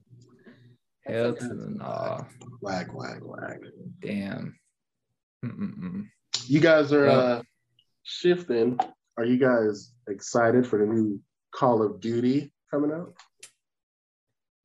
Hell 1.06 1.32
That's 1.32 1.48
to 1.48 1.54
the 1.54 1.70
nah. 1.70 2.24
whack, 2.60 2.88
whack, 2.92 3.20
whack. 3.22 3.60
Damn. 4.00 4.58
Mm-mm-mm. 5.44 6.08
You 6.46 6.60
guys 6.60 6.92
are 6.92 7.06
Well- 7.06 7.20
uh, 7.38 7.42
shifting. 8.02 8.78
Are 9.16 9.24
you 9.24 9.38
guys 9.38 9.92
excited 10.08 10.66
for 10.66 10.78
the 10.78 10.84
new 10.84 11.20
Call 11.52 11.82
of 11.82 12.00
Duty 12.00 12.52
coming 12.70 12.92
out? 12.92 13.14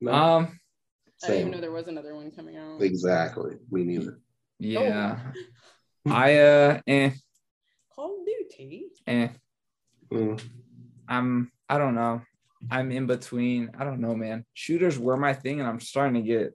No, 0.02 0.12
Um. 0.12 0.58
I 1.24 1.26
didn't 1.28 1.40
even 1.40 1.52
know 1.52 1.60
there 1.60 1.72
was 1.72 1.88
another 1.88 2.14
one 2.14 2.30
coming 2.30 2.56
out. 2.56 2.80
Exactly. 2.82 3.56
Me 3.70 3.84
neither. 3.84 4.18
Yeah. 4.58 5.18
I 6.06 6.38
uh. 6.38 6.80
Eh. 6.86 7.10
Call 7.94 8.20
of 8.20 8.26
Duty. 8.26 8.86
Eh. 9.06 9.28
Mm. 10.12 10.42
I'm. 11.08 11.52
I 11.68 11.78
don't 11.78 11.94
know. 11.94 12.22
I'm 12.70 12.90
in 12.92 13.06
between. 13.06 13.70
I 13.78 13.84
don't 13.84 14.00
know, 14.00 14.14
man. 14.14 14.44
Shooters 14.54 14.98
were 14.98 15.16
my 15.16 15.32
thing, 15.32 15.60
and 15.60 15.68
I'm 15.68 15.80
starting 15.80 16.22
to 16.22 16.28
get. 16.28 16.54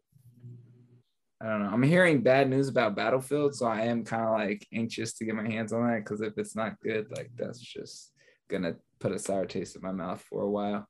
I 1.41 1.47
don't 1.47 1.63
know. 1.63 1.69
I'm 1.69 1.84
hearing 1.84 2.21
bad 2.21 2.49
news 2.49 2.67
about 2.67 2.95
Battlefield, 2.95 3.56
so 3.56 3.67
I 3.67 3.82
am 3.82 4.03
kind 4.03 4.23
of 4.23 4.32
like 4.32 4.67
anxious 4.73 5.13
to 5.13 5.25
get 5.25 5.36
my 5.36 5.47
hands 5.47 5.71
on 5.71 5.88
that 5.88 5.99
because 5.99 6.21
if 6.21 6.38
it's 6.38 6.56
not 6.56 6.80
good, 6.82 7.08
like 7.15 7.30
that's 7.36 7.60
just 7.60 8.12
gonna 8.49 8.75
put 8.99 9.12
a 9.12 9.19
sour 9.19 9.45
taste 9.45 9.75
in 9.75 9.82
my 9.82 9.91
mouth 9.91 10.23
for 10.30 10.41
a 10.41 10.49
while. 10.49 10.88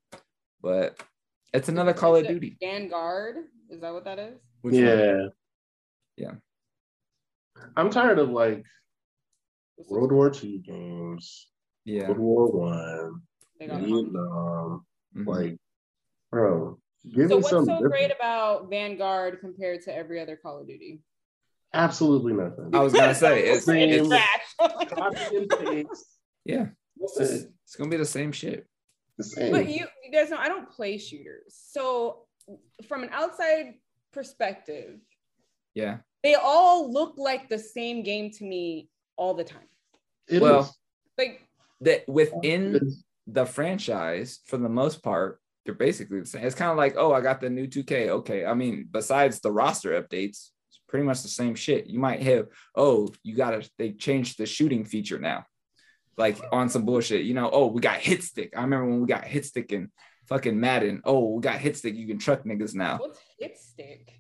But 0.62 1.02
it's 1.54 1.70
another 1.70 1.94
Call 1.94 2.16
of 2.16 2.24
Is 2.24 2.30
it 2.30 2.34
Duty. 2.34 2.58
Vanguard. 2.62 3.38
Is 3.70 3.82
that 3.82 3.94
what 3.94 4.06
that 4.06 4.20
is? 4.20 4.40
Which 4.62 4.74
one? 4.76 4.84
Yeah. 4.84 5.28
Yeah. 6.18 6.32
I'm 7.76 7.90
tired 7.90 8.20
of 8.20 8.30
like 8.30 8.64
What's 9.76 9.90
World 9.90 10.12
War 10.12 10.32
II 10.44 10.60
games, 10.60 11.48
Yeah. 11.86 12.08
World 12.08 12.20
War 12.20 12.52
One, 12.52 13.22
They 13.60 13.68
got 13.68 13.82
Vietnam. 13.82 14.86
Mhm. 15.16 15.26
Like, 15.28 15.58
bro, 16.32 16.80
give 17.04 17.30
So 17.30 17.36
me 17.38 17.42
what's 17.42 17.50
something 17.50 17.66
so 17.66 17.74
different. 17.84 17.92
great 17.92 18.12
about 18.12 18.70
Vanguard 18.70 19.40
compared 19.40 19.82
to 19.84 19.96
every 19.96 20.20
other 20.20 20.36
Call 20.38 20.60
of 20.62 20.68
Duty? 20.68 21.02
Absolutely 21.74 22.34
nothing. 22.34 22.70
I 22.74 22.80
was 22.80 22.94
gonna 22.94 23.14
say 23.16 23.44
it's, 23.50 23.66
Same. 23.66 23.90
it's 23.90 24.08
trash. 24.08 24.56
Copy 24.90 25.36
and 25.38 25.50
paste. 25.50 26.06
yeah. 26.46 26.68
It's, 27.00 27.20
it's 27.20 27.76
gonna 27.76 27.90
be 27.90 27.98
the 27.98 28.06
same 28.06 28.32
shit. 28.32 28.68
The 29.18 29.24
same. 29.24 29.52
but 29.52 29.68
you, 29.70 29.86
you 30.04 30.12
guys 30.12 30.30
know 30.30 30.38
I 30.38 30.48
don't 30.48 30.70
play 30.70 30.98
shooters. 30.98 31.56
So 31.72 32.27
from 32.88 33.04
an 33.04 33.10
outside 33.12 33.76
perspective, 34.14 35.00
Yeah. 35.74 35.98
they 36.24 36.36
all 36.36 36.92
look 36.92 37.16
like 37.18 37.50
the 37.50 37.60
same 37.60 38.04
game 38.04 38.32
to 38.32 38.44
me 38.44 38.90
all 39.16 39.34
the 39.34 39.44
time. 39.44 39.68
It 40.28 40.42
well, 40.42 40.62
is. 40.62 40.78
Like 41.18 41.48
That 41.82 42.08
within 42.08 42.80
the 43.28 43.46
franchise, 43.46 44.40
for 44.46 44.58
the 44.58 44.70
most 44.70 45.04
part, 45.04 45.42
they're 45.66 45.76
basically 45.76 46.22
the 46.22 46.26
same. 46.26 46.46
It's 46.46 46.56
kind 46.56 46.72
of 46.72 46.78
like, 46.78 46.96
oh, 46.98 47.12
I 47.12 47.22
got 47.22 47.42
the 47.42 47.50
new 47.50 47.68
2K. 47.68 48.10
Okay. 48.10 48.46
I 48.46 48.54
mean, 48.54 48.88
besides 48.90 49.40
the 49.42 49.52
roster 49.52 50.02
updates, 50.02 50.52
it's 50.70 50.80
pretty 50.88 51.06
much 51.06 51.22
the 51.24 51.28
same 51.28 51.56
shit. 51.56 51.88
You 51.88 52.00
might 52.00 52.22
have, 52.22 52.48
oh, 52.76 53.10
you 53.24 53.36
gotta 53.36 53.70
they 53.78 53.92
changed 53.92 54.38
the 54.38 54.46
shooting 54.46 54.86
feature 54.86 55.20
now. 55.20 55.46
Like 56.16 56.40
on 56.52 56.70
some 56.70 56.86
bullshit, 56.86 57.26
you 57.26 57.34
know, 57.34 57.50
oh, 57.52 57.68
we 57.68 57.82
got 57.82 58.00
hit 58.00 58.24
stick. 58.24 58.54
I 58.56 58.62
remember 58.62 58.88
when 58.88 59.02
we 59.02 59.08
got 59.08 59.26
hit 59.26 59.46
stick 59.46 59.72
in 59.72 59.92
fucking 60.28 60.60
Madden. 60.60 61.02
Oh, 61.04 61.36
we 61.36 61.42
got 61.42 61.60
hit 61.60 61.78
stick. 61.78 61.96
You 61.96 62.08
can 62.08 62.18
truck 62.20 62.44
niggas 62.44 62.76
now. 62.76 62.98
what's 62.98 63.20
hit 63.40 63.58
stick? 63.58 64.14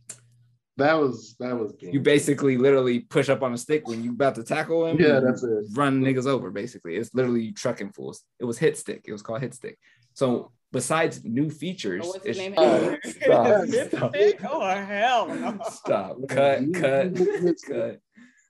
That 0.77 0.93
was 0.93 1.35
that 1.39 1.57
was 1.57 1.71
game. 1.73 1.91
You 1.93 1.99
basically 2.01 2.55
literally 2.57 2.99
push 2.99 3.29
up 3.29 3.41
on 3.41 3.51
a 3.53 3.57
stick 3.57 3.87
when 3.87 4.03
you 4.03 4.11
about 4.11 4.35
to 4.35 4.43
tackle 4.43 4.85
him. 4.85 4.99
Yeah, 4.99 5.19
that's 5.19 5.41
it. 5.43 5.65
Run 5.73 6.01
niggas 6.01 6.27
over, 6.27 6.51
basically. 6.51 6.95
It's 6.97 7.13
literally 7.15 7.41
you 7.41 7.53
trucking 7.53 7.93
fools. 7.93 8.23
It 8.39 8.45
was 8.45 8.59
hit 8.59 8.77
stick. 8.77 9.05
It 9.07 9.11
was 9.11 9.23
called 9.23 9.41
hit 9.41 9.55
stick. 9.55 9.79
So 10.13 10.51
besides 10.71 11.23
new 11.25 11.49
features, 11.49 12.03
Oh, 12.05 12.09
what's 12.09 12.25
it's- 12.27 12.37
name? 12.37 12.53
Oh, 12.57 12.95
stop, 13.05 13.65
Hit 13.69 13.87
stop. 13.91 14.15
stick? 14.15 14.39
Oh 14.47 14.69
hell 14.69 15.27
no. 15.29 15.57
Stop. 15.67 16.17
Cut. 16.29 16.61
Cut. 16.73 17.15
cut. 17.67 17.99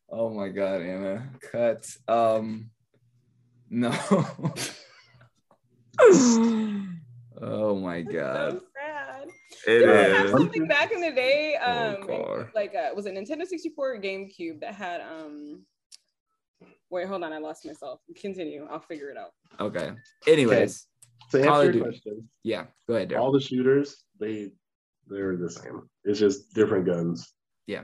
Oh 0.10 0.30
my 0.30 0.50
god, 0.50 0.82
Anna. 0.82 1.30
Cut. 1.50 1.88
Um 2.10 2.72
no. 3.70 3.92
oh 7.42 7.76
my 7.76 8.02
god. 8.02 8.54
So 8.60 8.62
sad. 8.76 9.28
It 9.68 9.80
Did 9.80 9.90
I 9.90 10.02
have 10.18 10.26
is. 10.26 10.32
something 10.32 10.68
back 10.68 10.92
in 10.92 11.02
the 11.02 11.12
day? 11.12 11.58
Oh, 11.64 11.96
Um, 11.96 12.08
God. 12.08 12.50
like 12.56 12.76
uh, 12.76 12.90
was 12.96 13.06
it 13.06 13.14
Nintendo 13.16 13.46
64 13.46 13.96
or 13.96 14.00
GameCube 14.00 14.60
that 14.62 14.74
had 14.74 15.02
um. 15.02 15.66
Wait, 16.90 17.08
hold 17.08 17.24
on, 17.24 17.34
I 17.34 17.38
lost 17.38 17.66
myself. 17.66 18.00
Continue. 18.16 18.66
I'll 18.72 18.80
figure 18.80 19.10
it 19.10 19.18
out. 19.18 19.32
Okay. 19.60 19.92
Anyways, 20.26 20.88
To 21.32 21.42
answer 21.46 21.72
your 21.72 21.84
question, 21.84 22.30
yeah. 22.44 22.66
Go 22.88 22.96
ahead, 22.96 23.10
Darryl. 23.10 23.20
all 23.22 23.32
the 23.32 23.42
shooters 23.42 24.04
they 24.20 24.52
they're 25.10 25.36
the 25.38 25.50
same. 25.50 25.88
It's 26.06 26.20
just 26.20 26.54
different 26.54 26.86
guns. 26.86 27.34
Yeah. 27.68 27.84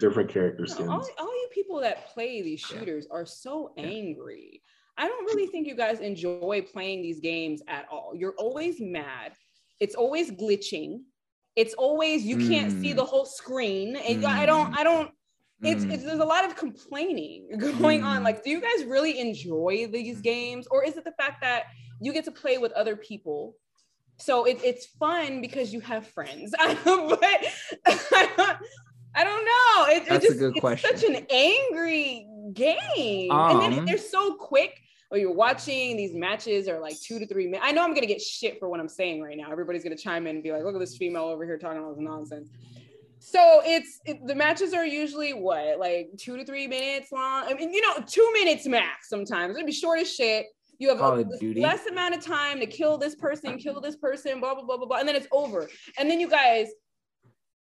Different 0.00 0.28
character 0.30 0.62
No, 0.64 0.66
skins. 0.74 0.88
all, 0.88 1.08
all 1.18 1.32
you 1.32 1.48
people 1.52 1.80
that 1.80 2.08
play 2.08 2.42
these 2.42 2.60
Yeah. 2.70 2.78
shooters 2.80 3.06
are 3.10 3.24
so 3.24 3.72
Yeah. 3.76 3.84
angry. 3.84 4.62
I 5.00 5.08
don't 5.08 5.24
really 5.24 5.46
think 5.46 5.66
you 5.66 5.74
guys 5.84 5.98
enjoy 6.00 6.64
playing 6.72 7.00
these 7.02 7.20
games 7.20 7.62
at 7.68 7.86
all. 7.90 8.12
You're 8.14 8.34
always 8.36 8.76
mad. 8.80 9.32
It's 9.84 9.94
always 9.94 10.30
glitching. 10.30 10.90
It's 11.56 11.74
always 11.74 12.22
you 12.30 12.36
can't 12.50 12.70
see 12.80 12.92
Mm. 12.92 12.96
the 12.96 13.04
whole 13.12 13.24
screen. 13.24 13.96
And 13.96 14.24
I 14.26 14.44
don't. 14.46 14.76
I 14.78 14.82
don't. 14.84 15.10
It's, 15.62 15.84
Mm. 15.84 15.92
it's 15.92 16.04
there's 16.04 16.20
a 16.20 16.24
lot 16.36 16.44
of 16.44 16.54
complaining 16.54 17.40
going 17.82 18.02
on. 18.02 18.20
Mm. 18.20 18.24
Like, 18.24 18.44
do 18.44 18.50
you 18.50 18.60
guys 18.60 18.84
really 18.84 19.18
enjoy 19.18 19.88
these 19.90 20.20
games, 20.20 20.66
or 20.70 20.84
is 20.84 20.96
it 20.98 21.04
the 21.04 21.12
fact 21.12 21.40
that 21.40 21.64
you 22.00 22.12
get 22.12 22.24
to 22.26 22.30
play 22.42 22.56
with 22.58 22.72
other 22.72 22.96
people? 22.96 23.56
So 24.18 24.44
it, 24.44 24.58
it's 24.62 24.84
fun 25.04 25.40
because 25.40 25.72
you 25.72 25.80
have 25.80 26.06
friends. 26.06 26.52
but 26.58 26.68
I 26.74 28.28
don't, 28.36 28.58
I 29.20 29.24
don't 29.28 29.44
know. 29.52 29.94
It, 29.94 30.02
it 30.02 30.08
That's 30.10 30.30
a 30.30 30.34
good 30.34 30.50
it's 30.56 30.60
question. 30.60 30.90
such 30.90 31.04
an 31.10 31.16
angry 31.30 32.26
game, 32.52 33.30
and 33.32 33.60
then 33.62 33.78
Um, 33.80 33.86
they're 33.86 33.98
so 34.16 34.34
quick. 34.34 34.78
Or 35.10 35.18
you're 35.18 35.32
watching 35.32 35.96
these 35.96 36.14
matches 36.14 36.68
are 36.68 36.78
like 36.78 36.98
two 37.00 37.18
to 37.18 37.26
three 37.26 37.46
minutes. 37.46 37.64
I 37.66 37.72
know 37.72 37.82
I'm 37.82 37.94
gonna 37.94 38.06
get 38.06 38.20
shit 38.20 38.60
for 38.60 38.68
what 38.68 38.78
I'm 38.78 38.88
saying 38.88 39.20
right 39.22 39.36
now. 39.36 39.50
Everybody's 39.50 39.82
gonna 39.82 39.96
chime 39.96 40.26
in 40.28 40.36
and 40.36 40.42
be 40.42 40.52
like, 40.52 40.62
"Look 40.62 40.74
at 40.74 40.80
this 40.80 40.96
female 40.96 41.24
over 41.24 41.44
here 41.44 41.58
talking 41.58 41.82
all 41.82 41.90
this 41.90 41.98
nonsense." 42.00 42.48
So 43.18 43.60
it's 43.64 44.00
it, 44.06 44.24
the 44.26 44.34
matches 44.34 44.72
are 44.72 44.86
usually 44.86 45.32
what 45.32 45.78
like 45.80 46.10
two 46.16 46.36
to 46.36 46.44
three 46.44 46.66
minutes 46.68 47.10
long. 47.10 47.44
I 47.44 47.54
mean, 47.54 47.72
you 47.72 47.82
know, 47.82 48.02
two 48.06 48.28
minutes 48.34 48.66
max. 48.66 49.08
Sometimes 49.08 49.56
it'd 49.56 49.66
be 49.66 49.72
short 49.72 49.98
as 49.98 50.12
shit. 50.14 50.46
You 50.78 50.88
have 50.90 50.98
Call 50.98 51.18
a 51.18 51.24
Duty. 51.38 51.60
less 51.60 51.86
amount 51.86 52.14
of 52.14 52.24
time 52.24 52.58
to 52.60 52.66
kill 52.66 52.96
this 52.96 53.14
person, 53.14 53.58
kill 53.58 53.80
this 53.80 53.96
person, 53.96 54.40
blah 54.40 54.54
blah 54.54 54.64
blah 54.64 54.76
blah 54.78 54.86
blah, 54.86 54.98
and 54.98 55.08
then 55.08 55.16
it's 55.16 55.28
over. 55.32 55.68
And 55.98 56.08
then 56.08 56.20
you 56.20 56.28
guys, 56.30 56.68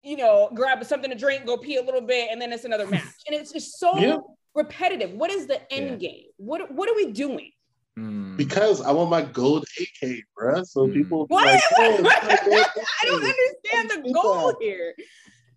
you 0.03 0.17
know, 0.17 0.51
grab 0.53 0.83
something 0.85 1.09
to 1.09 1.17
drink, 1.17 1.45
go 1.45 1.57
pee 1.57 1.77
a 1.77 1.81
little 1.81 2.01
bit, 2.01 2.29
and 2.29 2.39
then 2.41 2.51
it's 2.53 2.65
another 2.65 2.85
match. 2.87 3.01
And 3.25 3.35
it's 3.35 3.51
just 3.51 3.79
so 3.79 3.97
Yeah. 3.97 4.17
Repetitive. 4.57 5.11
What 5.13 5.29
is 5.31 5.47
the 5.47 5.59
end 5.71 6.01
Yeah. 6.01 6.09
game? 6.09 6.25
What 6.37 6.71
what 6.71 6.89
are 6.89 6.95
we 6.95 7.11
doing? 7.13 7.51
Mm. 7.97 8.37
Because 8.37 8.81
I 8.81 8.91
want 8.91 9.09
my 9.09 9.21
gold 9.23 9.65
AK, 9.79 10.21
bruh. 10.37 10.65
So 10.65 10.87
Mm. 10.87 10.93
people 10.93 11.25
What? 11.27 11.45
like, 11.45 11.61
"Oh, 11.77 11.93
it's 11.93 12.03
my 12.03 12.65
I 13.01 13.05
don't 13.05 13.23
understand 13.23 14.05
the 14.05 14.11
goal 14.13 14.53
here. 14.59 14.93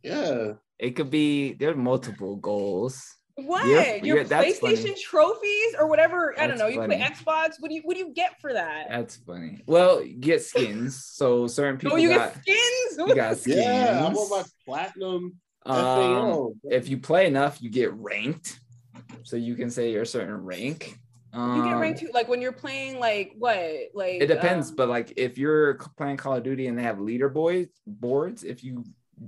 Yeah. 0.02 0.52
It 0.78 0.92
could 0.96 1.10
be 1.10 1.54
there 1.54 1.70
are 1.70 1.76
multiple 1.76 2.36
goals. 2.36 3.16
What 3.36 3.66
You're- 3.66 4.00
your 4.02 4.18
you're- 4.18 4.24
PlayStation 4.24 4.98
trophies 5.00 5.74
or 5.78 5.86
whatever? 5.86 6.38
I 6.38 6.46
don't 6.46 6.58
know. 6.58 6.66
You 6.66 6.82
play. 6.84 6.98
Xbox. 7.00 7.54
What 7.58 7.68
do 7.70 7.74
you 7.74 7.82
what 7.84 7.94
do 7.96 8.00
you 8.00 8.12
get 8.14 8.38
for 8.40 8.52
that? 8.52 8.86
That's 8.90 9.16
funny. 9.16 9.62
Well, 9.66 10.02
you 10.04 10.16
get 10.16 10.42
skins. 10.42 11.04
So 11.04 11.46
certain 11.46 11.78
people 11.78 11.94
oh, 11.94 11.96
you 11.96 12.10
got 12.10 12.34
get 12.44 12.56
skins. 12.56 13.08
you 13.08 13.14
got 13.14 13.36
skins. 13.38 13.56
Yeah. 13.56 14.06
I 14.06 14.12
want 14.12 14.30
my 14.30 14.42
platinum 14.66 15.38
um, 15.66 15.74
FAO. 15.76 16.52
if 16.70 16.88
you 16.88 16.98
play 16.98 17.26
enough, 17.26 17.60
you 17.62 17.70
get 17.70 17.92
ranked. 17.94 18.59
So 19.24 19.36
you 19.36 19.54
can 19.56 19.70
say 19.70 19.92
you're 19.92 20.02
a 20.02 20.06
certain 20.06 20.34
rank. 20.44 20.98
Um, 21.32 21.56
You 21.58 21.64
get 21.64 21.78
ranked 21.78 22.00
too, 22.00 22.10
like 22.12 22.28
when 22.28 22.40
you're 22.42 22.50
playing 22.52 22.98
like 22.98 23.32
what, 23.38 23.56
like 23.94 24.20
It 24.20 24.26
depends, 24.26 24.70
um, 24.70 24.76
but 24.76 24.88
like 24.88 25.12
if 25.16 25.38
you're 25.38 25.74
playing 25.96 26.16
Call 26.16 26.34
of 26.34 26.42
Duty 26.42 26.66
and 26.66 26.76
they 26.78 26.82
have 26.82 26.96
leaderboards 26.98 27.68
boards, 27.86 28.42
if 28.42 28.64
you 28.64 28.84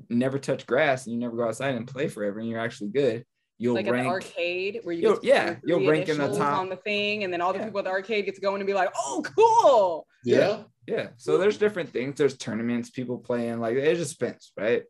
never 0.08 0.38
touch 0.38 0.66
grass 0.66 1.06
and 1.06 1.14
you 1.14 1.20
never 1.20 1.36
go 1.36 1.46
outside 1.46 1.74
and 1.74 1.86
play 1.86 2.08
forever 2.08 2.40
and 2.40 2.48
you're 2.48 2.58
actually 2.58 2.88
good, 2.90 3.24
you'll 3.58 3.74
like 3.74 3.86
at 3.86 3.92
rank 3.92 4.04
the 4.06 4.10
arcade 4.10 4.80
where 4.82 4.94
you 4.94 5.02
You'll- 5.02 5.20
yeah, 5.22 5.56
you'll 5.64 5.78
three 5.78 5.88
rank 5.90 6.08
in 6.08 6.18
the 6.18 6.36
top. 6.36 6.58
on 6.58 6.68
the 6.68 6.76
thing, 6.76 7.22
and 7.22 7.32
then 7.32 7.40
all 7.40 7.52
the 7.52 7.60
Yeah. 7.60 7.66
people 7.66 7.78
at 7.78 7.84
the 7.84 7.90
arcade 7.92 8.24
get 8.24 8.34
to 8.34 8.40
go 8.40 8.54
in 8.56 8.60
and 8.60 8.66
be 8.66 8.74
like, 8.74 8.90
"Oh, 8.96 9.22
cool!" 9.36 10.06
Yeah. 10.24 10.64
Yeah. 10.88 11.10
So 11.18 11.38
there's 11.38 11.58
different 11.58 11.90
things. 11.90 12.18
There's 12.18 12.36
tournaments, 12.36 12.90
people 12.90 13.18
playing, 13.18 13.60
like 13.60 13.76
it 13.76 13.94
just 13.94 14.18
depends, 14.18 14.50
right? 14.58 14.82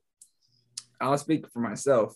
I'll 0.98 1.18
speak 1.18 1.46
for 1.52 1.58
myself. 1.60 2.14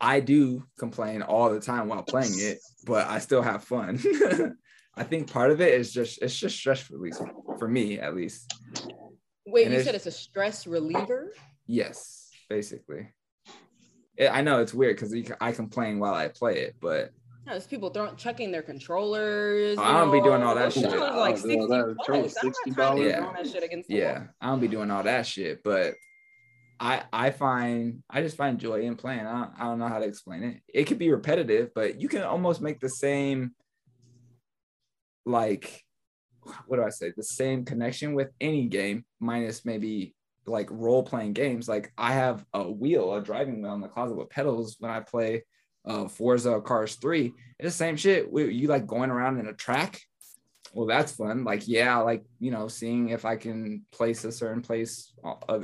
I 0.00 0.20
do 0.20 0.64
complain 0.78 1.22
all 1.22 1.50
the 1.50 1.60
time 1.60 1.88
while 1.88 2.02
playing 2.02 2.32
it, 2.36 2.58
but 2.86 3.06
I 3.06 3.18
still 3.20 3.42
have 3.42 3.64
fun. 3.64 3.98
I 4.96 5.02
think 5.02 5.32
part 5.32 5.50
of 5.50 5.60
it 5.60 5.74
is 5.74 5.92
just 5.92 6.22
it's 6.22 6.36
just 6.36 6.56
stress 6.56 6.90
release 6.90 7.20
for 7.58 7.68
me 7.68 7.98
at 7.98 8.14
least. 8.14 8.52
Wait, 9.46 9.64
And 9.64 9.72
you 9.72 9.80
it's- 9.80 9.84
said 9.86 9.94
it's 9.94 10.06
a 10.06 10.10
stress 10.10 10.66
reliever? 10.66 11.32
Yes, 11.66 12.30
basically. 12.48 13.08
Yeah, 14.18 14.32
I 14.32 14.42
know 14.42 14.60
it's 14.60 14.72
weird 14.74 14.96
because 14.96 15.14
I 15.40 15.52
complain 15.52 15.98
while 15.98 16.14
I 16.14 16.28
play 16.28 16.60
it, 16.60 16.76
but 16.80 17.10
No, 17.46 17.52
there's 17.52 17.66
people 17.66 17.90
throwing 17.90 18.14
chucking 18.16 18.52
their 18.52 18.62
controllers. 18.62 19.76
Oh, 19.78 19.82
you 19.82 19.88
I 19.88 19.92
don't 19.98 20.12
be 20.12 20.20
doing 20.20 20.42
all 20.42 20.54
that 20.54 20.72
shit. 20.72 20.84
controllers 20.84 21.16
like 21.16 21.36
I 21.36 21.40
don't 21.40 21.48
do 21.48 21.48
60 21.48 21.60
all 21.60 21.68
that. 21.68 21.96
bucks. 21.96 22.06
Charge 22.06 22.18
I'm 22.18 22.22
not 22.22 22.32
trying 22.32 22.62
to 22.62 22.70
$60. 22.70 22.74
throwing 23.18 23.34
that 23.34 23.46
shit 23.52 23.62
against 23.64 23.88
the 23.88 23.94
yeah. 23.96 24.22
I 24.40 24.46
don't 24.48 24.60
be 24.60 24.68
doing 24.68 24.90
all 24.90 25.02
that 25.02 25.26
shit. 25.26 25.62
But 25.64 25.94
I 26.80 27.02
I 27.12 27.30
find 27.30 28.02
I 28.10 28.22
just 28.22 28.36
find 28.36 28.58
joy 28.58 28.82
in 28.82 28.96
playing. 28.96 29.26
I 29.26 29.32
don't, 29.32 29.50
I 29.58 29.64
don't 29.64 29.78
know 29.78 29.88
how 29.88 29.98
to 29.98 30.06
explain 30.06 30.42
it. 30.42 30.60
It 30.72 30.84
could 30.84 30.98
be 30.98 31.10
repetitive, 31.10 31.70
but 31.74 32.00
you 32.00 32.08
can 32.08 32.22
almost 32.22 32.60
make 32.60 32.80
the 32.80 32.88
same 32.88 33.52
like 35.26 35.82
what 36.66 36.76
do 36.76 36.82
I 36.82 36.90
say? 36.90 37.12
The 37.16 37.22
same 37.22 37.64
connection 37.64 38.14
with 38.14 38.30
any 38.40 38.66
game, 38.66 39.04
minus 39.18 39.64
maybe 39.64 40.14
like 40.46 40.68
role 40.70 41.02
playing 41.02 41.32
games. 41.32 41.68
Like 41.68 41.92
I 41.96 42.12
have 42.12 42.44
a 42.52 42.70
wheel, 42.70 43.14
a 43.14 43.22
driving 43.22 43.62
wheel 43.62 43.74
in 43.74 43.80
the 43.80 43.88
closet 43.88 44.16
with 44.16 44.30
pedals 44.30 44.76
when 44.78 44.90
I 44.90 45.00
play 45.00 45.44
uh 45.86 46.08
Forza 46.08 46.60
Cars 46.60 46.96
3. 46.96 47.32
It's 47.58 47.66
the 47.66 47.70
same 47.70 47.96
shit. 47.96 48.28
You 48.32 48.68
like 48.68 48.86
going 48.86 49.10
around 49.10 49.38
in 49.38 49.46
a 49.46 49.54
track. 49.54 50.00
Well, 50.74 50.86
that's 50.86 51.12
fun. 51.12 51.44
Like, 51.44 51.68
yeah, 51.68 51.98
like 51.98 52.24
you 52.40 52.50
know, 52.50 52.66
seeing 52.68 53.10
if 53.10 53.24
I 53.24 53.36
can 53.36 53.82
place 53.92 54.24
a 54.24 54.32
certain 54.32 54.60
place, 54.60 55.12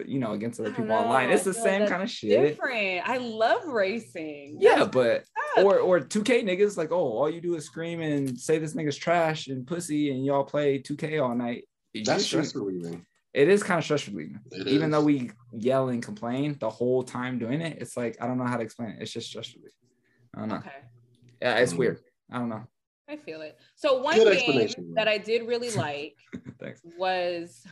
you 0.07 0.19
know, 0.21 0.33
against 0.33 0.61
other 0.61 0.69
I 0.71 0.73
don't 0.73 0.83
people 0.87 0.97
online. 0.97 1.31
It's 1.31 1.45
the 1.45 1.51
I 1.51 1.65
same 1.65 1.89
kind 1.89 2.03
of 2.03 2.09
shit. 2.11 2.41
Different. 2.57 3.09
I 3.09 3.17
love 3.19 3.67
racing. 3.67 4.59
Yeah, 4.61 4.85
That's 4.85 4.91
but 4.91 5.25
or 5.57 5.81
or 5.81 6.01
2K 6.01 6.45
niggas 6.45 6.77
like, 6.77 6.93
oh, 6.93 6.97
all 7.19 7.29
you 7.29 7.41
do 7.41 7.57
is 7.57 7.65
scream 7.67 8.01
and 8.01 8.39
say 8.39 8.59
this 8.59 8.75
nigga's 8.75 8.97
trash 8.97 9.49
and 9.49 9.67
pussy, 9.67 10.11
and 10.13 10.25
y'all 10.25 10.45
play 10.45 10.79
2K 10.81 11.21
all 11.23 11.35
night. 11.35 11.65
You 11.93 12.05
That's 12.05 12.25
should- 12.25 12.45
stress 12.47 12.55
relieving. 12.55 13.05
It 13.33 13.49
is 13.49 13.63
kind 13.63 13.79
of 13.79 13.85
stress 13.85 14.09
relieving. 14.09 14.41
Even 14.67 14.87
is. 14.87 14.91
though 14.91 15.05
we 15.05 15.31
yell 15.53 15.89
and 15.89 16.03
complain 16.03 16.57
the 16.59 16.71
whole 16.71 17.03
time 17.05 17.39
doing 17.39 17.61
it, 17.61 17.79
it's 17.81 17.97
like 17.97 18.17
I 18.21 18.27
don't 18.27 18.39
know 18.39 18.45
how 18.47 18.57
to 18.57 18.63
explain 18.63 18.91
it. 18.91 18.99
It's 19.03 19.13
just 19.13 19.29
stress 19.29 19.55
relief. 19.55 19.73
I 20.35 20.41
don't 20.41 20.49
know. 20.49 20.57
okay. 20.57 20.71
Yeah, 21.43 21.57
it's 21.59 21.73
Mm. 21.73 21.79
weird. 21.79 22.01
I 22.31 22.39
don't 22.39 22.49
know. 22.49 22.65
I 23.11 23.17
feel 23.17 23.41
it. 23.41 23.59
So 23.75 24.01
one 24.01 24.15
Good 24.15 24.39
game 24.39 24.95
that 24.95 25.09
I 25.09 25.19
did 25.19 25.47
really 25.47 25.71
like 25.75 26.17
was 26.97 27.67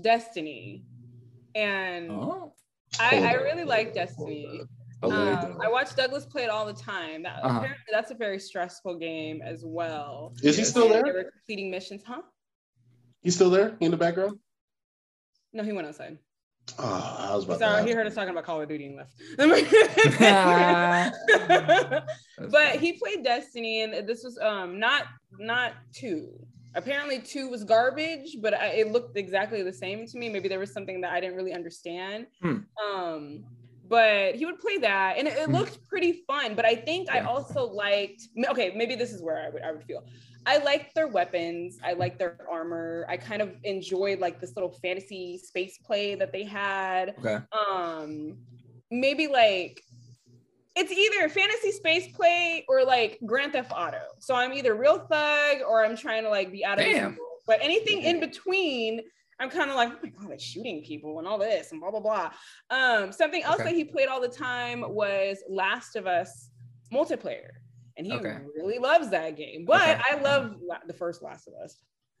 Destiny, 0.00 0.84
and 1.54 2.10
Oh, 2.10 2.52
I, 3.00 3.16
I 3.16 3.32
really 3.34 3.64
like 3.64 3.92
Destiny. 3.92 4.62
Um, 5.02 5.58
I 5.62 5.68
watch 5.68 5.94
Douglas 5.94 6.24
play 6.24 6.44
it 6.44 6.50
all 6.50 6.66
the 6.66 6.72
time. 6.72 7.24
That, 7.24 7.40
Uh-huh. 7.42 7.58
Apparently, 7.58 7.84
that's 7.90 8.10
a 8.10 8.14
very 8.14 8.38
stressful 8.38 8.98
game 8.98 9.42
as 9.42 9.62
well. 9.64 10.34
Is 10.42 10.56
he 10.56 10.64
still 10.64 10.88
there? 10.88 11.02
They 11.02 11.12
were 11.12 11.30
completing 11.30 11.70
missions, 11.70 12.02
huh? 12.06 12.22
He's 13.22 13.34
still 13.34 13.50
there 13.50 13.76
in 13.80 13.90
the 13.90 13.96
background? 13.96 14.38
No, 15.52 15.64
he 15.64 15.72
went 15.72 15.88
outside. 15.88 16.18
Oh, 16.78 17.16
I 17.30 17.34
was 17.34 17.44
about 17.44 17.58
Sorry, 17.58 17.82
to 17.82 17.88
he 17.88 17.94
heard 17.94 18.06
us 18.06 18.14
talking 18.14 18.30
about 18.30 18.44
Call 18.44 18.60
of 18.60 18.68
Duty 18.68 18.86
and 18.86 18.96
left. 18.96 19.12
That's 19.38 21.16
but 22.38 22.52
fine. 22.52 22.78
he 22.78 22.92
played 22.94 23.22
Destiny, 23.24 23.82
and 23.82 24.06
this 24.08 24.24
was 24.24 24.38
um 24.38 24.78
not 24.78 25.04
not 25.38 25.72
two. 25.92 26.32
Apparently, 26.74 27.18
two 27.20 27.48
was 27.48 27.64
garbage, 27.64 28.36
but 28.42 28.52
I, 28.52 28.66
it 28.68 28.92
looked 28.92 29.16
exactly 29.16 29.62
the 29.62 29.72
same 29.72 30.06
to 30.06 30.18
me. 30.18 30.28
Maybe 30.28 30.48
there 30.48 30.58
was 30.58 30.72
something 30.72 31.00
that 31.00 31.12
I 31.12 31.20
didn't 31.20 31.36
really 31.36 31.54
understand. 31.54 32.26
Hmm. 32.42 32.56
Um, 32.84 33.44
but 33.88 34.34
he 34.34 34.44
would 34.44 34.58
play 34.58 34.76
that, 34.78 35.14
and 35.16 35.26
it, 35.28 35.38
it 35.38 35.46
Hmm. 35.46 35.52
looked 35.52 35.78
pretty 35.88 36.24
fun. 36.26 36.54
But 36.54 36.66
I 36.66 36.74
think 36.74 37.08
I 37.10 37.20
also 37.20 37.64
liked. 37.66 38.22
Okay, 38.50 38.72
maybe 38.76 38.94
this 38.96 39.12
is 39.12 39.22
where 39.22 39.38
I 39.46 39.48
would 39.48 39.62
I 39.62 39.72
would 39.72 39.84
feel. 39.84 40.04
I 40.46 40.58
liked 40.58 40.94
their 40.94 41.08
weapons. 41.08 41.78
I 41.84 41.92
liked 41.94 42.18
their 42.18 42.38
armor. 42.50 43.04
I 43.08 43.16
kind 43.16 43.42
of 43.42 43.54
enjoyed 43.64 44.20
like 44.20 44.40
this 44.40 44.54
little 44.54 44.70
fantasy 44.70 45.38
space 45.38 45.78
play 45.78 46.14
that 46.14 46.32
they 46.32 46.44
had 46.44 47.14
okay. 47.18 47.38
um 47.68 48.36
maybe 48.90 49.26
like 49.26 49.82
it's 50.76 50.92
either 50.92 51.28
fantasy 51.28 51.72
space 51.72 52.08
play 52.14 52.64
or 52.68 52.84
like 52.84 53.18
Grand 53.24 53.52
Theft 53.52 53.72
Auto. 53.74 54.02
So 54.20 54.34
I'm 54.34 54.52
either 54.52 54.74
real 54.74 54.98
thug 55.10 55.58
or 55.66 55.84
I'm 55.84 55.96
trying 55.96 56.22
to 56.24 56.28
like 56.28 56.52
be 56.52 56.64
out 56.64 56.78
of 56.78 56.84
Damn. 56.84 57.16
But 57.46 57.60
anything 57.62 58.02
in 58.02 58.20
between, 58.20 59.00
I'm 59.40 59.48
kind 59.50 59.70
of 59.70 59.76
like, 59.76 59.90
oh 59.92 59.98
my 60.02 60.08
god, 60.10 60.28
they're 60.30 60.38
shooting 60.38 60.82
people 60.82 61.18
and 61.18 61.26
all 61.26 61.38
this 61.38 61.72
and 61.72 61.80
blah 61.80 61.90
blah 61.90 62.00
blah. 62.00 62.30
Um, 62.70 63.10
something 63.10 63.42
else 63.42 63.56
Okay. 63.60 63.70
that 63.70 63.74
he 63.74 63.84
played 63.84 64.08
all 64.08 64.20
the 64.20 64.28
time 64.28 64.84
was 64.86 65.38
Last 65.48 65.96
of 65.96 66.06
Us 66.06 66.50
multiplayer, 66.92 67.50
and 67.96 68.06
he 68.06 68.12
Okay. 68.12 68.38
really 68.54 68.78
loves 68.78 69.10
that 69.10 69.36
game. 69.36 69.64
But 69.66 69.82
Okay. 69.82 70.00
I 70.10 70.20
love 70.20 70.56
the 70.86 70.92
first 70.92 71.22
Last 71.22 71.48
of 71.48 71.54
Us 71.62 71.78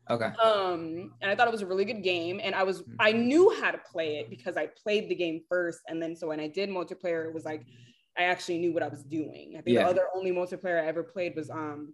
Okay. 0.08 0.26
um 0.40 1.12
and 1.20 1.28
i 1.28 1.34
thought 1.34 1.48
it 1.48 1.50
was 1.50 1.62
a 1.62 1.66
really 1.66 1.84
good 1.84 2.00
game 2.04 2.40
and 2.40 2.54
i 2.54 2.62
was 2.62 2.78
Hmm. 2.82 2.94
i 3.00 3.10
knew 3.10 3.52
how 3.60 3.72
to 3.72 3.78
play 3.90 4.18
it 4.18 4.30
because 4.30 4.56
i 4.56 4.66
played 4.68 5.08
the 5.08 5.16
game 5.16 5.40
first 5.48 5.80
and 5.88 6.00
then 6.00 6.14
so 6.14 6.28
when 6.28 6.38
i 6.38 6.46
did 6.46 6.68
multiplayer 6.70 7.26
it 7.26 7.34
was 7.34 7.44
like 7.44 7.64
i 8.16 8.22
actually 8.22 8.58
knew 8.58 8.72
what 8.72 8.84
i 8.84 8.88
was 8.88 9.02
doing 9.02 9.54
i 9.58 9.62
think 9.62 9.74
Yeah. 9.74 9.82
the 9.82 9.88
other 9.90 10.02
only 10.14 10.30
multiplayer 10.30 10.80
i 10.80 10.86
ever 10.86 11.02
played 11.02 11.34
was 11.34 11.50
um 11.50 11.92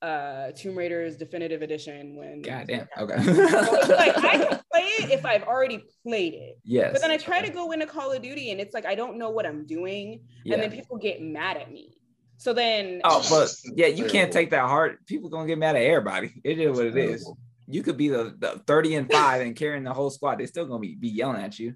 uh 0.00 0.52
tomb 0.52 0.78
raiders 0.78 1.16
definitive 1.16 1.60
edition 1.62 2.14
when 2.16 2.40
God 2.40 2.68
damn. 2.68 2.86
So 2.96 3.02
Okay. 3.02 3.14
it's 3.18 3.88
like 3.88 4.16
i 4.18 4.36
can 4.48 4.60
play 4.72 4.82
it 5.00 5.10
if 5.10 5.26
i've 5.26 5.42
already 5.42 5.82
played 6.04 6.34
it 6.34 6.56
yes. 6.62 6.92
but 6.92 7.00
then 7.02 7.10
i 7.10 7.16
try 7.16 7.42
to 7.42 7.50
go 7.50 7.72
into 7.72 7.84
call 7.84 8.12
of 8.12 8.22
duty 8.22 8.52
and 8.52 8.60
it's 8.60 8.74
like 8.74 8.86
i 8.86 8.94
don't 8.94 9.18
know 9.18 9.30
what 9.30 9.44
i'm 9.44 9.66
doing 9.66 10.22
Yeah. 10.44 10.54
and 10.54 10.62
then 10.62 10.70
people 10.70 10.98
get 10.98 11.20
mad 11.20 11.56
at 11.56 11.72
me 11.72 11.96
so 12.40 12.54
then 12.54 13.02
Oh, 13.04 13.24
but 13.28 13.54
yeah, 13.76 13.88
you 13.88 14.06
can't 14.06 14.32
take 14.32 14.50
that 14.50 14.66
hard. 14.66 15.04
People 15.06 15.28
gonna 15.28 15.46
get 15.46 15.58
mad 15.58 15.76
at 15.76 15.82
everybody. 15.82 16.32
It 16.44 16.58
is 16.58 16.74
what 16.74 16.86
it 16.86 16.96
is. 16.96 17.30
You 17.66 17.82
could 17.82 17.96
be 17.98 18.08
the, 18.08 18.34
the 18.38 18.60
30 18.66 18.94
and 18.96 19.12
5 19.12 19.42
and 19.42 19.54
carrying 19.54 19.84
the 19.84 19.92
whole 19.92 20.10
squad. 20.10 20.38
They're 20.38 20.46
still 20.46 20.64
gonna 20.66 20.80
be, 20.80 20.96
be 20.96 21.08
yelling 21.08 21.42
at 21.42 21.58
you. 21.58 21.74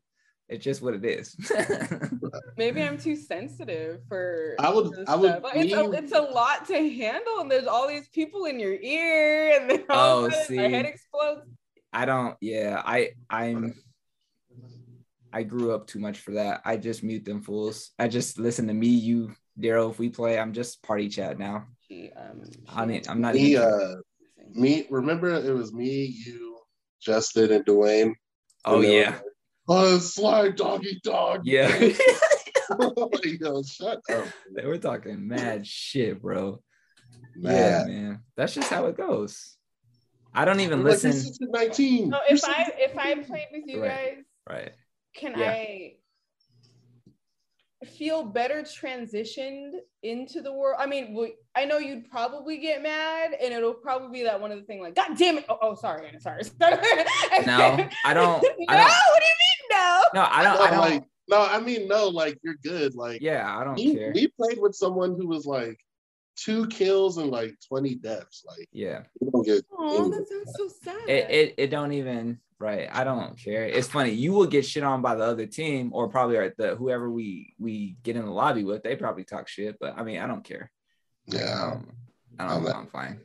It's 0.49 0.65
just 0.65 0.81
what 0.83 0.95
it 0.95 1.05
is. 1.05 1.37
maybe 2.57 2.83
I'm 2.83 2.99
too 2.99 3.17
sensitive 3.17 4.01
for. 4.09 4.57
I 4.59 4.71
would- 4.71 4.93
I 5.07 5.17
would 5.17 5.31
stuff. 5.31 5.53
It's 5.55 5.73
a, 5.75 5.91
it's 5.93 6.13
a 6.13 6.21
lot 6.21 6.67
to 6.67 6.75
handle, 6.75 7.41
and 7.41 7.51
there's 7.51 7.67
all 7.67 7.87
these 7.87 8.09
people 8.09 8.47
in 8.47 8.59
your 8.59 8.75
ear, 8.75 9.59
and 9.61 9.71
then 9.71 9.85
all 9.91 10.23
Oh, 10.23 10.25
of 10.27 10.33
a 10.33 10.37
my 10.37 10.43
see. 10.45 10.57
head 10.57 10.87
explodes. 10.87 11.47
I 11.93 12.07
don't, 12.07 12.37
yeah, 12.41 12.83
I 12.85 13.11
I'm 13.31 13.75
I 15.33 15.43
grew 15.43 15.73
up 15.73 15.87
too 15.87 15.99
much 15.99 16.19
for 16.19 16.33
that. 16.33 16.63
I 16.65 16.77
just 16.77 17.03
mute 17.03 17.25
them 17.25 17.41
fools. 17.43 17.91
I 17.99 18.09
just 18.09 18.39
listen 18.39 18.67
to 18.69 18.75
me, 18.75 18.89
you, 18.89 19.35
Darryl. 19.61 19.91
If 19.91 19.99
we 19.99 20.09
play, 20.09 20.39
I'm 20.39 20.53
just 20.53 20.83
party 20.83 21.09
chat 21.09 21.39
now. 21.39 21.67
She, 21.89 22.11
um, 22.17 22.43
she 22.45 22.61
I 22.69 22.87
mean, 22.87 23.03
I'm 23.09 23.21
not 23.21 23.35
Me, 23.35 23.53
even 23.57 23.63
uh, 23.63 23.95
me, 24.53 24.87
remember 24.91 25.29
it 25.29 25.53
was 25.53 25.73
me, 25.73 26.05
you, 26.27 26.59
Justin, 27.01 27.53
and 27.53 27.65
Dwayne. 27.65 28.15
Oh 28.65 28.77
And 28.77 28.85
they 28.85 28.89
were 28.89 28.95
yeah. 28.95 29.11
like, 29.11 29.23
Oh, 29.67 29.99
slide 29.99 30.57
doggy 30.57 31.01
dog. 31.03 31.43
Yeah. 31.45 31.69
like, 32.79 33.25
yo, 33.41 33.63
shut 33.63 34.01
up. 34.13 34.29
they 34.55 34.67
were 34.67 34.79
talking 34.79 35.27
mad 35.27 35.67
shit, 35.67 36.21
bro. 36.21 36.61
Yeah, 37.37 37.85
Man. 37.85 37.87
man. 37.87 38.21
That's 38.37 38.55
just 38.55 38.71
how 38.71 38.87
it 38.87 38.97
goes. 38.97 39.57
I 40.35 40.45
don't 40.45 40.61
even 40.61 40.81
Like, 40.81 40.93
listen. 40.93 41.13
this 41.13 41.25
is 41.25 41.39
19. 41.41 42.11
So 42.11 42.19
You're 42.29 42.37
if 42.37 42.45
I 42.45 42.73
if 42.77 42.99
I 42.99 43.15
played 43.23 43.47
with 43.53 43.65
you 43.67 43.81
Right. 43.81 43.91
guys, 43.91 44.25
Right. 44.49 44.73
can 45.15 45.33
Yeah. 45.39 45.51
I 45.51 45.93
feel 47.85 48.25
better 48.25 48.63
transitioned 48.63 49.73
into 50.03 50.41
the 50.43 50.53
world? 50.53 50.77
I 50.81 50.87
mean, 50.87 51.15
w- 51.15 51.35
I 51.55 51.65
know 51.65 51.79
you'd 51.79 52.11
probably 52.11 52.59
get 52.59 52.83
mad, 52.83 53.33
and 53.41 53.53
it'll 53.55 53.75
probably 53.75 54.19
be 54.21 54.25
that 54.25 54.41
one 54.41 54.51
of 54.53 54.59
the 54.59 54.65
thing 54.65 54.81
like, 54.81 54.95
God 54.95 55.17
damn 55.17 55.39
it! 55.39 55.45
Oh, 55.49 55.59
oh 55.63 55.75
sorry, 55.75 56.09
Anna, 56.09 56.21
sorry. 56.21 56.43
No, 56.61 56.77
I 56.77 56.83
don't. 57.45 57.87
no, 57.97 58.05
I 58.05 58.15
don't. 58.15 58.29
what 58.29 58.41
do 58.43 59.27
you 59.27 59.37
mean 59.41 59.71
no? 59.71 60.03
No, 60.15 60.27
I 60.31 60.43
don't. 60.43 60.55
no, 60.59 60.63
I 60.65 60.71
don't. 60.71 60.79
like, 60.81 61.05
no, 61.29 61.43
I 61.43 61.61
mean, 61.61 61.89
no, 61.89 62.09
like, 62.09 62.39
you're 62.43 62.57
good. 62.63 62.95
Like, 62.95 63.21
yeah, 63.21 63.57
I 63.57 63.65
don't 63.65 63.77
we, 63.77 63.95
care. 63.95 64.13
we 64.15 64.29
played 64.29 64.59
with 64.61 64.75
someone 64.75 65.15
who 65.17 65.27
was 65.27 65.47
like 65.47 65.79
two 66.37 66.67
kills 66.67 67.17
and 67.19 67.31
like 67.31 67.55
20 67.69 67.95
deaths. 67.97 68.45
Like, 68.47 68.69
Yeah. 68.73 69.03
you 69.21 69.31
don't 69.31 69.45
get 69.47 69.65
Oh, 69.77 70.09
that 70.11 70.29
sounds 70.29 70.53
so 70.57 70.69
sad. 70.83 71.09
It, 71.09 71.31
it 71.31 71.55
it 71.59 71.67
don't 71.71 71.93
even 71.93 72.39
right. 72.59 72.89
I 72.93 73.05
don't 73.05 73.39
care. 73.39 73.65
It's 73.65 73.89
funny. 73.89 74.11
You 74.11 74.33
will 74.33 74.47
get 74.47 74.65
shit 74.65 74.83
on 74.83 75.03
by 75.03 75.15
the 75.15 75.25
other 75.25 75.47
team, 75.47 75.91
or 75.93 76.09
probably 76.09 76.39
like 76.39 76.55
the 76.57 76.75
whoever 76.77 77.11
we 77.11 77.55
we 77.59 77.97
get 78.03 78.17
in 78.17 78.25
the 78.25 78.31
lobby 78.31 78.65
with. 78.65 78.83
They 78.83 78.97
probably 78.97 79.25
talk 79.25 79.49
shit, 79.49 79.77
but 79.81 79.97
I 79.99 80.03
mean, 80.05 80.19
I 80.21 80.27
don't 80.27 80.45
care. 80.45 80.71
yeah. 81.27 81.73
Um, 81.73 81.93
I 82.39 82.49
don't 82.49 82.65
know. 82.65 82.71
I'm 82.73 82.87
fine. 82.89 83.21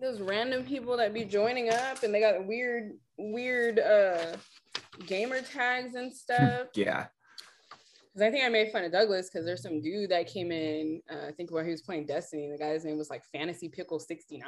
Those 0.00 0.20
random 0.20 0.64
people 0.64 0.96
that 0.96 1.12
be 1.14 1.24
joining 1.24 1.70
up 1.70 2.02
and 2.02 2.14
they 2.14 2.20
got 2.20 2.46
weird, 2.46 2.92
weird 3.18 3.78
uh 3.78 4.36
gamer 5.06 5.40
tags 5.40 5.94
and 5.94 6.12
stuff. 6.12 6.68
Yeah. 6.74 7.06
Because 8.14 8.28
I 8.28 8.30
think 8.30 8.44
I 8.44 8.48
made 8.48 8.70
fun 8.70 8.84
of 8.84 8.92
Douglas 8.92 9.28
because 9.28 9.44
there's 9.44 9.60
some 9.60 9.80
dude 9.80 10.08
that 10.10 10.28
came 10.28 10.52
in, 10.52 11.02
uh, 11.10 11.26
I 11.26 11.32
think 11.32 11.50
while 11.50 11.64
he 11.64 11.72
was 11.72 11.82
playing 11.82 12.06
Destiny, 12.06 12.48
the 12.48 12.56
guy's 12.56 12.84
name 12.84 12.96
was 12.96 13.10
like 13.10 13.24
Fantasy 13.32 13.68
Pickle 13.68 13.98
69. 13.98 14.46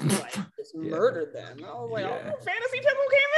And 0.00 0.12
he 0.12 0.18
like 0.18 0.34
just 0.56 0.72
Yeah. 0.76 0.90
murdered 0.90 1.34
them. 1.34 1.58
I 1.66 1.70
was 1.72 1.90
like, 1.90 2.04
Yeah. 2.04 2.32
oh, 2.32 2.38
Fantasy 2.44 2.80
Pickle 2.80 3.08
came 3.10 3.30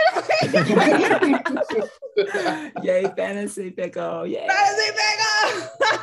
in. 2.77 2.83
Yay, 2.85 3.07
fantasy 3.17 3.71
pickle. 3.71 4.27
Yay. 4.27 4.47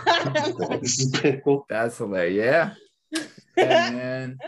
Fantasy 0.06 1.12
Pickle. 1.22 1.66
That's 1.70 2.00
hilarious. 2.00 2.36
Yeah. 2.36 2.74
Yeah, 3.56 3.92
man. 3.92 4.40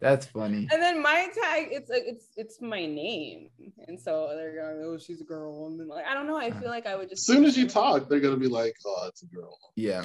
That's 0.00 0.26
funny. 0.26 0.68
And 0.70 0.80
then 0.82 1.02
my 1.02 1.26
tag, 1.42 1.68
it's 1.72 1.90
like 1.90 2.04
it's 2.06 2.26
it's 2.36 2.62
my 2.62 2.86
name, 2.86 3.50
and 3.88 3.98
so 4.00 4.28
they're 4.36 4.54
going, 4.54 4.80
"Oh, 4.84 4.96
she's 4.98 5.20
a 5.20 5.24
girl." 5.24 5.66
And 5.66 5.80
then 5.80 5.88
like, 5.88 6.06
I 6.06 6.14
don't 6.14 6.26
know. 6.28 6.36
I 6.36 6.50
feel 6.52 6.68
like 6.68 6.86
I 6.86 6.94
would 6.94 7.08
just. 7.10 7.28
As 7.28 7.34
soon 7.34 7.44
as 7.44 7.56
you 7.56 7.68
talk, 7.68 8.08
they're 8.08 8.20
gonna 8.20 8.36
be 8.36 8.46
like, 8.46 8.74
"Oh, 8.86 9.06
it's 9.08 9.22
a 9.22 9.26
girl." 9.26 9.58
Yeah. 9.74 10.04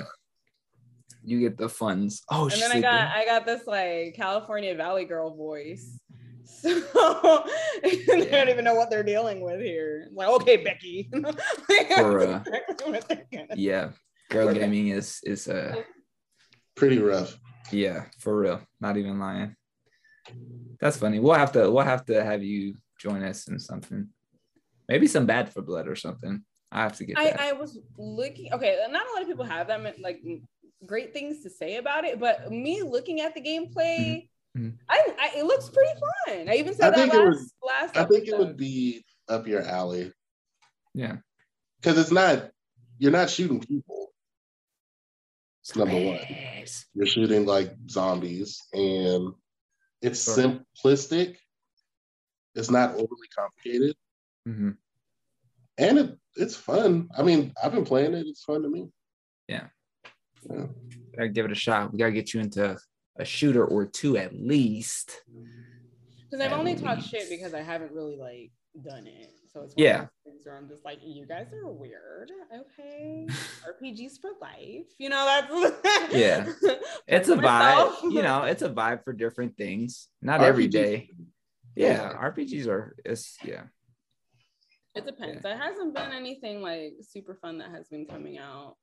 You 1.23 1.39
get 1.39 1.57
the 1.57 1.69
funds. 1.69 2.23
Oh, 2.29 2.43
and 2.49 2.53
then 2.53 2.63
I 2.63 2.65
sleeping. 2.65 2.81
got 2.81 3.15
I 3.15 3.25
got 3.25 3.45
this 3.45 3.67
like 3.67 4.15
California 4.15 4.75
Valley 4.75 5.05
girl 5.05 5.35
voice. 5.35 5.99
So 6.45 6.69
they 7.83 8.03
Yeah. 8.07 8.25
don't 8.31 8.49
even 8.49 8.65
know 8.65 8.75
what 8.75 8.89
they're 8.89 9.01
dealing 9.03 9.39
with 9.41 9.61
here. 9.61 10.09
Like, 10.13 10.27
okay, 10.27 10.57
Becky. 10.57 11.09
For, 11.95 12.19
uh, 12.19 12.43
What 12.85 13.07
they're 13.07 13.25
gonna- 13.31 13.47
yeah. 13.55 13.91
Girl 14.29 14.53
gaming 14.53 14.89
is 14.89 15.19
is 15.23 15.47
uh 15.47 15.81
Pretty 16.75 16.97
rough. 16.99 17.37
yeah, 17.71 18.05
for 18.19 18.37
real. 18.37 18.61
Not 18.81 18.97
even 18.97 19.19
lying. 19.19 19.55
That's 20.79 20.97
funny. 20.97 21.19
We'll 21.19 21.33
have 21.33 21.51
to 21.53 21.69
we'll 21.71 21.83
have 21.83 22.05
to 22.05 22.23
have 22.23 22.43
you 22.43 22.75
join 22.99 23.23
us 23.23 23.47
in 23.47 23.59
something. 23.59 24.09
Maybe 24.87 25.07
some 25.07 25.25
Back 25.25 25.51
4 25.51 25.63
Blood 25.63 25.87
or 25.87 25.95
something. 25.95 26.43
I 26.71 26.81
have 26.83 26.97
to 26.97 27.05
get 27.05 27.17
I, 27.17 27.25
that. 27.25 27.39
I 27.39 27.51
was 27.53 27.79
looking 27.97 28.51
okay 28.53 28.77
not 28.89 29.05
a 29.07 29.13
lot 29.13 29.21
of 29.21 29.27
people 29.27 29.45
have 29.45 29.67
that 29.67 29.81
ma- 29.83 29.91
like 30.01 30.21
great 30.87 31.13
things 31.13 31.43
to 31.43 31.49
say 31.49 31.75
about 31.77 32.03
it 32.03 32.19
but 32.19 32.51
me 32.51 32.81
looking 32.81 33.21
at 33.21 33.35
the 33.35 33.41
gameplay 33.41 34.27
Mhm. 34.57 34.73
I, 34.89 35.07
I 35.19 35.39
it 35.39 35.45
looks 35.45 35.69
pretty 35.69 35.93
fun 35.99 36.49
i 36.49 36.55
even 36.55 36.73
I 36.73 36.77
said 36.77 36.95
that 36.95 37.09
last, 37.09 37.15
would- 37.15 37.37
last 37.67 37.97
I 37.97 38.05
think 38.05 38.27
it 38.27 38.37
would 38.37 38.57
be 38.57 39.05
up 39.29 39.47
your 39.47 39.61
alley 39.61 40.11
yeah. 40.93 41.17
because 41.79 41.97
it's 41.97 42.11
not. 42.11 42.49
You're 42.99 43.11
not 43.11 43.29
shooting 43.29 43.59
people. 43.59 44.11
It's 45.61 45.75
number 45.75 45.95
one. 45.95 46.19
You're 46.93 47.05
shooting 47.07 47.45
like 47.45 47.73
zombies, 47.89 48.61
and 48.73 49.33
it's 50.03 50.23
Sure. 50.25 50.35
simplistic. 50.37 51.37
It's 52.55 52.69
not 52.69 52.91
overly 52.95 53.27
complicated, 53.35 53.95
Mhm. 54.47 54.77
and 55.77 55.97
it, 55.97 56.19
it's 56.35 56.55
fun. 56.55 57.09
I 57.17 57.23
mean, 57.23 57.51
I've 57.63 57.71
been 57.71 57.85
playing 57.85 58.13
it. 58.13 58.27
It's 58.27 58.43
fun 58.43 58.61
to 58.61 58.69
me. 58.69 58.91
Yeah. 59.47 59.69
yeah. 60.49 60.67
Gotta 61.15 61.29
give 61.29 61.45
it 61.45 61.51
a 61.51 61.55
shot. 61.55 61.91
We 61.91 61.97
gotta 61.99 62.11
get 62.11 62.33
you 62.33 62.41
into 62.41 62.77
a 63.15 63.25
shooter 63.25 63.65
or 63.65 63.85
two 63.85 64.17
at 64.17 64.33
least. 64.35 65.23
because 66.29 66.43
i've 66.43 66.51
at 66.51 66.57
only 66.59 66.73
talked 66.75 67.03
shit 67.03 67.29
because 67.29 67.53
i 67.53 67.61
haven't 67.61 67.91
really 67.91 68.15
like 68.15 68.51
done 68.83 69.05
it 69.05 69.29
so 69.53 69.61
it's 69.61 69.75
one 69.75 69.85
Yeah. 69.85 70.01
of 70.03 70.09
those 70.25 70.33
things 70.33 70.45
where 70.45 70.57
i'm 70.57 70.67
just 70.67 70.83
like 70.83 70.99
you 71.03 71.25
guys 71.25 71.47
are 71.53 71.71
weird 71.71 72.31
okay 72.53 73.27
rpgs 73.83 74.19
for 74.19 74.31
life 74.41 74.87
you 74.97 75.09
know 75.09 75.25
that's 75.25 76.13
Yeah. 76.13 76.51
It's 77.07 77.29
a 77.29 77.35
myself. 77.35 78.01
vibe, 78.01 78.11
you 78.13 78.21
know, 78.21 78.43
it's 78.51 78.61
a 78.61 78.69
vibe 78.69 79.03
for 79.03 79.13
different 79.13 79.57
things. 79.57 80.07
Not 80.21 80.39
RPGs 80.41 80.43
every 80.47 80.67
day. 80.67 81.09
Yeah, 81.75 82.11
Yeah. 82.11 82.29
RPGs 82.29 82.67
are 82.67 82.95
it's 83.03 83.37
yeah. 83.43 83.63
It 84.95 85.05
depends. 85.05 85.41
There 85.41 85.57
hasn't 85.57 85.95
been 85.95 86.11
anything 86.11 86.61
like 86.61 86.93
super 87.01 87.35
fun 87.35 87.57
that 87.59 87.71
has 87.71 87.87
been 87.87 88.05
coming 88.05 88.37
out 88.37 88.75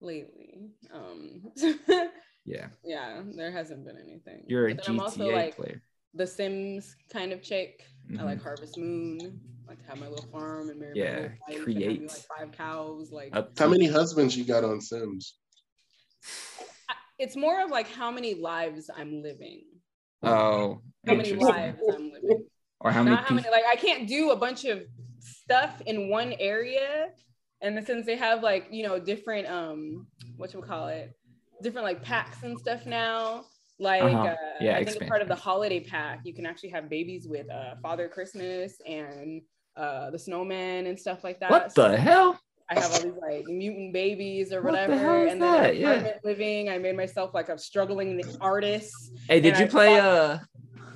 lately. 0.00 0.70
Um 0.92 1.42
Yeah. 2.44 2.68
yeah, 2.84 3.22
there 3.36 3.50
hasn't 3.50 3.84
been 3.86 3.96
anything. 3.98 4.44
You're 4.46 4.68
a 4.68 4.76
I'm 4.86 5.00
also 5.00 5.24
GTA 5.24 5.32
like 5.32 5.56
player. 5.56 5.80
the 6.12 6.26
Sims 6.26 6.94
kind 7.12 7.32
of 7.32 7.42
chick. 7.42 7.84
I 8.18 8.22
like 8.24 8.38
Mhm. 8.40 8.42
Harvest 8.42 8.76
Moon. 8.78 9.40
I 9.66 9.70
like 9.70 9.82
to 9.82 9.88
have 9.88 9.98
my 9.98 10.08
little 10.08 10.26
farm 10.30 10.70
and 10.70 10.78
marry 10.78 10.92
Yeah, 10.94 11.14
little 11.16 11.22
wife 11.22 11.38
and 11.48 11.56
have 11.56 11.64
create. 11.64 12.00
me, 12.02 12.08
like 12.08 12.22
five 12.38 12.52
cows. 12.52 13.10
Like 13.10 13.34
Up 13.34 13.58
How 13.58 13.68
many 13.68 13.86
husbands 13.86 14.36
you 14.36 14.44
got 14.44 14.64
on 14.64 14.80
Sims? 14.80 15.38
It's 17.18 17.36
more 17.36 17.62
of 17.62 17.70
like 17.70 17.88
how 17.88 18.10
many 18.10 18.34
lives 18.34 18.90
I'm 18.94 19.22
living. 19.22 19.62
Oh, 20.22 20.80
How 21.06 21.14
many 21.14 21.32
lives 21.32 21.78
I'm 21.92 22.10
living. 22.10 22.44
Or 22.80 22.90
how 22.90 23.02
many 23.02 23.16
not 23.16 23.24
how 23.24 23.34
many 23.34 23.48
like 23.50 23.64
I 23.70 23.76
can't 23.76 24.06
do 24.08 24.30
a 24.32 24.36
bunch 24.36 24.64
of 24.64 24.82
stuff 25.20 25.80
in 25.86 26.08
one 26.10 26.34
area. 26.38 27.08
And 27.62 27.86
since 27.86 28.04
they 28.04 28.16
have 28.16 28.42
like, 28.42 28.66
you 28.70 28.82
know, 28.82 28.98
different 28.98 29.46
um 29.48 30.06
what 30.36 30.52
you 30.52 30.60
call 30.60 30.88
it, 30.88 31.16
different 31.62 31.86
like 31.86 32.02
packs 32.02 32.42
and 32.42 32.58
stuff 32.58 32.84
now. 32.84 33.44
Like 33.78 34.02
Uh-huh. 34.02 34.22
uh, 34.24 34.36
Yeah, 34.60 34.76
I 34.76 34.84
think 34.84 34.96
it's 35.00 35.08
part 35.08 35.20
of 35.22 35.28
the 35.28 35.34
holiday 35.34 35.80
pack. 35.80 36.20
You 36.24 36.32
can 36.32 36.46
actually 36.46 36.70
have 36.70 36.88
babies 36.88 37.26
with 37.28 37.50
uh 37.50 37.74
Father 37.82 38.08
Christmas 38.08 38.80
and 38.86 39.42
uh 39.76 40.10
the 40.10 40.18
snowman 40.18 40.86
and 40.86 40.98
stuff 40.98 41.24
like 41.24 41.40
that. 41.40 41.50
What 41.50 41.72
So 41.72 41.88
the 41.88 41.96
hell? 41.96 42.38
I 42.70 42.80
have 42.80 42.92
all 42.94 43.00
these 43.00 43.20
like 43.20 43.44
mutant 43.46 43.92
babies 43.92 44.52
or 44.52 44.62
What 44.62 44.72
the 44.72 44.92
whatever. 44.94 45.26
is 45.26 45.32
and 45.32 45.42
then 45.42 45.62
that? 45.62 45.76
Yeah. 45.76 46.12
living. 46.24 46.70
I 46.70 46.78
made 46.78 46.96
myself 46.96 47.34
like 47.34 47.48
a 47.48 47.58
struggling 47.58 48.22
artist. 48.40 48.94
Hey, 49.28 49.40
did 49.40 49.58
you 49.58 49.64
I 49.66 49.68
play 49.68 49.98
thought- 49.98 50.06
uh 50.06 50.38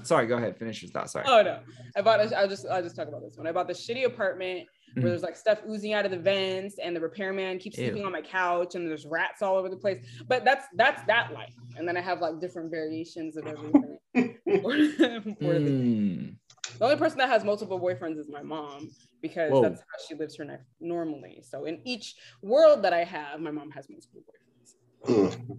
sorry, 0.04 0.26
go 0.28 0.36
ahead, 0.36 0.56
finish 0.56 0.80
your 0.82 0.90
thought. 0.92 1.10
Sorry. 1.10 1.24
Oh 1.28 1.42
no. 1.42 1.58
I 1.96 2.00
bought 2.02 2.20
a, 2.20 2.38
I'll 2.38 2.48
just 2.48 2.64
I'll 2.70 2.82
just 2.82 2.94
talk 2.94 3.08
about 3.08 3.22
this 3.22 3.36
one. 3.36 3.46
I 3.48 3.52
bought 3.52 3.66
the 3.66 3.74
shitty 3.74 4.04
apartment 4.06 4.68
Mhm. 4.96 5.02
where 5.02 5.10
there's 5.10 5.22
like 5.22 5.36
stuff 5.36 5.58
oozing 5.68 5.92
out 5.92 6.04
of 6.04 6.10
the 6.10 6.18
vents 6.18 6.78
and 6.82 6.94
the 6.96 7.00
repairman 7.00 7.58
keeps 7.58 7.76
Ew. 7.78 7.86
sleeping 7.86 8.04
on 8.06 8.12
my 8.12 8.22
couch 8.22 8.74
and 8.74 8.88
there's 8.88 9.06
rats 9.06 9.42
all 9.42 9.56
over 9.56 9.68
the 9.68 9.76
place. 9.76 10.04
But 10.26 10.44
that's 10.44 10.66
that's 10.74 11.02
that 11.06 11.32
life. 11.32 11.54
And 11.76 11.86
then 11.86 11.96
I 11.96 12.00
have 12.00 12.20
like 12.20 12.40
different 12.40 12.70
variations 12.70 13.36
of 13.36 13.46
everything. 13.46 13.98
the, 14.14 15.36
Mm, 15.40 16.36
the 16.78 16.84
only 16.84 16.96
person 16.96 17.18
that 17.18 17.28
has 17.28 17.44
multiple 17.44 17.78
boyfriends 17.80 18.18
is 18.18 18.28
my 18.28 18.42
mom 18.42 18.90
because 19.20 19.50
Whoa. 19.52 19.62
that's 19.62 19.80
how 19.80 19.98
she 20.08 20.14
lives 20.14 20.36
her 20.36 20.44
life 20.44 20.60
normally. 20.80 21.42
So 21.48 21.64
in 21.66 21.80
each 21.84 22.14
world 22.42 22.82
that 22.82 22.92
I 22.92 23.04
have, 23.04 23.40
my 23.40 23.50
mom 23.50 23.70
has 23.72 23.88
multiple 23.88 24.22
boyfriends. 24.22 24.74
Hmm. 25.06 25.52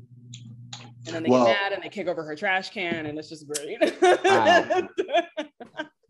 And 1.05 1.15
then 1.15 1.23
they 1.23 1.29
Well- 1.29 1.45
get 1.45 1.53
mad 1.61 1.71
and 1.73 1.83
they 1.83 1.89
kick 1.89 2.07
over 2.07 2.23
her 2.23 2.35
trash 2.35 2.69
can 2.71 3.05
and 3.05 3.17
it's 3.17 3.29
just 3.29 3.47
great. 3.47 3.79
Wow. 4.01 4.87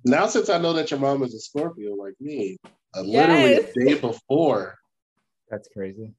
Now, 0.05 0.27
since 0.27 0.49
I 0.49 0.57
know 0.57 0.71
that 0.73 0.91
your 0.91 0.99
mom 0.99 1.23
is 1.23 1.33
a 1.35 1.39
Scorpio 1.39 1.93
like 1.93 2.13
me, 2.21 2.55
uh, 2.95 3.01
literally 3.01 3.53
Yes. 3.53 3.71
a 3.75 3.79
day 3.85 3.93
before, 3.99 4.75
that's 5.49 5.67
crazy. 5.73 6.13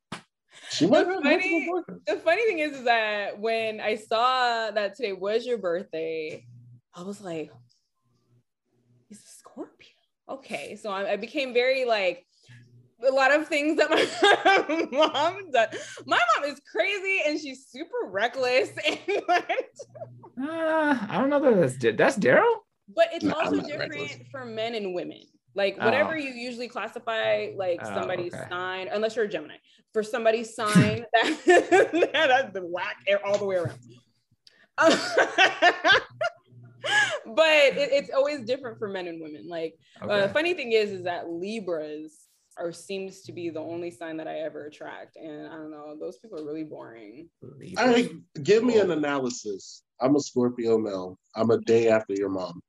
she 0.71 0.87
might 0.87 1.05
That's 1.07 1.23
have 1.23 1.23
funny. 1.23 1.69
the 2.07 2.17
funny 2.17 2.45
thing 2.47 2.59
is, 2.61 2.73
is 2.79 2.85
that 2.85 3.39
when 3.39 3.81
I 3.81 3.97
saw 3.97 4.71
that 4.71 4.97
today 4.97 5.13
was 5.13 5.47
your 5.47 5.59
birthday, 5.59 6.47
I 6.95 7.03
was 7.03 7.21
like, 7.21 7.51
he's 9.09 9.19
a 9.19 9.29
Scorpio. 9.29 9.89
Okay. 10.29 10.77
So 10.77 10.91
I, 10.91 11.13
I 11.13 11.17
became 11.17 11.53
very 11.53 11.85
like, 11.85 12.27
a 13.07 13.11
lot 13.11 13.35
of 13.35 13.49
things 13.49 13.79
that 13.79 13.89
my 14.93 14.99
mom 14.99 15.51
does. 15.51 15.69
My 16.07 16.21
mom 16.37 16.51
is 16.51 16.61
crazy 16.71 17.21
and 17.27 17.41
she's 17.41 17.67
super 17.67 18.07
reckless. 18.11 18.71
And 18.87 19.23
like, 19.29 19.67
Uh, 20.41 20.99
I 21.09 21.19
don't 21.19 21.31
know 21.31 21.41
that 21.41 21.79
that's 21.79 21.97
that's 21.97 22.19
Darryl. 22.19 22.57
but 22.95 23.09
it's 23.13 23.25
No, 23.25 23.35
also 23.41 23.61
different 23.63 23.93
reckless. 23.93 24.17
for 24.31 24.45
men 24.45 24.75
and 24.75 24.95
women. 24.95 25.23
Like 25.55 25.77
Oh. 25.81 25.85
whatever 25.85 26.17
you 26.17 26.31
usually 26.31 26.69
classify 26.69 27.49
like 27.57 27.81
Oh, 27.83 27.95
somebody's 27.95 28.35
okay. 28.35 28.45
sign, 28.49 28.89
unless 28.89 29.17
you're 29.17 29.25
a 29.25 29.29
Gemini, 29.29 29.57
for 29.93 30.03
somebody's 30.03 30.55
sign 30.61 31.05
that 31.13 31.43
that's 32.31 32.53
the 32.53 32.63
whack 32.65 32.97
air 33.07 33.25
all 33.27 33.39
the 33.39 33.45
way 33.45 33.57
around. 33.57 33.79
Um, 34.79 34.93
but 37.35 37.77
it, 37.77 37.93
it's 37.93 38.11
always 38.11 38.45
different 38.45 38.79
for 38.79 38.89
men 38.89 39.07
and 39.09 39.21
women. 39.21 39.49
Like 39.49 39.75
uh, 40.03 40.13
Okay. 40.13 40.33
funny 40.33 40.55
thing 40.55 40.73
is, 40.73 40.91
is 40.91 41.05
that 41.05 41.29
Libras 41.29 42.27
are 42.57 42.73
seems 42.73 43.23
to 43.23 43.33
be 43.33 43.49
the 43.51 43.61
only 43.61 43.91
sign 43.91 44.17
that 44.19 44.29
I 44.29 44.41
ever 44.41 44.67
attract, 44.67 45.17
and 45.17 45.47
I 45.47 45.57
don't 45.57 45.71
know, 45.71 45.97
those 45.99 46.19
people 46.19 46.39
are 46.41 46.45
really 46.45 46.65
boring. 46.65 47.29
All 47.79 47.87
right, 47.87 48.11
give 48.43 48.65
me 48.65 48.79
an 48.79 48.91
analysis. 48.91 49.83
I'm 50.01 50.17
a 50.17 50.21
Scorpio 50.21 50.79
male. 50.79 51.19
I'm 51.37 51.51
a 51.51 51.59
day 51.59 51.89
after 51.89 52.15
your 52.15 52.29
mom 52.29 52.61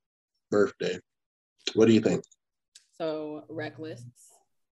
birthday. 0.50 1.00
What 1.76 1.88
do 1.88 1.94
you 1.94 2.02
think? 2.02 2.24
So 3.02 3.46
reckless. 3.50 4.04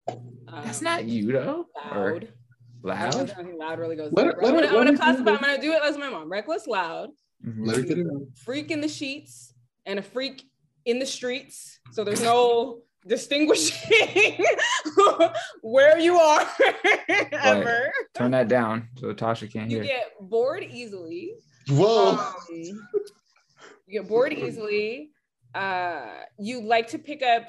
That's 0.08 0.78
um, 0.80 0.84
not 0.84 1.06
you 1.06 1.32
though. 1.32 1.66
Loud. 1.76 2.28
Loud. 2.84 3.36
loud 3.58 3.80
really 3.80 3.96
goes. 3.96 4.14
Let 4.14 4.28
her- 4.28 4.36
let 4.40 4.54
I'm 4.54 4.56
her- 4.56 4.62
gonna, 4.62 4.68
I'm 4.68 4.74
gonna 4.74 4.92
do 4.92 4.98
classify. 4.98 5.32
it. 5.32 5.34
I'm 5.34 5.42
gonna 5.42 5.62
do 5.62 5.72
it 5.74 5.82
as 5.84 5.98
my 5.98 6.10
mom. 6.12 6.30
Reckless, 6.32 6.68
loud, 6.68 7.10
Mhm. 7.44 7.66
Let 7.66 7.78
her 7.78 7.82
get 7.82 7.98
it 7.98 8.06
out. 8.06 8.22
freak 8.46 8.70
in 8.70 8.82
the 8.82 8.88
sheets, 8.88 9.56
and 9.88 9.98
a 9.98 10.04
freak 10.04 10.44
in 10.86 11.00
the 11.00 11.08
streets. 11.08 11.80
So 11.92 12.04
there's 12.04 12.22
no 12.22 12.82
distinguishing 13.08 14.46
where 15.64 15.98
you 15.98 16.16
are 16.20 16.48
ever. 17.32 17.92
Turn 18.14 18.30
that 18.32 18.48
down 18.48 18.90
so 19.00 19.12
Tasha 19.12 19.52
can't 19.52 19.72
You 19.72 19.78
hear. 19.78 19.84
You 19.86 19.90
get 19.90 20.12
bored 20.22 20.64
easily. 20.64 21.34
Whoa. 21.68 22.12
Um, 22.18 22.34
you 22.52 22.80
get 23.92 24.08
bored 24.08 24.34
easily. 24.34 25.10
Uh, 25.56 26.06
you 26.38 26.62
like 26.62 26.90
to 26.90 27.00
pick 27.00 27.24
up 27.24 27.46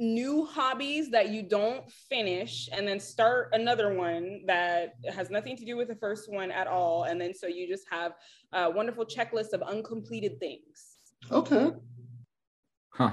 new 0.00 0.46
hobbies 0.46 1.10
that 1.10 1.28
you 1.28 1.42
don't 1.42 1.90
finish 2.08 2.70
and 2.72 2.88
then 2.88 2.98
start 2.98 3.50
another 3.52 3.92
one 3.92 4.40
that 4.46 4.94
has 5.12 5.28
nothing 5.28 5.54
to 5.58 5.64
do 5.66 5.76
with 5.76 5.88
the 5.88 5.94
first 5.94 6.32
one 6.32 6.50
at 6.50 6.66
all 6.66 7.04
and 7.04 7.20
then 7.20 7.34
so 7.34 7.46
you 7.46 7.68
just 7.68 7.84
have 7.90 8.12
a 8.54 8.70
wonderful 8.70 9.04
checklist 9.04 9.52
of 9.52 9.60
uncompleted 9.62 10.40
things 10.40 10.96
Okay. 11.30 11.70
Huh. 12.94 13.10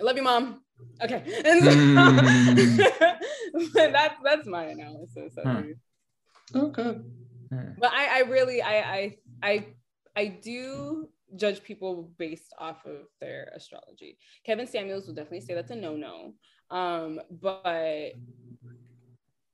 I 0.00 0.04
love 0.04 0.16
you 0.16 0.22
mom 0.22 0.62
okay 1.02 1.22
and 1.44 1.64
so, 1.64 1.70
Mm. 3.56 3.92
that's 3.92 4.14
that's 4.22 4.46
my 4.46 4.64
analysis 4.66 5.34
Huh. 5.42 5.62
Okay. 6.54 6.98
but 7.78 7.92
I, 7.92 8.18
I 8.18 8.20
really 8.28 8.62
I, 8.62 8.76
I 8.78 9.16
I 9.42 9.66
I 10.14 10.26
do 10.26 11.08
judge 11.34 11.62
people 11.62 12.10
based 12.18 12.54
off 12.58 12.86
of 12.86 13.06
their 13.20 13.50
astrology. 13.54 14.18
Kevin 14.44 14.66
Samuels 14.66 15.06
will 15.06 15.14
definitely 15.14 15.40
say 15.40 15.54
that's 15.54 15.72
a 15.72 15.76
no-no. 15.76 16.34
Um, 16.70 17.20
but 17.30 18.12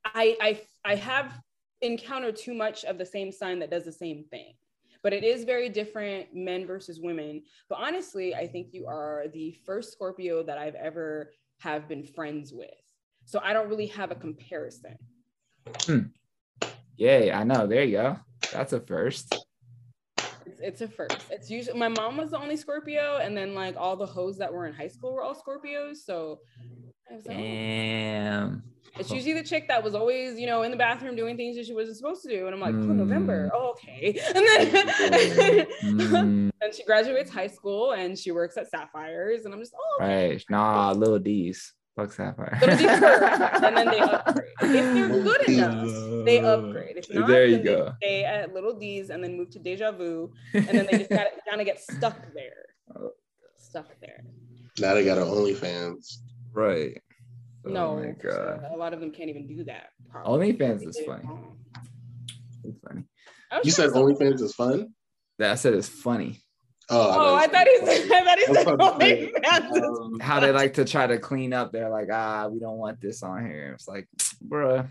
I 0.04 0.36
I 0.40 0.60
I 0.84 0.94
have 0.96 1.40
encountered 1.80 2.36
too 2.36 2.54
much 2.54 2.84
of 2.84 2.98
the 2.98 3.06
same 3.06 3.32
sign 3.32 3.58
that 3.60 3.70
does 3.70 3.84
the 3.84 3.92
same 3.92 4.24
thing. 4.30 4.54
But 5.02 5.12
it 5.12 5.24
is 5.24 5.44
very 5.44 5.68
different, 5.68 6.28
men 6.32 6.64
versus 6.64 7.00
women. 7.00 7.42
But 7.68 7.78
honestly, 7.80 8.34
I 8.34 8.46
think 8.46 8.68
you 8.72 8.86
are 8.86 9.24
the 9.32 9.56
first 9.66 9.92
Scorpio 9.92 10.44
that 10.44 10.58
I've 10.58 10.76
ever 10.76 11.32
have 11.58 11.88
been 11.88 12.04
friends 12.04 12.52
with. 12.52 12.70
So 13.24 13.40
I 13.42 13.52
don't 13.52 13.68
really 13.68 13.86
have 13.86 14.12
a 14.12 14.14
comparison. 14.14 14.96
Yay, 16.96 17.32
I 17.32 17.42
know. 17.44 17.66
There 17.66 17.82
you 17.82 17.96
go. 17.96 18.16
That's 18.52 18.72
a 18.72 18.80
first. 18.80 19.34
It's, 20.62 20.80
a 20.80 20.88
first. 20.88 21.18
It's 21.30 21.50
usually 21.50 21.78
my 21.78 21.88
mom 21.88 22.16
was 22.16 22.30
the 22.30 22.38
only 22.38 22.56
Scorpio, 22.56 23.18
and 23.18 23.36
then 23.36 23.54
like 23.54 23.76
all 23.76 23.96
the 23.96 24.06
hoes 24.06 24.38
that 24.38 24.52
were 24.52 24.66
in 24.66 24.72
high 24.72 24.88
school 24.88 25.12
were 25.14 25.22
all 25.22 25.34
Scorpios. 25.34 25.96
So 25.96 26.38
I 27.10 27.14
was 27.16 27.26
like, 27.26 27.36
oh. 27.36 27.40
Damn. 27.40 28.62
it's 28.98 29.10
usually 29.10 29.34
the 29.34 29.42
chick 29.42 29.68
that 29.68 29.82
was 29.82 29.94
always, 29.94 30.38
you 30.38 30.46
know, 30.46 30.62
in 30.62 30.70
the 30.70 30.76
bathroom 30.76 31.16
doing 31.16 31.36
things 31.36 31.56
that 31.56 31.66
she 31.66 31.74
wasn't 31.74 31.96
supposed 31.96 32.22
to 32.22 32.28
do. 32.28 32.46
And 32.46 32.54
I'm 32.54 32.60
like, 32.60 32.74
oh, 32.74 32.92
Mm. 32.92 32.96
November. 32.96 33.50
Oh, 33.54 33.70
okay. 33.70 34.20
And 34.34 34.46
then 34.46 35.66
Mm, 35.82 36.50
and 36.62 36.74
she 36.74 36.84
graduates 36.84 37.30
high 37.30 37.48
school 37.48 37.92
and 37.92 38.18
she 38.18 38.30
works 38.30 38.56
at 38.56 38.70
Sapphires. 38.70 39.44
And 39.44 39.52
I'm 39.52 39.60
just, 39.60 39.74
oh, 39.76 40.02
okay. 40.04 40.28
right. 40.30 40.44
Nah, 40.48 40.92
little 40.92 41.18
D's. 41.18 41.72
Fuck 41.96 42.12
Sapphire. 42.12 42.58
Little 42.62 42.76
D's 42.78 42.98
first, 42.98 43.62
and 43.64 43.76
then 43.76 43.86
they 43.90 43.98
upgrade. 44.00 44.46
If 44.62 44.94
they're 44.94 45.08
good 45.08 45.48
enough, 45.48 46.24
they 46.24 46.38
upgrade. 46.40 46.96
If 46.96 47.10
not, 47.14 47.28
there 47.28 47.44
you 47.46 47.56
then 47.56 47.64
go. 47.64 47.84
they 48.00 48.06
stay 48.06 48.24
at 48.24 48.54
Little 48.54 48.78
D's 48.78 49.10
and 49.10 49.22
then 49.22 49.36
move 49.36 49.50
to 49.50 49.58
Deja 49.58 49.92
Vu. 49.92 50.32
And 50.54 50.66
then 50.68 50.86
they 50.90 50.98
just 50.98 51.10
got 51.10 51.26
kind 51.48 51.60
of 51.60 51.66
get 51.66 51.80
stuck 51.80 52.16
there. 52.34 52.64
Oh. 52.96 53.10
Stuck 53.58 53.88
there. 54.00 54.24
Now 54.80 54.94
they 54.94 55.04
got 55.04 55.18
an 55.18 55.24
OnlyFans. 55.24 56.16
right. 56.54 57.00
Oh 57.66 57.70
no, 57.70 57.90
Oh 57.90 57.96
my 58.02 58.10
god. 58.12 58.64
a 58.72 58.76
lot 58.76 58.92
of 58.94 59.00
them 59.00 59.10
can't 59.12 59.28
even 59.30 59.46
do 59.46 59.62
that. 59.64 59.90
probably. 60.10 60.52
OnlyFans 60.54 60.86
is 60.88 60.98
funny. 61.06 61.28
It's 62.64 62.78
funny. 62.80 63.02
You 63.64 63.70
said 63.70 63.90
trying 63.90 64.08
to- 64.08 64.14
OnlyFans 64.14 64.40
is 64.40 64.54
fun? 64.54 64.94
That 65.38 65.52
I 65.52 65.54
said 65.56 65.74
it's 65.74 65.88
funny. 65.88 66.40
Oh, 66.94 67.34
I 67.34 67.46
thought 67.46 67.66
he 67.66 67.78
said. 67.86 68.12
I 68.12 68.24
thought 68.24 68.38
he 68.38 68.44
I 68.44 68.52
said 68.54 68.64
to 68.64 68.76
OnlyFans. 68.76 69.82
um, 69.82 70.20
How 70.20 70.40
they 70.40 70.52
like 70.52 70.74
to 70.74 70.84
try 70.84 71.06
to 71.06 71.18
clean 71.18 71.52
up. 71.52 71.72
They're 71.72 71.88
like, 71.88 72.08
ah, 72.12 72.48
we 72.48 72.60
don't 72.60 72.76
want 72.76 73.00
this 73.00 73.22
on 73.22 73.46
here. 73.46 73.72
It's 73.74 73.88
like, 73.88 74.06
bruh. 74.46 74.88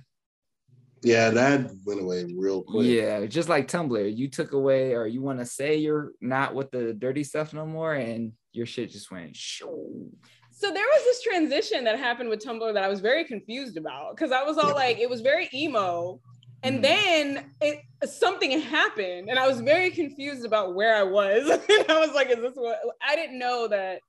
Yeah, 1.03 1.31
that 1.31 1.71
went 1.85 2.01
away 2.01 2.25
real 2.37 2.61
quick. 2.61 2.85
Yeah, 2.85 3.25
just 3.25 3.49
like 3.49 3.67
Tumblr, 3.67 4.15
you 4.15 4.27
took 4.27 4.53
away 4.53 4.93
or 4.93 5.07
you 5.07 5.21
want 5.21 5.39
to 5.39 5.45
say 5.45 5.77
you're 5.77 6.11
not 6.21 6.53
with 6.53 6.69
the 6.69 6.93
dirty 6.93 7.23
stuff 7.23 7.53
no 7.53 7.65
more, 7.65 7.93
and 7.93 8.33
your 8.51 8.67
shit 8.67 8.91
just 8.91 9.11
went 9.11 9.35
shoo. 9.35 10.11
So 10.51 10.71
there 10.71 10.85
was 10.85 11.03
this 11.05 11.23
transition 11.23 11.83
that 11.85 11.97
happened 11.97 12.29
with 12.29 12.45
Tumblr 12.45 12.71
that 12.73 12.83
I 12.83 12.87
was 12.87 12.99
very 12.99 13.25
confused 13.25 13.77
about 13.77 14.15
because 14.15 14.31
I 14.31 14.43
was 14.43 14.59
all 14.59 14.75
like, 14.75 14.99
it 14.99 15.09
was 15.09 15.21
very 15.21 15.49
emo, 15.53 16.19
and 16.63 16.77
Mhm. 16.77 16.81
then 16.81 17.51
it 17.61 17.81
something 18.09 18.59
happened, 18.59 19.29
and 19.29 19.37
I 19.37 19.47
was 19.47 19.61
very 19.61 19.91
confused 19.91 20.45
about 20.45 20.75
where 20.75 20.95
I 20.95 21.03
was. 21.03 21.49
and 21.69 21.89
I 21.91 21.99
was 21.99 22.13
like, 22.13 22.29
is 22.29 22.37
this 22.37 22.55
what? 22.55 22.79
I 23.01 23.15
didn't 23.15 23.39
know 23.39 23.67
that 23.67 24.01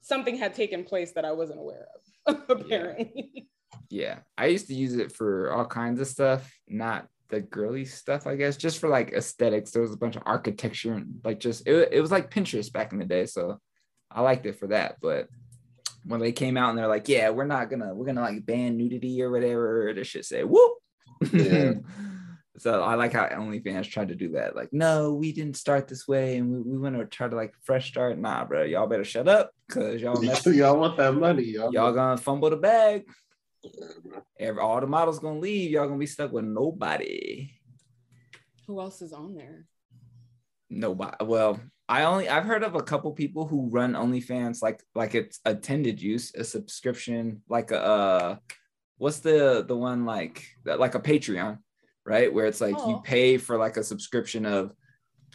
something 0.00 0.36
had 0.36 0.54
taken 0.54 0.84
place 0.84 1.12
that 1.12 1.24
I 1.24 1.32
wasn't 1.32 1.60
aware 1.60 1.86
of. 2.26 2.44
Apparently, 2.48 3.48
Yeah, 3.88 4.20
I 4.38 4.46
used 4.46 4.66
to 4.68 4.74
use 4.74 4.94
it 4.94 5.12
for 5.12 5.52
all 5.52 5.66
kinds 5.66 6.00
of 6.00 6.06
stuff, 6.06 6.52
not 6.68 7.08
the 7.28 7.40
girly 7.40 7.84
stuff, 7.84 8.26
I 8.26 8.36
guess, 8.36 8.56
just 8.56 8.78
for 8.78 8.88
like 8.88 9.12
aesthetics. 9.12 9.70
There 9.70 9.82
was 9.82 9.92
a 9.92 9.96
bunch 9.96 10.16
of 10.16 10.22
architecture 10.26 10.92
and 10.94 11.20
like 11.24 11.40
just 11.40 11.66
it, 11.66 11.88
it 11.92 12.00
was 12.00 12.10
like 12.10 12.30
Pinterest 12.30 12.72
back 12.72 12.92
in 12.92 12.98
the 12.98 13.04
day, 13.06 13.26
so 13.26 13.60
I 14.10 14.20
liked 14.20 14.46
it 14.46 14.58
for 14.58 14.66
that. 14.68 14.96
But 15.00 15.28
when 16.04 16.20
they 16.20 16.32
came 16.32 16.56
out 16.56 16.70
and 16.70 16.78
they're 16.78 16.88
like, 16.88 17.08
"Yeah, 17.08 17.30
we're 17.30 17.46
not 17.46 17.70
gonna 17.70 17.94
we're 17.94 18.06
gonna 18.06 18.20
like 18.20 18.44
ban 18.44 18.76
nudity 18.76 19.22
or 19.22 19.30
whatever," 19.30 19.92
this 19.94 20.08
shit 20.08 20.24
say 20.24 20.44
whoop. 20.44 20.74
Yeah. 21.32 21.74
so 22.58 22.82
I 22.82 22.94
like 22.94 23.12
how 23.12 23.26
OnlyFans 23.26 23.90
tried 23.90 24.08
to 24.08 24.14
do 24.14 24.30
that. 24.32 24.54
Like, 24.54 24.68
no, 24.72 25.14
we 25.14 25.32
didn't 25.32 25.56
start 25.56 25.88
this 25.88 26.06
way, 26.06 26.36
and 26.36 26.50
we, 26.50 26.60
we 26.60 26.78
want 26.78 26.96
to 26.96 27.06
try 27.06 27.28
to 27.28 27.36
like 27.36 27.54
fresh 27.62 27.88
start. 27.88 28.18
Nah, 28.18 28.44
bro, 28.44 28.64
y'all 28.64 28.86
better 28.86 29.04
shut 29.04 29.28
up 29.28 29.52
because 29.66 30.00
y'all 30.00 30.20
mess, 30.22 30.46
y'all 30.46 30.78
want 30.78 30.96
that 30.96 31.14
money, 31.14 31.44
y'all. 31.44 31.72
y'all 31.72 31.92
gonna 31.92 32.16
fumble 32.16 32.50
the 32.50 32.56
bag. 32.56 33.04
Every, 34.38 34.60
all 34.60 34.80
the 34.80 34.86
models 34.86 35.18
gonna 35.18 35.38
leave. 35.38 35.70
Y'all 35.70 35.86
gonna 35.86 35.98
be 35.98 36.06
stuck 36.06 36.32
with 36.32 36.44
nobody. 36.44 37.50
who 38.66 38.80
else 38.80 39.02
is 39.02 39.12
on 39.12 39.34
there? 39.34 39.66
Nobody. 40.68 41.24
Well, 41.24 41.60
I 41.88 42.04
only 42.04 42.28
I've 42.28 42.44
heard 42.44 42.62
of 42.62 42.74
a 42.74 42.82
couple 42.82 43.12
people 43.12 43.46
who 43.46 43.68
run 43.70 43.92
OnlyFans 43.92 44.62
like 44.62 44.82
like 44.94 45.14
it's 45.14 45.40
attended 45.44 46.00
use, 46.00 46.34
a 46.34 46.44
subscription, 46.44 47.42
like 47.48 47.70
a 47.70 47.82
uh, 47.82 48.36
what's 49.02 49.18
the 49.18 49.64
the 49.66 49.76
one 49.76 50.04
like 50.04 50.46
like 50.64 50.94
a 50.94 51.00
Patreon, 51.00 51.58
right? 52.06 52.32
Where 52.32 52.46
it's 52.46 52.60
like 52.60 52.76
you 52.76 52.96
Oh. 52.98 53.02
pay 53.04 53.36
for 53.36 53.56
like 53.58 53.76
a 53.76 53.82
subscription 53.82 54.46
of 54.46 54.72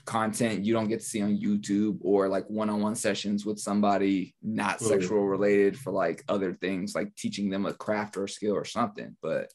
content 0.05 0.63
you 0.63 0.71
don't 0.71 0.87
get 0.87 1.01
to 1.01 1.05
see 1.05 1.21
on 1.21 1.37
YouTube 1.37 1.97
or 2.01 2.29
like 2.29 2.49
one-on-one 2.49 2.95
sessions 2.95 3.45
with 3.45 3.59
somebody 3.59 4.33
not 4.41 4.79
sexual 4.79 5.27
related 5.27 5.77
for 5.77 5.91
like 5.91 6.23
other 6.29 6.53
things 6.53 6.95
like 6.95 7.13
teaching 7.17 7.49
them 7.49 7.65
a 7.65 7.73
craft 7.73 8.15
or 8.15 8.23
a 8.23 8.29
skill 8.29 8.55
or 8.55 8.63
something. 8.63 9.17
But 9.21 9.51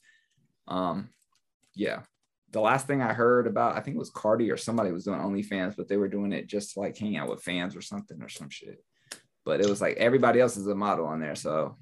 um 0.68 1.08
yeah. 1.74 2.00
The 2.50 2.60
last 2.60 2.86
thing 2.86 3.00
I 3.00 3.14
heard 3.14 3.46
about, 3.46 3.76
I 3.76 3.80
think 3.80 3.94
it 3.96 4.04
was 4.04 4.10
Cardi 4.10 4.50
or 4.50 4.58
somebody 4.58 4.92
was 4.92 5.04
doing 5.06 5.20
OnlyFans, 5.20 5.74
but 5.74 5.88
they 5.88 5.96
were 5.96 6.14
doing 6.16 6.34
it 6.34 6.48
just 6.48 6.74
to 6.74 6.80
like 6.80 6.98
hang 6.98 7.16
out 7.16 7.30
with 7.30 7.42
fans 7.42 7.74
or 7.74 7.80
something 7.80 8.20
or 8.20 8.28
some 8.28 8.50
shit. 8.50 8.84
But 9.46 9.62
it 9.62 9.70
was 9.70 9.80
like 9.80 9.96
everybody 9.96 10.38
else 10.38 10.58
is 10.58 10.66
a 10.66 10.74
model 10.74 11.06
on 11.06 11.18
there. 11.18 11.34
So 11.34 11.78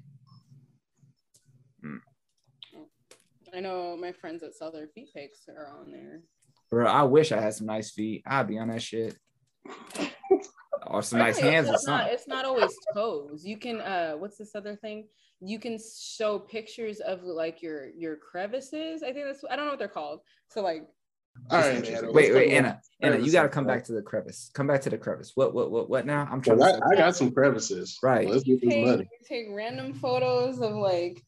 I 3.53 3.59
know 3.59 3.97
my 3.97 4.11
friends 4.11 4.41
that 4.41 4.55
sell 4.55 4.71
their 4.71 4.87
feet 4.87 5.09
pics 5.13 5.39
are 5.49 5.67
on 5.79 5.91
there. 5.91 6.21
bro, 6.69 6.87
I 6.87 7.03
wish 7.03 7.31
I 7.31 7.41
had 7.41 7.53
some 7.53 7.67
nice 7.67 7.91
feet. 7.91 8.23
I'd 8.25 8.47
be 8.47 8.57
on 8.57 8.69
that 8.69 8.81
shit. 8.81 9.17
or 10.87 11.01
some 11.03 11.19
nice 11.19 11.37
Really, 11.37 11.51
hands 11.51 11.69
or 11.69 11.73
it's 11.75 11.85
not, 11.87 11.99
something. 12.01 12.13
it's 12.15 12.27
not 12.27 12.45
always 12.45 12.71
toes. 12.93 13.45
You 13.45 13.57
can 13.57 13.81
uh 13.81 14.13
what's 14.13 14.37
this 14.37 14.55
other 14.55 14.75
thing? 14.75 15.07
You 15.39 15.59
can 15.59 15.77
show 15.79 16.39
pictures 16.39 16.99
of 16.99 17.23
like 17.23 17.61
your 17.61 17.89
your 17.89 18.15
crevices. 18.15 19.03
I 19.03 19.11
think 19.13 19.25
that's 19.25 19.43
I 19.49 19.55
don't 19.55 19.65
know 19.65 19.71
what 19.71 19.79
they're 19.79 19.87
called. 19.87 20.21
So 20.49 20.61
like 20.61 20.83
All 21.49 21.59
right, 21.59 21.87
Anna, 21.87 22.11
wait, 22.11 22.33
wait, 22.33 22.49
talk 22.49 22.59
about 22.59 22.65
Anna, 22.65 22.81
Anna, 23.01 23.17
you 23.25 23.31
got 23.31 23.43
to 23.43 23.49
come 23.49 23.65
back 23.65 23.83
to 23.85 23.93
the 23.93 24.01
crevice. 24.01 24.49
Come 24.53 24.67
back 24.67 24.81
to 24.81 24.89
the 24.89 24.97
crevice. 24.97 25.31
What, 25.35 25.53
what, 25.53 25.71
what, 25.71 25.89
what 25.89 26.05
now? 26.05 26.27
I'm 26.29 26.41
trying 26.41 26.57
Well, 26.57 26.77
to. 26.77 26.85
I, 26.85 26.89
I 26.91 26.95
got 26.95 27.15
some 27.15 27.31
crevices. 27.31 27.97
Right. 28.03 28.27
Let's 28.29 28.43
get 28.43 28.59
this 28.61 28.73
take, 28.73 29.07
take 29.27 29.45
random 29.49 29.93
photos 29.93 30.59
of 30.59 30.73
like 30.73 31.23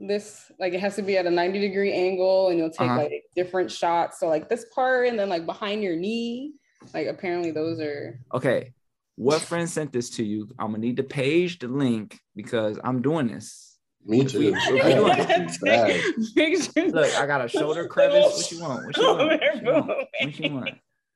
this 0.00 0.50
like 0.58 0.72
it 0.74 0.80
has 0.80 0.96
to 0.96 1.02
be 1.02 1.16
at 1.16 1.26
a 1.26 1.30
90 1.30 1.60
degree 1.60 1.92
angle 1.92 2.48
and 2.48 2.58
you'll 2.58 2.70
take 2.70 2.82
Uh-huh. 2.88 2.96
like 3.02 3.24
different 3.36 3.70
shots. 3.70 4.18
So 4.20 4.28
like 4.28 4.48
this 4.48 4.66
part 4.74 5.06
and 5.08 5.18
then 5.18 5.28
like 5.28 5.46
behind 5.46 5.82
your 5.82 5.96
knee. 5.96 6.52
Like 6.92 7.06
apparently 7.06 7.50
those 7.50 7.80
are 7.80 8.18
Okay. 8.34 8.72
What 9.16 9.40
friend 9.42 9.68
sent 9.70 9.92
this 9.92 10.10
to 10.16 10.24
you? 10.24 10.48
I'm 10.58 10.68
gonna 10.72 10.78
need 10.78 10.96
the 10.96 11.04
page, 11.04 11.60
the 11.60 11.68
link, 11.68 12.18
because 12.34 12.78
I'm 12.82 13.00
doing 13.00 13.28
this. 13.28 13.78
Me 14.04 14.24
too. 14.24 14.52
If 14.54 14.72
we 14.72 14.92
doing- 14.92 15.48
Bad. 16.74 16.92
Look, 16.94 17.14
I 17.14 17.26
got 17.26 17.44
a 17.44 17.48
shoulder 17.48 17.86
crevice. 17.86 18.24
What 18.36 18.52
you 18.52 18.60
want? 18.60 18.86
What 18.86 18.96
you 18.96 19.04
want? 19.06 19.40
What 19.40 19.60
you 19.62 19.70
want? 19.72 19.86
What 19.88 20.40
you 20.40 20.54
want? 20.54 20.70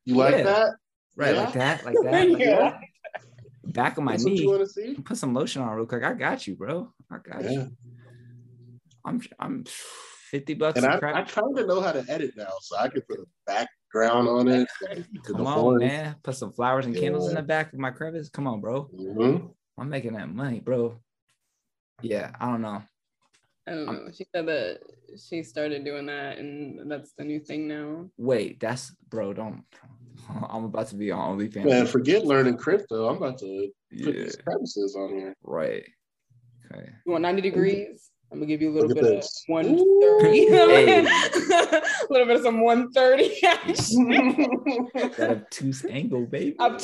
You 0.05 0.15
like 0.15 0.35
Yeah. 0.37 0.43
that? 0.45 0.71
Right, 1.17 1.35
Yeah. 1.35 1.41
like 1.45 1.53
that, 1.55 1.85
like 1.85 1.97
that. 2.05 2.29
like 2.31 2.39
Yeah. 2.39 2.57
that. 2.57 2.81
Back 3.75 3.99
of 3.99 4.05
my 4.05 4.13
That's 4.13 4.25
what 4.25 4.33
you 4.35 4.41
knee. 4.43 4.47
want 4.47 4.61
to 4.61 4.69
see? 4.69 4.95
Put 4.95 5.17
some 5.19 5.35
lotion 5.35 5.61
on 5.61 5.75
real 5.77 5.85
quick. 5.85 6.03
I 6.05 6.15
got 6.15 6.47
you, 6.47 6.55
bro. 6.55 6.91
I 7.11 7.17
got 7.19 7.43
Yeah. 7.45 7.51
you. 7.51 7.71
I'm 9.05 9.21
I'm 9.39 9.65
50 10.31 10.55
bucks 10.55 10.77
And 10.77 10.87
a 10.87 10.91
I, 10.91 10.95
I 10.95 10.99
crap. 10.99 11.29
kind 11.29 11.59
of 11.59 11.67
know 11.67 11.81
how 11.81 11.93
to 11.93 12.05
edit 12.09 12.33
now, 12.37 12.51
so 12.61 12.77
I 12.77 12.89
can 12.89 13.03
put 13.03 13.21
a 13.21 13.25
background 13.47 14.29
on 14.29 14.49
it. 14.49 14.69
Come 15.25 15.47
on, 15.47 15.55
forest. 15.55 15.87
man. 15.87 16.17
Put 16.23 16.37
some 16.37 16.53
flowers 16.53 16.87
and 16.87 16.95
candles 16.95 17.29
in 17.29 17.35
the 17.35 17.43
back 17.43 17.73
of 17.73 17.79
my 17.79 17.91
crevice. 17.91 18.29
Come 18.29 18.47
on, 18.47 18.61
bro. 18.61 18.91
Mhm. 18.95 19.51
I'm 19.79 19.89
making 19.89 20.15
that 20.15 20.29
money, 20.29 20.61
bro. 20.61 20.99
Yeah, 22.03 22.33
I 22.41 22.47
don't 22.47 22.63
know. 22.63 22.83
I 23.67 23.71
don't 23.73 23.87
know. 23.87 24.11
She 24.13 24.25
said 24.35 24.47
that 24.47 24.81
she 25.19 25.43
started 25.43 25.85
doing 25.85 26.07
that 26.07 26.39
and 26.39 26.91
that's 26.91 27.13
the 27.13 27.25
new 27.25 27.41
thing 27.41 27.69
now. 27.69 28.09
Wait, 28.17 28.61
that's 28.61 28.95
bro. 29.09 29.33
Don't. 29.33 29.65
I'm 30.51 30.65
about 30.65 30.89
to 30.89 30.97
be 30.97 31.11
on 31.11 31.39
OnlyFans. 31.39 31.65
Man, 31.65 31.87
forget 31.87 32.25
learning 32.25 32.57
crypto. 32.57 33.09
I'm 33.09 33.17
about 33.17 33.39
to 33.39 33.71
put 34.03 34.15
yeah, 34.15 34.25
these 34.25 34.37
crevices 34.37 34.97
on 34.97 35.11
here. 35.11 35.37
right. 35.43 35.85
Okay. 36.71 36.91
You 37.07 37.13
want 37.13 37.23
90 37.23 37.41
degrees? 37.43 38.11
I'm 38.31 38.39
gonna 38.39 38.47
give 38.47 38.61
you 38.61 38.71
a 38.71 38.73
little 38.75 38.89
Look 38.89 38.99
at 38.99 39.05
bit 39.05 39.25
of 39.25 39.31
130. 39.47 40.47
Hey. 40.49 40.99
a 41.01 41.83
little 42.11 42.27
bit 42.27 42.37
of 42.37 42.43
some 42.43 42.61
130 42.61 43.43
action. 43.47 44.09
That 45.17 45.31
obtuse 45.31 45.85
angle, 45.87 46.27
baby. 46.27 46.57
Up 46.59 46.79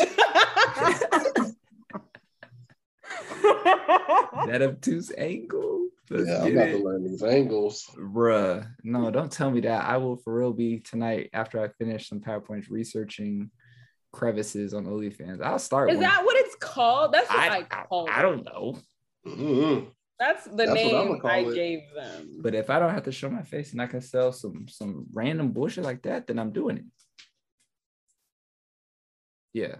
That 4.46 4.62
obtuse 4.62 5.12
angle. 5.16 5.88
Let's 6.10 6.28
yeah, 6.28 6.42
I'm 6.42 6.52
about 6.52 6.68
it. 6.68 6.78
to 6.78 6.84
learn 6.84 7.04
these 7.04 7.22
angles. 7.22 7.90
Bruh, 7.96 8.66
no, 8.82 9.10
don't 9.10 9.32
tell 9.32 9.50
me 9.50 9.60
that. 9.62 9.84
I 9.84 9.96
will 9.96 10.16
for 10.16 10.34
real 10.38 10.52
be 10.52 10.80
tonight 10.80 11.30
after 11.32 11.60
I 11.62 11.68
finish 11.68 12.08
some 12.08 12.20
PowerPoints 12.20 12.70
researching 12.70 13.50
crevices 14.12 14.74
on 14.74 14.84
OnlyFans. 14.86 15.42
I'll 15.42 15.58
start. 15.58 15.90
Is 15.90 15.96
one. 15.96 16.02
that 16.04 16.24
what 16.24 16.36
it's 16.36 16.56
called? 16.56 17.12
That's 17.12 17.28
what 17.28 17.38
I, 17.38 17.48
I, 17.48 17.58
I, 17.70 17.84
call 17.86 18.08
I 18.10 18.18
it. 18.18 18.22
don't 18.22 18.44
know. 18.44 18.78
Mhm. 19.26 19.86
That's 20.18 20.44
the 20.44 20.66
That's 20.66 20.74
name 20.74 21.20
I 21.24 21.38
it. 21.38 21.54
gave 21.54 21.80
them. 21.94 22.38
But 22.40 22.54
if 22.54 22.70
I 22.70 22.78
don't 22.78 22.94
have 22.94 23.02
to 23.04 23.12
show 23.12 23.28
my 23.28 23.42
face 23.42 23.72
and 23.72 23.82
I 23.82 23.86
can 23.86 24.00
sell 24.00 24.32
some 24.32 24.66
some 24.68 25.06
random 25.12 25.50
bullshit 25.52 25.84
like 25.84 26.02
that, 26.02 26.26
then 26.26 26.38
I'm 26.38 26.52
doing 26.52 26.78
it. 26.78 26.84
Yeah. 29.52 29.76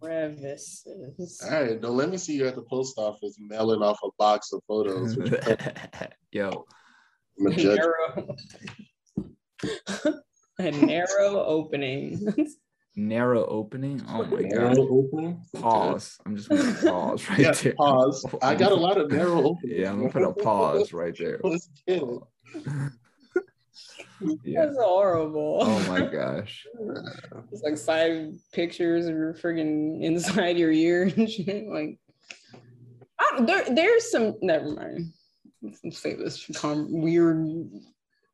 crevices. 0.00 1.40
All 1.44 1.50
right, 1.50 1.80
don't 1.80 1.96
let 1.96 2.10
me 2.10 2.16
see 2.16 2.34
you 2.34 2.46
at 2.46 2.56
the 2.56 2.62
post 2.62 2.98
office 2.98 3.36
mailing 3.40 3.82
off 3.82 3.98
a 4.04 4.08
box 4.18 4.52
of 4.52 4.60
photos. 4.66 5.16
Yo, 6.32 6.64
I'm 7.38 7.46
a 7.46 7.54
judge. 7.54 7.78
narrow, 7.78 8.36
a 10.58 10.70
narrow 10.70 11.44
opening. 11.44 12.26
narrow 12.96 13.44
opening. 13.46 14.02
Oh 14.08 14.24
my 14.24 14.40
Narrow 14.40 14.74
god. 14.74 14.88
opening? 14.90 15.42
Pause. 15.60 16.18
I'm 16.24 16.36
just 16.36 16.48
gonna 16.48 16.74
pause 16.90 17.28
right 17.28 17.38
Yeah, 17.38 17.52
there. 17.52 17.74
pause. 17.74 18.24
I 18.42 18.54
got 18.54 18.72
a 18.72 18.76
lot 18.76 18.98
of 18.98 19.10
narrow 19.10 19.42
openings. 19.50 19.78
Yeah, 19.78 19.90
I'm 19.90 19.98
gonna 19.98 20.10
put 20.12 20.22
a 20.22 20.32
pause 20.32 20.92
right 20.92 21.16
there. 21.16 21.38
Let's 21.44 21.68
get 21.86 22.02
it. 22.02 22.20
Yeah. 24.44 24.64
That's 24.64 24.78
horrible. 24.78 25.58
Oh 25.60 25.78
my 25.88 26.00
gosh. 26.10 26.66
It's 27.52 27.62
like 27.62 27.76
side 27.76 28.32
pictures 28.52 29.06
of 29.06 29.14
your 29.14 29.34
friggin' 29.34 30.02
inside 30.02 30.56
your 30.56 30.72
ear 30.72 31.12
and 31.14 31.30
shit. 31.30 31.66
Like, 31.68 31.98
I 33.20 33.42
there, 33.42 33.64
there's 33.74 34.10
some. 34.10 34.34
Never 34.40 34.70
mind. 34.70 35.12
Let's 35.62 35.98
save 35.98 36.18
this 36.18 36.40
for 36.40 36.52
com- 36.54 36.88
weird, 37.02 37.46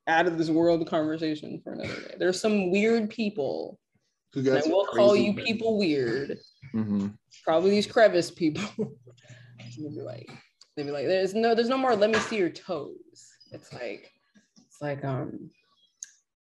out 0.07 0.27
of 0.27 0.39
this 0.39 0.51
world 0.51 0.87
conversation 0.89 1.61
for 1.65 1.73
another 1.73 1.95
day. 1.95 2.15
There's 2.19 2.41
some 2.41 2.71
weird 2.71 3.11
people. 3.11 3.79
Who 4.35 4.41
And 4.41 4.49
I 4.49 4.55
got 4.55 4.63
some 4.65 4.73
will 4.73 4.87
call 4.87 5.17
you 5.17 5.33
men. 5.33 5.45
people 5.45 5.79
weird. 5.79 6.39
hmm 6.73 7.09
Probably 7.45 7.71
these 7.71 7.87
crevice 7.87 8.31
people. 8.31 8.63
they'd 8.79 9.95
be 9.95 10.01
like, 10.03 10.31
they'd 10.77 10.85
be 10.85 10.91
like, 10.91 11.07
there's 11.07 11.35
no, 11.35 11.55
there's 11.55 11.69
no 11.69 11.79
more. 11.79 11.95
Let 11.97 12.11
me 12.11 12.19
see 12.19 12.37
your 12.39 12.51
toes. 12.51 12.95
It's 13.53 13.73
like, 13.73 14.11
it's 14.59 14.81
like, 14.81 15.05
um, 15.05 15.51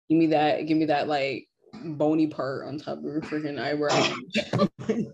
give 0.08 0.18
me 0.18 0.26
that, 0.28 0.66
give 0.66 0.76
me 0.76 0.86
that 0.86 1.08
like 1.08 1.48
bony 1.84 2.26
part 2.26 2.66
on 2.66 2.78
top 2.78 2.98
of 2.98 3.04
your 3.04 3.20
freaking 3.22 3.58
eyebrow. 3.60 4.14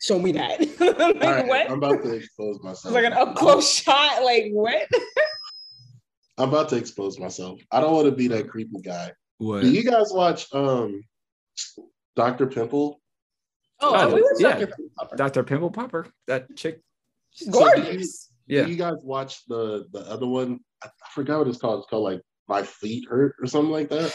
Show 0.00 0.18
me 0.18 0.32
that. 0.32 0.60
Like, 0.80 1.00
All 1.00 1.32
right, 1.32 1.46
what? 1.46 1.70
I'm 1.70 1.78
about 1.82 2.02
to 2.02 2.12
expose 2.14 2.56
It's 2.56 2.64
myself. 2.64 2.94
like 2.94 3.04
an 3.04 3.12
up 3.14 3.36
close 3.36 3.72
shot. 3.72 4.22
Like 4.22 4.48
what? 4.52 4.86
I'm 6.36 6.48
about 6.48 6.68
to 6.70 6.76
expose 6.76 7.18
myself. 7.18 7.60
I 7.70 7.80
don't 7.80 7.92
want 7.92 8.06
to 8.06 8.12
be 8.12 8.28
that 8.28 8.48
creepy 8.48 8.80
guy. 8.82 9.12
What? 9.38 9.62
Do 9.62 9.70
you 9.70 9.82
guys 9.84 10.10
watch 10.12 10.52
um 10.52 11.02
Dr. 12.16 12.46
Pimple? 12.46 13.00
Oh, 13.80 13.92
Oh, 13.94 14.14
we 14.14 14.22
were 14.22 14.34
yeah. 14.38 14.58
Dr. 14.60 14.74
Popper. 14.98 15.16
Dr. 15.16 15.42
Pimple 15.44 15.70
Popper? 15.70 16.06
That 16.26 16.54
chick? 16.56 16.80
She's 17.30 17.52
So 17.52 17.52
do 17.74 17.80
you- 17.80 17.84
gorgeous. 17.86 18.30
Yeah. 18.46 18.64
Do 18.64 18.70
you 18.70 18.76
guys 18.76 18.94
watch 19.02 19.44
the 19.46 19.86
the 19.92 20.00
other 20.00 20.26
one? 20.26 20.60
I, 20.82 20.86
I 20.88 21.08
forgot 21.14 21.38
what 21.38 21.48
it's 21.48 21.58
called. 21.58 21.80
It's 21.80 21.88
called 21.88 22.04
like 22.04 22.20
My 22.46 22.62
Feet 22.62 23.08
Hurt 23.08 23.34
or 23.40 23.46
something 23.46 23.72
like 23.72 23.88
that. 23.88 24.14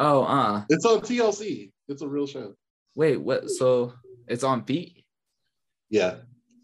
Oh, 0.00 0.24
uh. 0.24 0.64
It's 0.68 0.84
on 0.84 1.00
TLC. 1.00 1.70
It's 1.88 2.02
a 2.02 2.08
real 2.08 2.26
show. 2.26 2.54
Wait, 2.96 3.16
what? 3.16 3.48
So 3.48 3.94
it's 4.26 4.42
on 4.44 4.64
feet? 4.64 5.04
Yeah, 5.88 6.16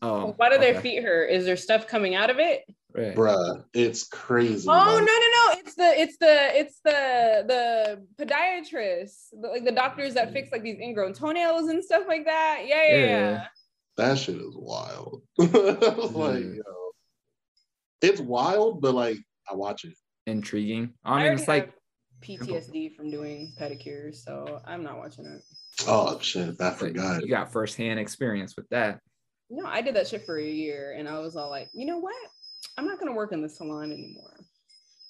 Oh. 0.02 0.34
Why 0.36 0.50
do 0.50 0.58
their 0.58 0.78
feet 0.80 1.02
hurt? 1.02 1.30
Is 1.30 1.44
there 1.46 1.56
stuff 1.56 1.86
coming 1.86 2.14
out 2.14 2.28
of 2.28 2.38
it? 2.38 2.62
Right. 2.92 3.14
bruh, 3.14 3.64
it's 3.72 4.06
crazy. 4.08 4.68
Oh 4.68 4.72
no 4.74 4.96
man. 4.96 5.06
no 5.06 5.12
no! 5.12 5.33
It's 5.64 5.76
the 5.76 5.98
it's 5.98 6.16
the 6.18 6.58
it's 6.58 6.80
the 6.84 7.44
the 7.48 8.22
podiatrists, 8.22 9.28
the, 9.40 9.48
like 9.48 9.64
the 9.64 9.72
doctors 9.72 10.12
that 10.12 10.30
fix 10.30 10.52
like 10.52 10.62
these 10.62 10.78
ingrown 10.78 11.14
toenails 11.14 11.70
and 11.70 11.82
stuff 11.82 12.04
like 12.06 12.26
that. 12.26 12.64
Yeah 12.66 12.84
yeah 12.86 12.96
Yeah. 12.96 13.06
yeah. 13.06 13.46
That 13.96 14.18
shit 14.18 14.36
is 14.36 14.54
wild. 14.56 15.22
I 15.40 15.44
was 15.44 16.12
like, 16.12 16.42
yo, 16.42 16.62
it's 18.02 18.20
wild, 18.20 18.82
but 18.82 18.94
like 18.94 19.18
I 19.50 19.54
watch 19.54 19.84
it. 19.84 19.94
Intriguing. 20.26 20.92
I, 21.04 21.12
I 21.12 21.16
mean, 21.16 21.22
already 21.22 21.40
it's 21.40 21.48
like, 21.48 21.72
PTSD 22.22 22.94
from 22.94 23.10
doing 23.10 23.52
pedicures, 23.60 24.16
so 24.16 24.60
I'm 24.66 24.82
not 24.82 24.98
watching 24.98 25.26
it. 25.26 25.42
Oh 25.86 26.18
shit, 26.20 26.60
I 26.60 26.70
forgot. 26.72 27.22
you 27.22 27.28
got 27.28 27.52
firsthand 27.52 27.98
experience 28.00 28.56
with 28.56 28.68
that. 28.70 29.00
No, 29.50 29.66
I 29.66 29.80
did 29.82 29.94
that 29.96 30.08
shit 30.08 30.24
for 30.26 30.38
a 30.38 30.44
year, 30.44 30.94
and 30.98 31.08
I 31.08 31.18
was 31.20 31.36
all 31.36 31.50
like, 31.50 31.68
you 31.74 31.86
know 31.86 31.98
what? 31.98 32.16
I'm 32.76 32.86
not 32.86 32.98
gonna 32.98 33.12
work 33.12 33.32
in 33.32 33.42
the 33.42 33.48
salon 33.48 33.92
anymore. 33.92 34.43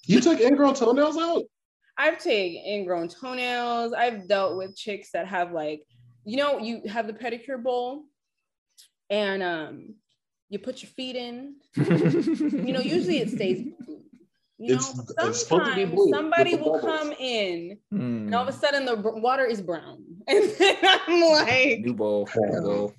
You 0.07 0.21
took 0.21 0.41
ingrown 0.41 0.75
toenails 0.75 1.17
out? 1.17 1.45
I've 1.97 2.19
taken 2.19 2.63
ingrown 2.67 3.09
toenails. 3.09 3.93
I've 3.93 4.27
dealt 4.29 4.57
with 4.57 4.77
chicks 4.77 5.11
that 5.13 5.27
have 5.29 5.53
like, 5.53 5.83
you 6.25 6.37
know, 6.37 6.59
you 6.59 6.83
have 6.89 7.07
the 7.07 7.13
pedicure 7.13 7.63
bowl, 7.63 8.05
and 9.11 9.43
um, 9.43 9.95
you 10.49 10.59
put 10.59 10.83
your 10.83 10.91
feet 10.91 11.17
in. 11.17 11.57
You 11.77 12.73
know, 12.73 12.81
usually 12.81 13.19
it 13.19 13.31
stays 13.31 13.63
blue. 13.63 14.01
You 14.59 14.75
It's- 14.75 14.97
know, 14.97 15.05
it's 15.29 15.41
supposed 15.43 15.65
to 15.71 15.75
be 15.75 15.83
sometimes 15.83 15.95
blue 15.95 16.11
somebody 16.11 16.55
will 16.57 16.81
bubbles. 16.81 16.99
come 16.99 17.13
in, 17.19 17.79
Hmm. 17.91 18.01
and 18.27 18.35
all 18.35 18.43
of 18.47 18.55
a 18.55 18.57
sudden 18.59 18.85
the 18.85 18.97
br- 18.97 19.11
water 19.21 19.45
is 19.45 19.61
brown, 19.61 20.03
and 20.29 20.51
then 20.59 20.77
I'm 20.83 21.21
like, 21.21 21.81
New 21.81 21.95
bowl. 21.95 22.29
New 22.37 22.61
bowl. 22.63 22.95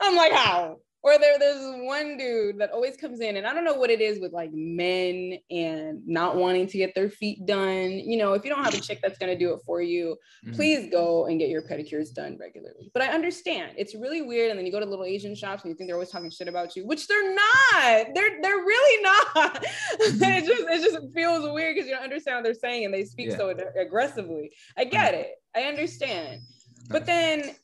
I'm 0.00 0.14
like, 0.16 0.32
how? 0.32 0.76
Or 1.02 1.18
there, 1.18 1.38
there's 1.38 1.62
one 1.86 2.18
dude 2.18 2.58
that 2.58 2.72
always 2.72 2.94
comes 2.98 3.20
in, 3.20 3.38
and 3.38 3.46
I 3.46 3.54
don't 3.54 3.64
know 3.64 3.72
what 3.74 3.88
it 3.88 4.02
is 4.02 4.20
with 4.20 4.32
like 4.34 4.50
men 4.52 5.38
and 5.50 6.06
not 6.06 6.36
wanting 6.36 6.66
to 6.66 6.76
get 6.76 6.94
their 6.94 7.08
feet 7.08 7.46
done. 7.46 7.90
You 7.90 8.18
know, 8.18 8.34
if 8.34 8.44
you 8.44 8.50
don't 8.50 8.62
have 8.62 8.74
a 8.74 8.80
chick 8.80 8.98
that's 9.02 9.16
gonna 9.16 9.38
do 9.38 9.54
it 9.54 9.60
for 9.64 9.80
you, 9.80 10.18
Mhm. 10.44 10.54
please 10.54 10.90
go 10.90 11.24
and 11.24 11.38
get 11.38 11.48
your 11.48 11.62
pedicures 11.62 12.12
done 12.12 12.36
regularly. 12.38 12.90
But 12.92 13.02
I 13.02 13.08
understand 13.14 13.72
it's 13.78 13.94
really 13.94 14.20
weird, 14.20 14.50
and 14.50 14.58
then 14.58 14.66
you 14.66 14.72
go 14.72 14.78
to 14.80 14.84
little 14.84 15.06
Asian 15.06 15.34
shops 15.34 15.62
and 15.62 15.70
you 15.70 15.74
think 15.74 15.88
they're 15.88 15.96
always 15.96 16.10
talking 16.10 16.28
shit 16.30 16.48
about 16.48 16.76
you, 16.76 16.86
which 16.86 17.06
they're 17.08 17.34
not. 17.34 18.08
They're 18.14 18.42
they're 18.42 18.56
really 18.58 19.02
not. 19.02 19.64
it 20.00 20.44
just 20.44 20.64
it 20.68 20.92
just 20.92 21.14
feels 21.14 21.50
weird 21.50 21.76
because 21.76 21.88
you 21.88 21.94
don't 21.94 22.04
understand 22.04 22.36
what 22.36 22.44
they're 22.44 22.52
saying 22.54 22.84
and 22.84 22.92
they 22.92 23.04
speak 23.06 23.28
Yeah. 23.30 23.38
so 23.38 23.48
ag- 23.50 23.64
aggressively. 23.78 24.52
I 24.76 24.84
get 24.84 25.14
it. 25.14 25.30
I 25.56 25.62
understand. 25.62 26.42
But 26.90 27.06
then 27.06 27.54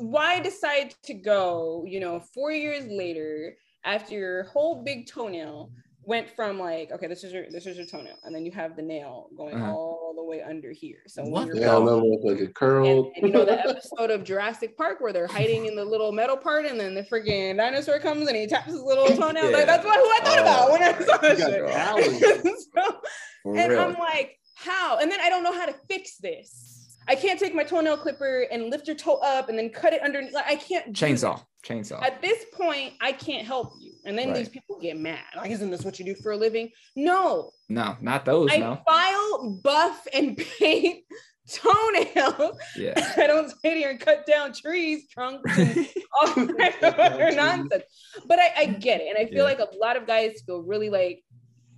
why 0.00 0.40
decide 0.40 0.94
to 1.04 1.14
go, 1.14 1.84
you 1.86 2.00
know, 2.00 2.20
four 2.34 2.52
years 2.52 2.86
later 2.88 3.56
after 3.84 4.14
your 4.14 4.44
whole 4.44 4.82
big 4.82 5.06
toenail 5.06 5.70
went 6.02 6.28
from 6.34 6.58
like, 6.58 6.90
okay, 6.90 7.06
this 7.06 7.22
is 7.24 7.32
your 7.32 7.44
this 7.50 7.66
is 7.66 7.76
your 7.76 7.86
toenail, 7.86 8.16
and 8.24 8.34
then 8.34 8.44
you 8.44 8.52
have 8.52 8.74
the 8.76 8.82
nail 8.82 9.28
going 9.36 9.54
Uh-huh. 9.54 9.70
all 9.72 10.12
the 10.16 10.24
way 10.24 10.42
under 10.42 10.72
here. 10.72 11.02
So 11.06 11.22
when 11.22 11.30
What 11.32 11.46
you're 11.48 11.56
Yeah, 11.56 11.76
and 11.76 11.86
then 11.86 11.94
look 12.10 12.20
like 12.24 12.38
a 12.40 12.44
and, 12.46 12.54
curl. 12.54 13.12
and 13.16 13.26
you 13.26 13.32
know 13.32 13.44
the 13.44 13.60
episode 13.60 14.10
of 14.10 14.24
Jurassic 14.24 14.76
Park 14.76 15.00
where 15.00 15.12
they're 15.12 15.26
hiding 15.26 15.66
in 15.66 15.76
the 15.76 15.84
little 15.84 16.10
metal 16.12 16.36
part, 16.36 16.64
and 16.66 16.80
then 16.80 16.94
the 16.94 17.02
freaking 17.02 17.56
dinosaur 17.58 17.98
comes 18.00 18.26
and 18.28 18.36
he 18.36 18.46
taps 18.46 18.66
his 18.72 18.80
little 18.82 19.06
toenail. 19.08 19.50
Yeah. 19.50 19.56
Like, 19.58 19.66
that's 19.66 19.84
what 19.84 19.96
who 19.98 20.06
I 20.06 20.20
thought 20.24 20.38
Oh 20.38 20.42
about 20.42 20.72
when 20.72 20.82
I 20.82 20.92
my 20.92 21.04
saw 21.04 21.16
that 21.18 21.38
You 21.38 21.66
got 21.66 22.44
shit. 22.44 22.56
So- 22.74 23.00
and 23.44 23.72
real. 23.72 23.80
I'm 23.80 23.94
like, 23.94 24.36
how? 24.54 24.98
And 24.98 25.10
then 25.10 25.20
I 25.20 25.28
don't 25.30 25.42
know 25.42 25.52
how 25.52 25.66
to 25.66 25.72
fix 25.88 26.16
this. 26.18 26.79
I 27.10 27.16
can't 27.16 27.40
take 27.40 27.56
my 27.56 27.64
toenail 27.64 27.96
clipper 27.96 28.46
and 28.52 28.70
lift 28.70 28.86
your 28.86 28.94
toe 28.94 29.16
up 29.16 29.48
and 29.48 29.58
then 29.58 29.68
cut 29.70 29.92
it 29.92 30.00
underneath. 30.00 30.32
Like 30.32 30.46
I 30.46 30.54
can't 30.54 30.92
Chainsaw. 30.94 31.42
Chainsaw. 31.66 32.00
at 32.04 32.22
this 32.22 32.44
point, 32.54 32.94
I 33.00 33.10
can't 33.10 33.44
help 33.44 33.72
you. 33.80 33.92
And 34.04 34.16
then 34.16 34.32
these 34.32 34.48
people 34.48 34.78
get 34.80 34.96
mad. 34.96 35.18
Like, 35.36 35.50
isn't 35.50 35.70
this 35.70 35.84
what 35.84 35.98
you 35.98 36.04
do 36.04 36.14
for 36.14 36.30
a 36.32 36.36
living? 36.36 36.70
No, 36.94 37.50
no, 37.68 37.96
not 38.00 38.24
those. 38.24 38.50
I 38.52 38.58
no. 38.58 38.80
file, 38.88 39.58
buff, 39.62 40.06
and 40.14 40.36
paint 40.58 41.04
toenails. 41.52 42.56
Yeah. 42.76 42.94
I 43.16 43.26
don't 43.26 43.50
sit 43.50 43.76
here 43.76 43.90
and 43.90 43.98
cut 44.00 44.24
down 44.24 44.52
trees, 44.52 45.08
trunks, 45.08 45.58
and 45.58 45.86
all 46.20 46.34
that 46.46 46.78
other 46.82 47.32
nonsense. 47.32 47.82
But 48.26 48.38
I, 48.38 48.52
I 48.56 48.64
get 48.66 49.00
it. 49.00 49.08
And 49.08 49.18
I 49.18 49.28
feel 49.28 49.38
Yeah. 49.38 49.42
like 49.44 49.58
a 49.58 49.68
lot 49.78 49.96
of 49.96 50.06
guys 50.06 50.42
feel 50.46 50.62
really 50.62 50.90
like, 50.90 51.24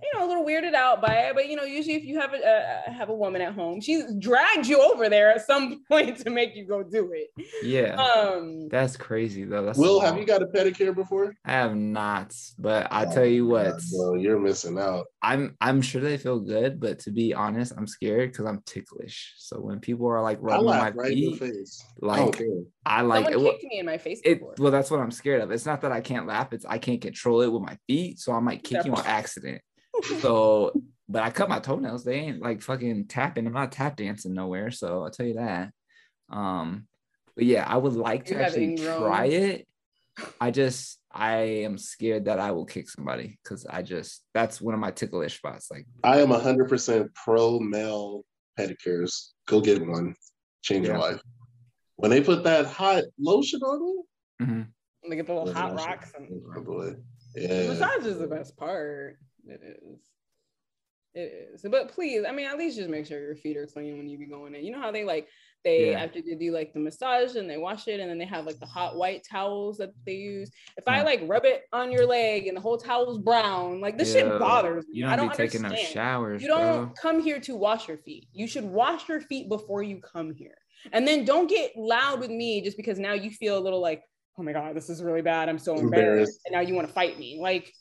you 0.03 0.19
know, 0.19 0.25
a 0.25 0.27
little 0.27 0.45
weirded 0.45 0.73
out 0.73 1.01
by 1.01 1.13
it. 1.15 1.35
But 1.35 1.49
you 1.49 1.55
know, 1.55 1.63
usually 1.63 1.95
if 1.95 2.03
you 2.03 2.19
have 2.19 2.33
a 2.33 2.37
uh, 2.37 2.91
have 2.91 3.09
a 3.09 3.13
woman 3.13 3.41
at 3.41 3.53
home, 3.53 3.81
she's 3.81 4.03
dragged 4.19 4.67
you 4.67 4.81
over 4.81 5.09
there 5.09 5.31
at 5.31 5.45
some 5.45 5.83
point 5.89 6.17
to 6.19 6.29
make 6.29 6.55
you 6.55 6.65
go 6.65 6.83
do 6.83 7.13
it. 7.13 7.45
Yeah. 7.63 7.95
Um, 7.95 8.69
That's 8.69 8.97
crazy 8.97 9.45
though. 9.45 9.65
That's 9.65 9.77
Will, 9.77 9.99
have 9.99 10.17
you 10.17 10.25
got 10.25 10.41
a 10.41 10.47
pedicure 10.47 10.93
before? 10.93 11.33
I 11.45 11.51
have 11.51 11.75
not, 11.75 12.35
but 12.57 12.87
I 12.91 13.05
tell 13.05 13.25
you 13.25 13.47
what, 13.47 13.75
Well, 13.93 14.17
you're 14.17 14.39
missing 14.39 14.77
out. 14.77 15.05
I'm 15.21 15.55
I'm 15.61 15.81
sure 15.81 16.01
they 16.01 16.17
feel 16.17 16.39
good, 16.39 16.79
but 16.79 16.99
to 16.99 17.11
be 17.11 17.33
honest, 17.33 17.73
I'm 17.77 17.87
scared 17.87 18.31
because 18.31 18.45
I'm 18.45 18.61
ticklish. 18.65 19.33
So 19.37 19.59
when 19.59 19.79
people 19.79 20.07
are 20.07 20.21
like 20.21 20.39
I 20.39 20.41
rubbing 20.41 20.65
my 20.65 20.79
laugh 20.79 20.93
right 20.95 21.11
in 21.11 21.19
the 21.19 21.31
feet, 21.31 21.39
face. 21.39 21.85
Like 22.01 22.37
care. 22.37 22.47
I 22.85 23.01
like 23.01 23.31
someone 23.31 23.45
it, 23.45 23.51
kicked 23.51 23.63
me 23.71 23.79
in 23.79 23.85
my 23.85 23.97
face 23.97 24.19
it. 24.23 24.41
Well, 24.59 24.71
that's 24.71 24.91
what 24.91 24.99
I'm 24.99 25.11
scared 25.11 25.41
of. 25.41 25.51
It's 25.51 25.65
not 25.65 25.81
that 25.81 25.91
I 25.91 26.01
can't 26.01 26.27
laugh; 26.27 26.51
it's 26.51 26.65
I 26.65 26.77
can't 26.77 27.01
control 27.01 27.41
it 27.41 27.51
with 27.51 27.61
my 27.61 27.77
feet, 27.87 28.19
so 28.19 28.33
I 28.33 28.39
might 28.39 28.63
kick 28.63 28.85
you 28.85 28.93
on 28.93 29.05
accident. 29.05 29.61
So, 30.19 30.71
but 31.07 31.23
I 31.23 31.29
cut 31.29 31.49
my 31.49 31.59
toenails. 31.59 32.03
They 32.03 32.15
ain't 32.15 32.41
like 32.41 32.61
fucking 32.61 33.07
tapping. 33.07 33.45
I'm 33.47 33.53
not 33.53 33.71
tap 33.71 33.95
dancing 33.95 34.33
nowhere. 34.33 34.71
So 34.71 35.03
I'll 35.03 35.11
tell 35.11 35.25
you 35.25 35.35
that. 35.35 35.71
Um, 36.29 36.87
but 37.35 37.45
yeah, 37.45 37.65
I 37.67 37.77
would 37.77 37.93
like 37.93 38.25
to 38.25 38.35
You 38.35 38.41
actually 38.41 38.77
try 38.77 39.25
it. 39.25 39.67
I 40.39 40.51
just 40.51 40.99
I 41.11 41.35
am 41.63 41.77
scared 41.77 42.25
that 42.25 42.39
I 42.39 42.51
will 42.51 42.65
kick 42.65 42.89
somebody 42.89 43.39
because 43.43 43.65
I 43.65 43.81
just 43.81 44.23
that's 44.33 44.61
one 44.61 44.73
of 44.73 44.79
my 44.79 44.91
ticklish 44.91 45.37
spots. 45.37 45.69
Like, 45.71 45.85
I 46.03 46.19
am 46.19 46.29
100% 46.29 47.07
pro 47.15 47.59
male 47.59 48.23
pedicures. 48.59 49.31
Go 49.47 49.61
get 49.61 49.85
one. 49.85 50.15
Change 50.61 50.87
your 50.87 50.97
life. 50.97 51.21
When 51.95 52.11
they 52.11 52.21
put 52.21 52.43
that 52.43 52.65
hot 52.65 53.03
lotion 53.19 53.61
on 53.61 54.03
mhm. 54.41 54.67
They 55.09 55.15
get 55.15 55.27
the 55.27 55.33
little 55.33 55.53
hot 55.53 55.75
rocks 55.75 56.11
and 56.15 56.29
oh 56.55 56.61
boy. 56.61 56.95
The 57.33 57.41
Yeah. 57.41 57.67
massage 57.67 58.05
is 58.05 58.19
the 58.19 58.27
best 58.27 58.55
part. 58.55 59.17
It 59.47 59.61
is. 59.63 59.99
It 61.15 61.49
is. 61.53 61.65
But 61.69 61.91
please, 61.93 62.23
I 62.27 62.31
mean, 62.31 62.47
at 62.47 62.57
least 62.57 62.77
just 62.77 62.89
make 62.89 63.05
sure 63.05 63.19
your 63.19 63.35
feet 63.35 63.57
are 63.57 63.67
clean 63.67 63.97
when 63.97 64.07
you 64.07 64.17
be 64.17 64.25
going 64.25 64.55
in. 64.55 64.63
You 64.63 64.71
know 64.71 64.81
how 64.81 64.91
they 64.91 65.03
like 65.03 65.27
they 65.63 65.91
Yeah. 65.91 66.03
after 66.03 66.21
they 66.21 66.35
do 66.35 66.51
like 66.51 66.73
the 66.73 66.79
massage 66.79 67.35
and 67.35 67.49
they 67.49 67.57
wash 67.57 67.87
it 67.87 67.99
and 67.99 68.09
then 68.09 68.17
they 68.17 68.25
have 68.25 68.45
like 68.45 68.59
the 68.59 68.65
hot 68.65 68.97
white 68.97 69.23
towels 69.29 69.77
that 69.77 69.91
they 70.05 70.15
use. 70.15 70.49
If 70.75 70.87
I 70.87 70.99
mm. 70.99 71.05
like 71.05 71.21
rub 71.25 71.45
it 71.45 71.63
on 71.71 71.91
your 71.91 72.05
leg 72.07 72.47
and 72.47 72.57
the 72.57 72.61
whole 72.61 72.77
towel's 72.77 73.19
brown, 73.19 73.79
like 73.79 73.97
this 73.97 74.13
Yo, 74.13 74.21
shit 74.21 74.39
bothers 74.39 74.87
me. 74.87 74.99
You 74.99 75.07
I 75.07 75.15
don't 75.15 75.27
don't 75.27 75.37
be 75.37 75.43
taking 75.43 75.63
understand. 75.63 75.89
no 75.95 76.01
showers, 76.01 76.41
You 76.41 76.47
don't 76.47 76.85
bro. 76.85 76.93
come 76.99 77.21
here 77.21 77.39
to 77.41 77.55
wash 77.55 77.87
your 77.87 77.97
feet. 77.97 78.27
You 78.33 78.47
should 78.47 78.65
wash 78.65 79.07
your 79.07 79.21
feet 79.21 79.49
before 79.49 79.83
you 79.83 80.01
come 80.01 80.33
here. 80.33 80.57
And 80.91 81.07
then 81.07 81.23
don't 81.25 81.47
get 81.47 81.77
loud 81.77 82.19
with 82.19 82.31
me 82.31 82.61
just 82.61 82.75
because 82.75 82.99
now 82.99 83.13
you 83.13 83.29
feel 83.29 83.57
a 83.57 83.61
little 83.61 83.81
like, 83.81 84.01
oh 84.37 84.43
my 84.43 84.51
God, 84.51 84.75
this 84.75 84.89
is 84.89 85.01
really 85.03 85.21
bad. 85.21 85.47
I'm 85.47 85.59
so 85.59 85.75
embarrassed. 85.75 85.93
Embarrassed. 85.93 86.39
And 86.45 86.53
now 86.53 86.59
you 86.61 86.73
want 86.73 86.87
to 86.87 86.93
fight 86.93 87.17
me. 87.19 87.39
Like, 87.39 87.71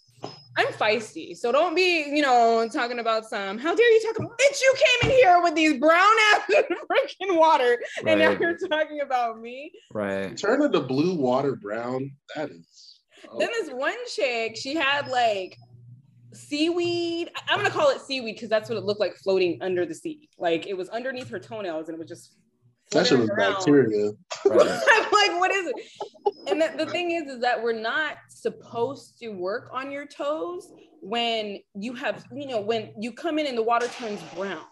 I'm 0.57 0.67
feisty. 0.67 1.35
So 1.35 1.51
don't 1.51 1.75
be, 1.75 2.05
you 2.15 2.21
know, 2.21 2.69
talking 2.71 2.99
about 2.99 3.25
some, 3.25 3.57
how 3.59 3.75
dare 3.75 3.91
you 3.91 4.03
talk 4.03 4.19
about, 4.19 4.39
bitch, 4.39 4.61
you 4.61 4.75
came 4.77 5.11
in 5.11 5.17
here 5.17 5.41
with 5.43 5.55
these 5.55 5.79
brown 5.79 6.13
ass 6.35 6.43
freaking 6.51 7.39
water. 7.39 7.79
And 8.07 8.21
now 8.21 8.33
you're 8.33 8.59
talking 8.69 9.01
about 9.01 9.41
me. 9.41 9.73
Right. 9.95 10.37
Turning 10.37 10.71
the 10.71 10.81
blue 10.83 11.15
water 11.15 11.57
brown. 11.57 12.11
That 12.37 12.51
is. 12.51 13.01
oh, 13.31 13.39
Then 13.39 13.49
this 13.53 13.71
one 13.71 13.95
chick, 14.15 14.57
she 14.57 14.75
had 14.75 15.09
like 15.09 15.57
seaweed. 16.35 17.31
I- 17.35 17.55
I'm 17.55 17.59
gonna 17.59 17.71
call 17.71 17.91
it 17.91 18.01
seaweed 18.01 18.35
because 18.37 18.49
that's 18.49 18.69
what 18.69 18.77
it 18.79 18.85
looked 18.85 19.01
like 19.01 19.15
floating 19.17 19.59
under 19.63 19.87
the 19.87 19.95
sea. 19.95 20.29
Like 20.39 20.67
it 20.67 20.75
was 20.77 20.89
underneath 20.91 21.29
her 21.31 21.39
toenails 21.39 21.89
and 21.89 21.95
it 21.97 21.99
was 21.99 22.09
just 22.09 22.35
that 22.93 23.07
shit 23.07 23.19
was 23.19 23.31
bacteria. 23.37 24.11
Right. 24.45 24.83
I'm 24.91 25.03
like, 25.13 25.41
what 25.41 25.51
is 25.53 25.67
it? 25.69 26.49
And 26.49 26.61
the, 26.61 26.85
the 26.85 26.91
thing 26.91 27.13
is, 27.13 27.31
is 27.31 27.41
that 27.41 27.63
we're 27.63 27.79
not 27.79 28.17
supposed 28.29 29.19
to 29.21 29.29
work 29.29 29.71
on 29.73 29.91
your 29.93 30.07
toes 30.07 30.73
when 31.01 31.59
you 31.75 31.95
have, 31.95 32.25
you 32.33 32.47
know, 32.47 32.61
when 32.61 32.93
you 32.99 33.13
come 33.13 33.39
in 33.39 33.47
and 33.47 33.57
the 33.57 33.63
water 33.63 33.89
turns 33.89 34.21
brown. 34.35 34.63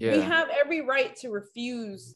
We 0.00 0.20
have 0.20 0.48
every 0.50 0.80
right 0.82 1.14
to 1.16 1.30
refuse 1.30 2.14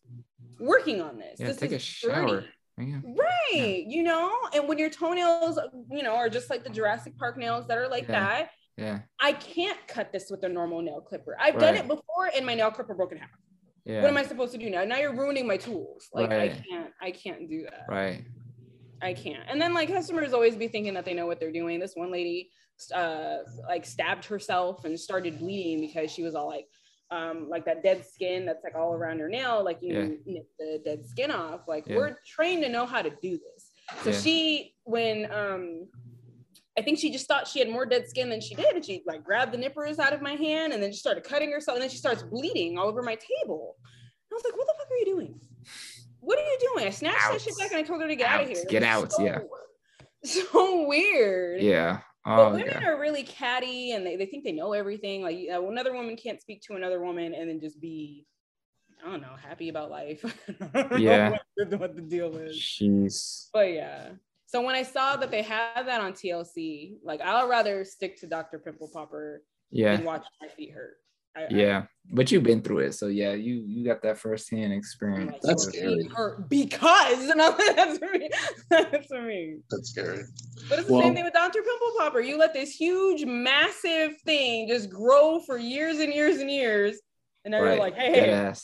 working 0.58 1.00
on 1.00 1.18
this. 1.18 1.36
Yeah. 1.38 1.48
this 1.48 1.56
Take 1.58 1.72
a 1.72 1.78
shower. 1.78 2.26
dirty. 2.26 2.46
Yeah. 2.78 3.00
Right. 3.04 3.84
You 3.86 4.02
know, 4.02 4.32
and 4.54 4.66
when 4.68 4.78
your 4.78 4.88
toenails, 4.90 5.58
you 5.90 6.02
know, 6.02 6.14
are 6.14 6.28
just 6.30 6.48
like 6.48 6.64
the 6.64 6.70
Jurassic 6.70 7.16
Park 7.18 7.36
nails 7.36 7.66
that 7.68 7.76
are 7.76 7.88
like 7.88 8.04
Yeah. 8.08 8.20
that, 8.20 8.50
Yeah. 8.76 8.98
I 9.20 9.32
can't 9.32 9.78
cut 9.88 10.12
this 10.12 10.30
with 10.30 10.42
a 10.44 10.48
normal 10.48 10.80
nail 10.80 11.00
clipper. 11.00 11.36
I've 11.38 11.58
done 11.58 11.76
it 11.76 11.86
before 11.86 12.30
and 12.34 12.46
my 12.46 12.54
nail 12.54 12.70
clipper 12.70 12.94
broke 12.94 13.12
in 13.12 13.18
half. 13.18 13.30
Yeah. 13.84 14.02
What 14.02 14.10
am 14.10 14.16
I 14.16 14.24
supposed 14.24 14.52
to 14.52 14.58
do 14.58 14.68
now? 14.70 14.84
Now 14.84 14.98
you're 14.98 15.14
ruining 15.16 15.46
my 15.46 15.56
tools. 15.56 16.08
Like 16.12 16.30
I 16.30 16.48
can't, 16.48 16.90
I 17.00 17.10
can't 17.10 17.48
do 17.48 17.62
that. 17.62 17.86
Right. 17.88 18.24
I 19.02 19.14
can't. 19.14 19.42
And 19.48 19.60
then 19.60 19.72
like 19.72 19.88
customers 19.88 20.32
always 20.32 20.56
be 20.56 20.68
thinking 20.68 20.94
that 20.94 21.04
they 21.04 21.14
know 21.14 21.26
what 21.26 21.40
they're 21.40 21.52
doing. 21.52 21.80
This 21.80 21.94
one 21.94 22.12
lady 22.12 22.50
uh 22.94 23.38
like 23.68 23.84
stabbed 23.84 24.24
herself 24.24 24.84
and 24.84 24.98
started 24.98 25.38
bleeding 25.38 25.80
because 25.80 26.10
she 26.10 26.22
was 26.22 26.34
all 26.34 26.46
like 26.48 26.66
um 27.10 27.48
like 27.48 27.64
that 27.64 27.82
dead 27.82 28.04
skin 28.06 28.46
that's 28.46 28.62
like 28.64 28.74
all 28.74 28.92
around 28.94 29.18
her 29.18 29.28
nail, 29.28 29.64
like 29.64 29.78
you 29.82 29.94
Yeah. 29.94 30.32
nip 30.34 30.46
the 30.58 30.80
dead 30.84 31.06
skin 31.06 31.30
off. 31.30 31.62
Like 31.66 31.86
Yeah. 31.86 31.96
we're 31.96 32.16
trained 32.26 32.62
to 32.64 32.68
know 32.68 32.86
how 32.86 33.02
to 33.02 33.10
do 33.10 33.38
this. 33.38 33.70
So 34.02 34.10
Yeah. 34.10 34.20
she 34.20 34.74
when 34.84 35.30
um 35.32 35.88
I 36.78 36.82
think 36.82 36.98
she 36.98 37.10
just 37.10 37.26
thought 37.26 37.48
she 37.48 37.58
had 37.58 37.68
more 37.68 37.84
dead 37.84 38.08
skin 38.08 38.28
than 38.30 38.40
she 38.40 38.54
did. 38.54 38.74
And 38.76 38.84
she 38.84 39.02
like 39.06 39.24
grabbed 39.24 39.52
the 39.52 39.58
nippers 39.58 39.98
out 39.98 40.12
of 40.12 40.22
my 40.22 40.34
hand 40.34 40.72
and 40.72 40.82
then 40.82 40.92
she 40.92 40.98
started 40.98 41.24
cutting 41.24 41.50
herself. 41.50 41.76
And 41.76 41.82
then 41.82 41.90
she 41.90 41.96
starts 41.98 42.22
bleeding 42.22 42.78
all 42.78 42.86
over 42.86 43.02
my 43.02 43.16
table. 43.16 43.76
I 44.30 44.34
was 44.34 44.44
like, 44.44 44.56
what 44.56 44.66
the 44.66 44.74
fuck 44.78 44.86
are 44.90 44.96
you 44.96 45.04
doing? 45.06 45.40
What 46.20 46.38
are 46.38 46.42
you 46.42 46.58
doing? 46.74 46.86
I 46.86 46.90
snatched 46.90 47.18
that 47.30 47.40
shit 47.40 47.58
back 47.58 47.70
and 47.72 47.78
I 47.78 47.82
told 47.82 48.00
her 48.02 48.08
to 48.08 48.14
get 48.14 48.28
out, 48.30 48.42
of 48.42 48.48
here. 48.48 48.64
Get 48.68 48.82
out, 48.82 49.12
so- 49.12 49.24
yeah. 49.24 49.38
So 50.22 50.86
weird. 50.86 51.62
Yeah. 51.62 52.00
But 52.24 52.38
Oh 52.38 52.50
women 52.50 52.66
yeah. 52.66 52.88
are 52.88 53.00
really 53.00 53.22
catty 53.22 53.92
and 53.92 54.04
they, 54.06 54.16
they 54.16 54.26
think 54.26 54.44
they 54.44 54.52
know 54.52 54.74
everything. 54.74 55.22
Like 55.22 55.38
uh, 55.50 55.66
another 55.66 55.94
woman 55.94 56.14
can't 56.16 56.40
speak 56.40 56.60
to 56.66 56.74
another 56.74 57.02
woman 57.02 57.32
and 57.34 57.48
then 57.48 57.58
just 57.58 57.80
be, 57.80 58.26
I 59.02 59.10
don't 59.10 59.22
know, 59.22 59.34
happy 59.42 59.70
about 59.70 59.90
life. 59.90 60.22
I 60.74 60.82
don't 60.82 60.90
know 60.92 60.96
Yeah. 60.98 61.30
what, 61.56 61.70
the- 61.70 61.78
what 61.78 61.96
the 61.96 62.02
deal 62.02 62.36
is. 62.36 62.54
She's. 62.56 63.48
But 63.54 63.72
yeah. 63.72 64.10
So 64.50 64.60
when 64.62 64.74
I 64.74 64.82
saw 64.82 65.14
that 65.14 65.30
they 65.30 65.42
had 65.42 65.84
that 65.86 66.00
on 66.00 66.12
TLC, 66.12 66.96
like 67.04 67.20
I'll 67.20 67.48
rather 67.48 67.84
stick 67.84 68.18
to 68.20 68.26
Dr. 68.26 68.58
Pimple 68.58 68.90
Popper 68.92 69.42
Yeah. 69.70 69.94
than 69.94 70.04
watch 70.04 70.24
my 70.42 70.48
feet 70.48 70.72
hurt. 70.72 70.94
I, 71.36 71.42
I- 71.44 71.46
Yeah. 71.50 71.82
But 72.12 72.32
you've 72.32 72.42
been 72.42 72.60
through 72.60 72.80
it, 72.80 72.94
so 72.94 73.06
yeah, 73.06 73.34
you 73.34 73.62
you 73.64 73.84
got 73.84 74.02
that 74.02 74.18
firsthand 74.18 74.72
experience. 74.72 75.36
That's 75.44 75.62
scary. 75.68 76.02
hurt 76.16 76.48
because 76.48 77.28
no, 77.36 77.56
that's 77.76 77.98
for 77.98 78.10
me. 78.10 78.28
That's 78.70 79.06
for 79.06 79.22
me. 79.22 79.58
That's 79.70 79.90
scary. 79.90 80.24
But 80.68 80.80
it's 80.80 80.88
the 80.88 80.94
Well- 80.94 81.02
same 81.02 81.14
thing 81.14 81.22
with 81.24 81.32
Dr. 81.34 81.62
Pimple 81.62 81.92
Popper. 81.98 82.20
You 82.20 82.36
let 82.36 82.52
this 82.52 82.72
huge, 82.74 83.24
massive 83.24 84.20
thing 84.22 84.66
just 84.66 84.90
grow 84.90 85.38
for 85.46 85.56
years 85.58 86.00
and 86.00 86.12
years 86.12 86.38
and 86.40 86.50
years. 86.50 86.98
And 87.44 87.52
now 87.52 87.62
Right. 87.62 87.70
you're 87.74 87.78
like, 87.78 87.94
hey, 87.94 88.12
Dead 88.14 88.28
hey. 88.54 88.60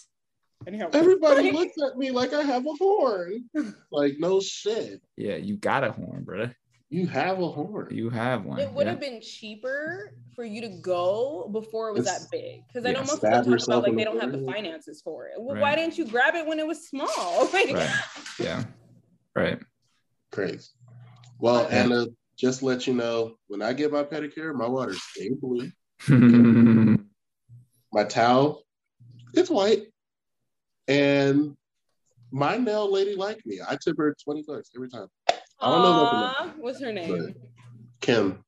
Ass. 0.66 0.72
Anyhow, 0.72 0.90
Everybody 0.92 1.52
looks 1.52 1.74
at 1.84 1.96
me 1.96 2.10
like 2.10 2.32
I 2.32 2.42
have 2.42 2.66
a 2.66 2.72
horn. 2.72 3.44
Like, 3.92 4.14
no 4.18 4.40
shit. 4.40 5.00
Yeah, 5.16 5.36
you 5.36 5.56
got 5.56 5.84
a 5.84 5.92
horn, 5.92 6.24
brother. 6.24 6.54
You 6.90 7.06
have 7.06 7.40
a 7.40 7.48
horn. 7.48 7.88
You 7.90 8.10
have 8.10 8.44
one. 8.44 8.58
it 8.60 8.70
would 8.72 8.84
yeah. 8.86 8.90
have 8.92 9.00
been 9.00 9.20
cheaper 9.20 10.12
for 10.34 10.44
you 10.44 10.60
to 10.60 10.68
go 10.68 11.48
before 11.50 11.88
it 11.88 11.94
was 11.94 12.06
It's- 12.06 12.22
that 12.24 12.30
big. 12.30 12.62
Because 12.68 12.84
I 12.84 12.88
yeah, 12.90 12.94
know 12.94 13.00
most 13.00 13.12
of 13.14 13.18
stab 13.18 13.44
them 13.44 13.56
talk 13.58 13.66
about 13.68 13.82
like 13.82 13.90
in 13.90 13.96
they 13.96 14.04
don't 14.04 14.20
have 14.20 14.32
the 14.32 14.44
finances 14.44 15.00
for 15.02 15.26
it. 15.26 15.34
Well, 15.38 15.54
Right. 15.54 15.62
why 15.62 15.74
didn't 15.76 15.98
you 15.98 16.04
grab 16.04 16.34
it 16.34 16.46
when 16.46 16.58
it 16.60 16.66
was 16.66 16.86
small? 16.88 17.48
Like, 17.52 17.72
Right. 17.72 17.90
Yeah. 18.38 18.64
Right. 19.34 19.58
Crazy. 20.32 20.68
Well, 21.38 21.66
Yeah. 21.70 21.84
Anna, 21.84 22.06
just 22.36 22.62
let 22.62 22.86
you 22.86 22.94
know, 22.94 23.36
when 23.48 23.62
I 23.62 23.72
get 23.72 23.90
my 23.92 24.02
pedicure, 24.04 24.54
my 24.54 24.68
water's 24.68 25.02
stay 25.02 25.30
blue. 25.40 25.70
My 27.92 28.04
towel, 28.04 28.62
it's 29.32 29.48
white. 29.48 29.84
And 30.89 31.57
my 32.30 32.57
nail 32.57 32.91
lady 32.91 33.14
liked 33.16 33.45
me. 33.47 33.61
I 33.66 33.76
tip 33.82 33.97
her 33.99 34.14
20 34.24 34.45
bucks 34.47 34.70
every 34.74 34.89
time. 34.89 35.09
I 35.28 35.70
don't 35.70 35.82
know 35.82 36.05
nothing 36.05 36.62
what's 36.62 36.80
her 36.80 36.93
name? 36.93 37.34
Kim, 38.01 38.45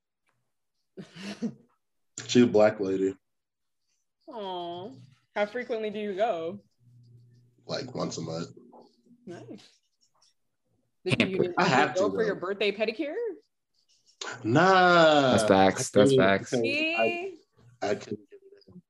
she's 2.26 2.43
a 2.43 2.47
black 2.47 2.80
lady, 2.80 3.14
Aw. 4.28 4.91
How 5.34 5.47
frequently 5.47 5.91
do 5.91 5.99
you 5.99 6.14
go? 6.14 6.61
like 7.66 7.95
once 7.95 8.16
a 8.18 8.22
month. 8.22 8.49
Nice. 9.26 9.43
Did 11.05 11.28
you, 11.28 11.39
did 11.39 11.55
I 11.59 11.64
you 11.64 11.68
have 11.68 11.95
go 11.95 12.09
to, 12.09 12.14
for 12.14 12.24
your 12.24 12.34
birthday 12.34 12.72
pedicure? 12.72 13.14
Nah. 14.43 15.32
That's 15.32 15.45
facts. 15.45 15.91
I 15.95 16.01
That's 16.01 16.11
couldn't 16.11 16.18
facts. 16.18 16.51
because 16.51 16.64
I, 16.64 17.32
I 17.82 17.95
couldn't 17.95 18.30
get 18.30 18.41
it 18.41 18.72
in. 18.74 18.82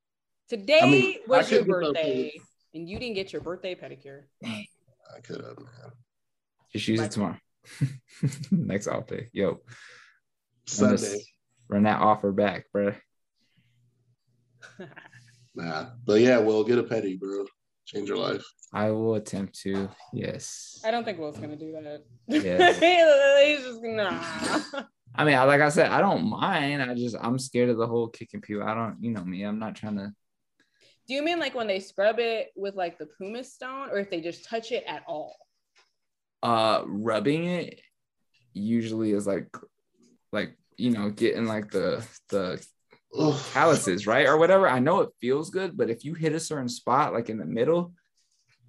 Today 0.49 0.81
I 0.81 0.87
mean, 0.87 1.15
I 1.27 1.31
was 1.31 1.51
your 1.51 1.61
could 1.61 1.67
get 1.67 1.75
those 1.81 1.87
birthday, 1.95 2.31
things. 2.31 2.48
And 2.75 2.89
you 2.89 2.99
didn't 2.99 3.15
get 3.15 3.33
your 3.33 3.43
birthday 3.43 3.75
pedicure. 3.75 4.23
I 4.45 5.21
could 5.23 5.37
have, 5.45 5.59
man. 5.59 5.93
Just 6.73 6.89
use 6.89 7.01
Bye. 7.01 7.07
it 7.07 7.11
tomorrow. 7.11 7.37
Next 8.51 8.87
off 8.89 9.07
day. 9.07 9.29
Yo. 9.33 9.49
run 9.49 9.59
Sunday. 10.67 10.97
this- 10.97 11.27
Run 11.71 11.83
that 11.83 12.01
offer 12.01 12.33
back, 12.33 12.65
bro. 12.73 12.95
Nah. 15.55 15.87
But 16.07 16.21
yeah, 16.21 16.39
well, 16.39 16.63
get 16.63 16.79
a 16.79 16.85
petty, 16.85 17.17
bro. 17.17 17.45
Change 17.85 18.09
your 18.09 18.19
life. 18.19 18.45
I 18.73 18.91
will 18.93 19.17
attempt 19.17 19.59
to. 19.63 19.89
Yes. 20.13 20.81
I 20.85 20.93
don't 20.93 21.05
think 21.05 21.19
Will's 21.19 21.37
gonna 21.39 21.57
do 21.57 21.73
that. 21.73 22.05
Yeah. 22.29 22.73
He's 23.45 23.65
just 23.67 23.83
nah. 23.83 24.23
I 25.17 25.25
mean, 25.25 25.35
like 25.35 25.61
I 25.61 25.69
said, 25.71 25.91
I 25.91 26.01
don't 26.01 26.29
mind. 26.29 26.81
I 26.83 26.95
just 26.95 27.17
I'm 27.21 27.41
scared 27.41 27.71
of 27.71 27.77
the 27.79 27.89
whole 27.89 28.09
kicking 28.09 28.41
people. 28.41 28.63
I 28.63 28.75
don't, 28.75 28.99
you 29.01 29.11
know 29.11 29.25
me. 29.25 29.43
I'm 29.43 29.59
not 29.59 29.75
trying 29.75 29.97
to. 29.97 30.13
Do 31.09 31.15
you 31.15 31.23
mean 31.23 31.41
like 31.41 31.55
when 31.55 31.67
they 31.67 31.81
scrub 31.81 32.19
it 32.19 32.49
with 32.55 32.75
like 32.75 32.99
the 32.99 33.07
pumice 33.07 33.53
stone, 33.53 33.89
or 33.91 33.99
if 33.99 34.11
they 34.11 34.21
just 34.21 34.45
touch 34.45 34.73
it 34.73 34.85
at 34.87 35.03
all? 35.09 35.37
Uh, 36.43 36.83
rubbing 36.87 37.47
it 37.47 37.81
usually 38.53 39.13
is 39.13 39.27
like, 39.27 39.49
like 40.33 40.57
you 40.77 40.91
know, 40.91 41.09
getting 41.11 41.47
like 41.47 41.71
the 41.71 42.07
the 42.29 42.65
Ugh. 43.19 43.41
calluses, 43.55 44.07
right, 44.07 44.27
or 44.27 44.37
whatever. 44.37 44.69
I 44.69 44.81
know 44.81 45.01
it 45.01 45.11
feels 45.19 45.49
good, 45.49 45.79
but 45.79 45.89
if 45.89 46.05
you 46.05 46.13
hit 46.13 46.35
a 46.35 46.41
certain 46.41 46.69
spot, 46.69 47.15
like 47.15 47.31
in 47.31 47.39
the 47.39 47.47
middle, 47.47 47.95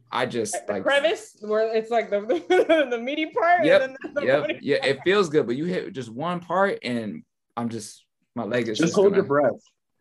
I 0.10 0.26
just 0.26 0.66
the 0.66 0.74
like 0.74 0.84
crevice 0.84 1.36
where 1.42 1.76
it's 1.76 1.92
like 1.92 2.10
the 2.10 2.22
the 2.90 2.98
meaty 2.98 3.28
part. 3.28 3.66
Yep, 3.66 3.82
and 3.82 3.98
then 4.02 4.14
the 4.14 4.26
Yep. 4.26 4.58
Yeah, 4.62 4.78
part. 4.78 4.88
it 4.90 5.02
feels 5.04 5.28
good, 5.28 5.46
but 5.46 5.58
you 5.58 5.66
hit 5.66 5.92
just 5.92 6.10
one 6.10 6.40
part 6.40 6.80
and 6.84 7.24
I'm 7.58 7.68
just 7.68 8.06
my 8.34 8.44
leg 8.44 8.70
is 8.70 8.78
Just 8.78 8.82
just, 8.82 8.96
hold 8.96 9.10
gonna, 9.10 9.18
your 9.18 9.26
breath. 9.26 9.60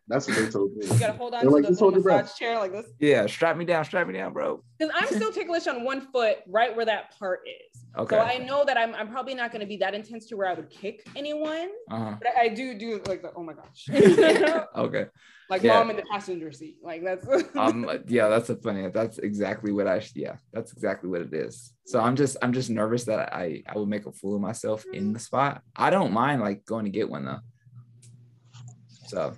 That's 0.09 0.27
what 0.27 0.37
they 0.37 0.49
told 0.49 0.75
me. 0.75 0.87
You 0.87 0.99
gotta 0.99 1.13
hold 1.13 1.35
on 1.35 1.41
They're 1.41 1.49
to 1.49 1.55
like, 1.55 1.67
the 1.67 1.75
hold 1.75 1.93
massage 1.93 2.03
breath. 2.03 2.35
chair 2.35 2.57
like 2.57 2.71
this. 2.71 2.87
Yeah, 2.99 3.27
strap 3.27 3.55
me 3.57 3.63
down, 3.63 3.85
strap 3.85 4.07
me 4.07 4.13
down, 4.13 4.33
bro. 4.33 4.63
Because 4.77 4.91
I'm 4.97 5.07
still 5.07 5.31
ticklish 5.31 5.67
on 5.67 5.83
one 5.83 6.01
foot, 6.11 6.39
right 6.47 6.75
where 6.75 6.85
that 6.85 7.17
part 7.19 7.41
is. 7.45 7.85
Okay. 7.95 8.15
So 8.15 8.21
I 8.21 8.39
know 8.39 8.65
that 8.65 8.75
I'm, 8.75 8.95
I'm 8.95 9.09
probably 9.09 9.35
not 9.35 9.51
going 9.51 9.61
to 9.61 9.67
be 9.67 9.77
that 9.77 9.93
intense 9.93 10.25
to 10.27 10.35
where 10.35 10.47
I 10.47 10.55
would 10.55 10.69
kick 10.71 11.07
anyone, 11.15 11.69
uh-huh. 11.91 12.15
but 12.19 12.27
I, 12.35 12.45
I 12.45 12.47
do 12.49 12.77
do 12.77 13.01
like 13.07 13.21
the 13.21 13.31
oh 13.35 13.43
my 13.43 13.53
gosh, 13.53 13.87
Okay. 14.75 15.05
like 15.47 15.61
Yeah. 15.61 15.77
mom 15.77 15.91
in 15.91 15.97
the 15.97 16.03
passenger 16.03 16.51
seat, 16.51 16.77
like 16.81 17.03
that's. 17.03 17.27
Um 17.55 17.87
yeah, 18.07 18.29
that's 18.29 18.49
a 18.49 18.55
funny. 18.55 18.89
That's 18.89 19.19
exactly 19.19 19.71
what 19.71 19.87
I 19.87 20.01
yeah, 20.15 20.37
that's 20.53 20.71
exactly 20.73 21.09
what 21.09 21.21
it 21.21 21.33
is. 21.35 21.71
So 21.85 21.99
I'm 21.99 22.15
just 22.15 22.35
I'm 22.41 22.53
just 22.53 22.71
nervous 22.71 23.03
that 23.05 23.31
I 23.31 23.61
I 23.67 23.77
would 23.77 23.89
make 23.89 24.07
a 24.07 24.11
fool 24.11 24.35
of 24.35 24.41
myself 24.41 24.85
in 24.91 25.13
the 25.13 25.19
spot. 25.19 25.61
I 25.75 25.91
don't 25.91 26.13
mind 26.13 26.41
like 26.41 26.65
going 26.65 26.85
to 26.85 26.91
get 26.91 27.09
one 27.09 27.25
though. 27.25 27.39
So 29.07 29.33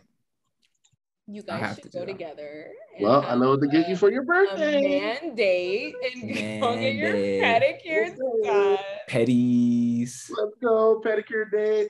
you 1.34 1.44
guys 1.44 1.76
should 1.76 1.84
to 1.92 1.98
go 2.00 2.06
together. 2.06 2.72
Well, 3.00 3.24
I 3.26 3.36
know 3.36 3.52
what 3.52 3.62
to 3.62 3.68
get 3.68 3.88
you 3.90 3.96
for 3.96 4.12
your 4.12 4.24
A 4.24 4.26
birthday. 4.26 5.00
mandate 5.22 5.96
and 6.04 6.22
go 6.62 6.76
get 6.76 6.96
your 6.96 7.14
Mandate. 7.14 7.84
pedicure 7.84 8.18
done. 8.44 8.78
petties. 9.10 10.30
Let's 10.38 10.56
go, 10.62 11.02
pedicure 11.06 11.50
date. 11.52 11.90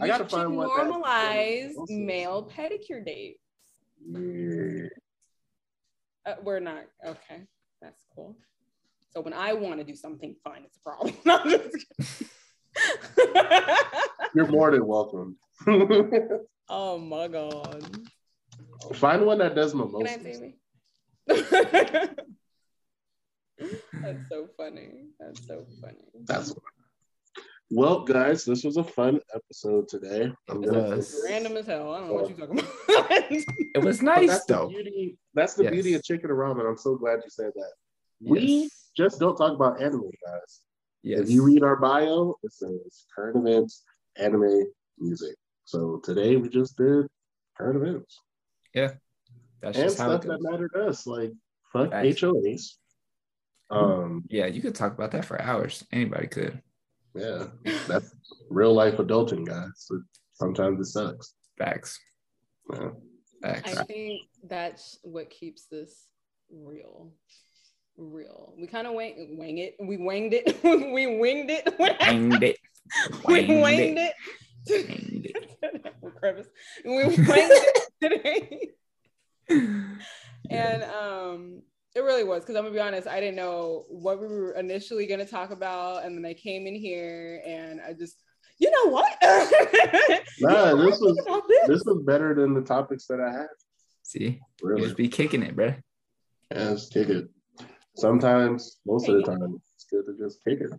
I 0.00 0.04
We 0.04 0.08
gotta 0.08 0.24
should 0.24 0.30
find 0.30 0.56
one 0.56 0.68
normalize 0.68 1.74
Also- 1.76 1.92
male 1.94 2.50
pedicure 2.54 3.04
dates. 3.04 3.40
Yeah. 4.06 4.88
Uh, 6.26 6.34
we're 6.42 6.60
not 6.60 6.84
okay. 7.06 7.42
That's 7.80 8.04
cool. 8.14 8.36
So 9.12 9.20
when 9.20 9.32
I 9.32 9.52
want 9.52 9.78
to 9.78 9.84
do 9.84 9.94
something 9.94 10.34
fun, 10.42 10.62
it's 10.64 10.76
a 10.76 10.80
problem. 10.80 11.14
No, 11.24 11.38
I'm 11.44 11.50
just 11.50 11.86
kidding. 11.98 13.34
You're 14.34 14.48
more 14.48 14.70
than 14.72 14.86
welcome. 14.86 15.36
oh 16.68 16.98
my 16.98 17.28
god! 17.28 18.03
Find 18.94 19.24
one 19.26 19.38
that 19.38 19.54
does 19.54 19.72
Can 19.72 19.80
I 19.80 19.84
mimosas. 19.84 20.22
say 20.22 20.40
me? 20.40 20.54
That's 24.02 24.28
so 24.28 24.48
funny. 24.56 25.06
That's 25.20 25.46
so 25.46 25.64
funny. 25.80 25.98
That's 26.26 26.50
what. 26.50 26.62
Well, 27.70 28.04
guys, 28.04 28.44
this 28.44 28.62
was 28.62 28.76
a 28.76 28.84
fun 28.84 29.20
episode 29.34 29.88
today. 29.88 30.30
I'm 30.48 30.62
It 30.62 30.66
gonna 30.66 30.96
was. 30.96 31.22
Random 31.24 31.56
as 31.56 31.66
hell. 31.66 31.92
I 31.94 32.00
don't 32.00 32.08
know 32.08 32.14
what 32.14 32.28
you're 32.28 32.38
talking 32.38 32.58
about. 32.60 33.32
It 33.74 33.82
was 33.82 34.02
nice 34.14 34.28
that's 34.28 34.44
the 34.44 34.54
though. 34.54 34.68
beauty. 34.68 35.16
That's 35.34 35.54
the 35.54 35.64
Yes. 35.64 35.72
beauty 35.72 35.94
of 35.94 36.02
chicken 36.04 36.30
and 36.30 36.38
ramen. 36.38 36.68
I'm 36.68 36.76
so 36.76 36.94
glad 36.96 37.20
you 37.24 37.30
said 37.30 37.52
that. 37.54 37.72
We 38.20 38.40
Yes. 38.40 38.90
just 38.96 39.18
don't 39.18 39.36
talk 39.36 39.54
about 39.54 39.80
anime, 39.80 40.10
guys. 40.24 40.60
Yes. 41.02 41.20
If 41.20 41.30
you 41.30 41.42
read 41.42 41.62
our 41.62 41.76
bio, 41.76 42.34
it 42.42 42.52
says 42.52 43.06
current 43.14 43.36
events, 43.38 43.82
anime, 44.16 44.64
music. 44.98 45.34
So 45.64 46.00
today 46.04 46.36
we 46.36 46.48
just 46.50 46.76
did 46.76 47.06
current 47.56 47.76
events 47.82 48.20
That's 48.74 48.98
and 49.62 49.74
just 49.74 49.98
how 49.98 50.12
it 50.12 50.22
stuff 50.22 50.38
that 50.40 50.42
mattered 50.50 50.72
to 50.74 50.86
us, 50.86 51.06
like 51.06 51.32
fuck 51.72 51.90
Facts. 51.90 52.20
HOAs. 52.20 52.74
Um, 53.70 54.24
Yeah, 54.28 54.46
you 54.46 54.60
could 54.60 54.74
talk 54.74 54.92
about 54.94 55.10
that 55.12 55.24
for 55.24 55.40
hours. 55.40 55.84
Anybody 55.92 56.26
could. 56.26 56.60
yeah, 57.14 57.46
that's 57.88 58.14
real 58.50 58.74
life 58.74 58.96
adulting, 58.98 59.46
guys. 59.46 59.70
So 59.76 60.00
sometimes 60.34 60.80
it 60.80 60.90
sucks. 60.90 61.34
Facts. 61.58 61.98
Yeah. 62.72 62.90
Facts. 63.42 63.76
I 63.76 63.84
think 63.84 64.22
that's 64.48 64.98
what 65.02 65.30
keeps 65.30 65.66
this 65.66 66.06
real. 66.50 67.12
Real. 67.96 68.54
We 68.58 68.66
kind 68.66 68.86
of 68.86 68.94
wang, 68.94 69.36
wang 69.38 69.58
it. 69.58 69.76
We 69.80 69.96
wanged 69.96 70.34
it. 70.34 70.58
we 70.64 71.18
winged 71.18 71.50
it. 71.50 71.72
Wanged 71.78 72.42
it. 72.42 72.56
we 73.26 73.34
Wanged 73.46 73.62
wanged 73.62 73.98
it. 73.98 74.14
it. 74.66 74.88
Wanged 74.88 75.26
it. 75.26 75.50
We 76.84 77.04
wanged 77.04 77.16
it 77.26 77.83
today. 78.08 78.70
and 80.50 80.82
um 80.84 81.62
it 81.94 82.00
really 82.00 82.24
was 82.24 82.40
because 82.42 82.56
i'm 82.56 82.62
gonna 82.64 82.74
be 82.74 82.80
honest 82.80 83.06
i 83.06 83.20
didn't 83.20 83.36
know 83.36 83.84
what 83.88 84.18
we 84.20 84.26
were 84.26 84.52
initially 84.52 85.06
gonna 85.06 85.24
talk 85.26 85.50
about 85.50 86.04
and 86.04 86.16
then 86.16 86.24
i 86.24 86.32
came 86.34 86.66
in 86.66 86.74
here 86.74 87.42
and 87.46 87.80
i 87.86 87.92
just 87.92 88.16
you 88.58 88.70
know 88.70 88.90
what 88.90 89.12
Nah, 90.40 90.70
You 90.70 90.76
know, 90.76 90.84
this 90.90 91.00
was- 91.00 91.16
this. 91.48 91.66
This 91.68 91.82
was 91.84 92.02
better 92.06 92.34
than 92.34 92.54
the 92.54 92.62
topics 92.62 93.06
that 93.08 93.20
I 93.20 93.30
had. 93.32 93.46
See, 94.02 94.24
you 94.24 94.40
Really, 94.62 94.82
just 94.82 94.96
be 94.96 95.08
kicking 95.08 95.42
it, 95.42 95.54
bro. 95.56 95.74
yeah, 96.50 96.70
just 96.72 96.92
kick 96.92 97.08
it. 97.08 97.28
Sometimes, 97.96 98.78
most 98.86 99.08
of 99.08 99.16
the 99.16 99.22
time, 99.22 99.60
it's 99.74 99.84
good 99.90 100.04
to 100.06 100.16
just 100.18 100.42
kick 100.44 100.60
it. 100.60 100.72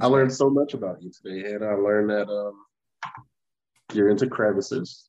I 0.00 0.06
learned 0.06 0.32
so 0.32 0.48
much 0.50 0.74
about 0.74 1.02
you 1.02 1.10
today, 1.10 1.52
and 1.54 1.64
I 1.64 1.74
learned 1.74 2.10
that 2.10 2.28
um, 2.28 2.54
you're 3.94 4.10
into 4.10 4.26
crevices. 4.28 5.08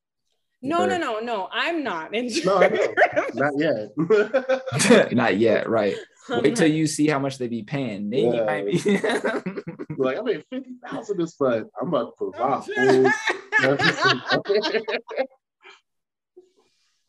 No 0.61 0.85
no 0.85 0.97
no 0.97 1.19
no 1.19 1.47
i'm 1.51 1.83
not 1.83 2.13
into 2.15 2.45
No, 2.45 2.59
Not 3.33 3.53
yet. 3.57 5.11
Not 5.13 5.37
yet, 5.37 5.69
right? 5.69 5.95
Wait 6.29 6.55
till 6.55 6.67
you 6.67 6.87
see 6.87 7.07
how 7.07 7.19
much 7.19 7.37
they 7.37 7.47
be 7.47 7.63
paying. 7.63 8.09
Then 8.09 8.33
you 8.33 8.43
might 8.43 8.65
be. 8.65 8.77
like 9.97 10.17
I 10.17 10.21
made 10.21 10.43
fifty 10.49 10.75
thousand 10.85 11.17
this 11.17 11.39
month. 11.39 11.69
I'm 11.79 11.87
about 11.87 12.17
to 12.17 12.31
provide. 12.31 13.13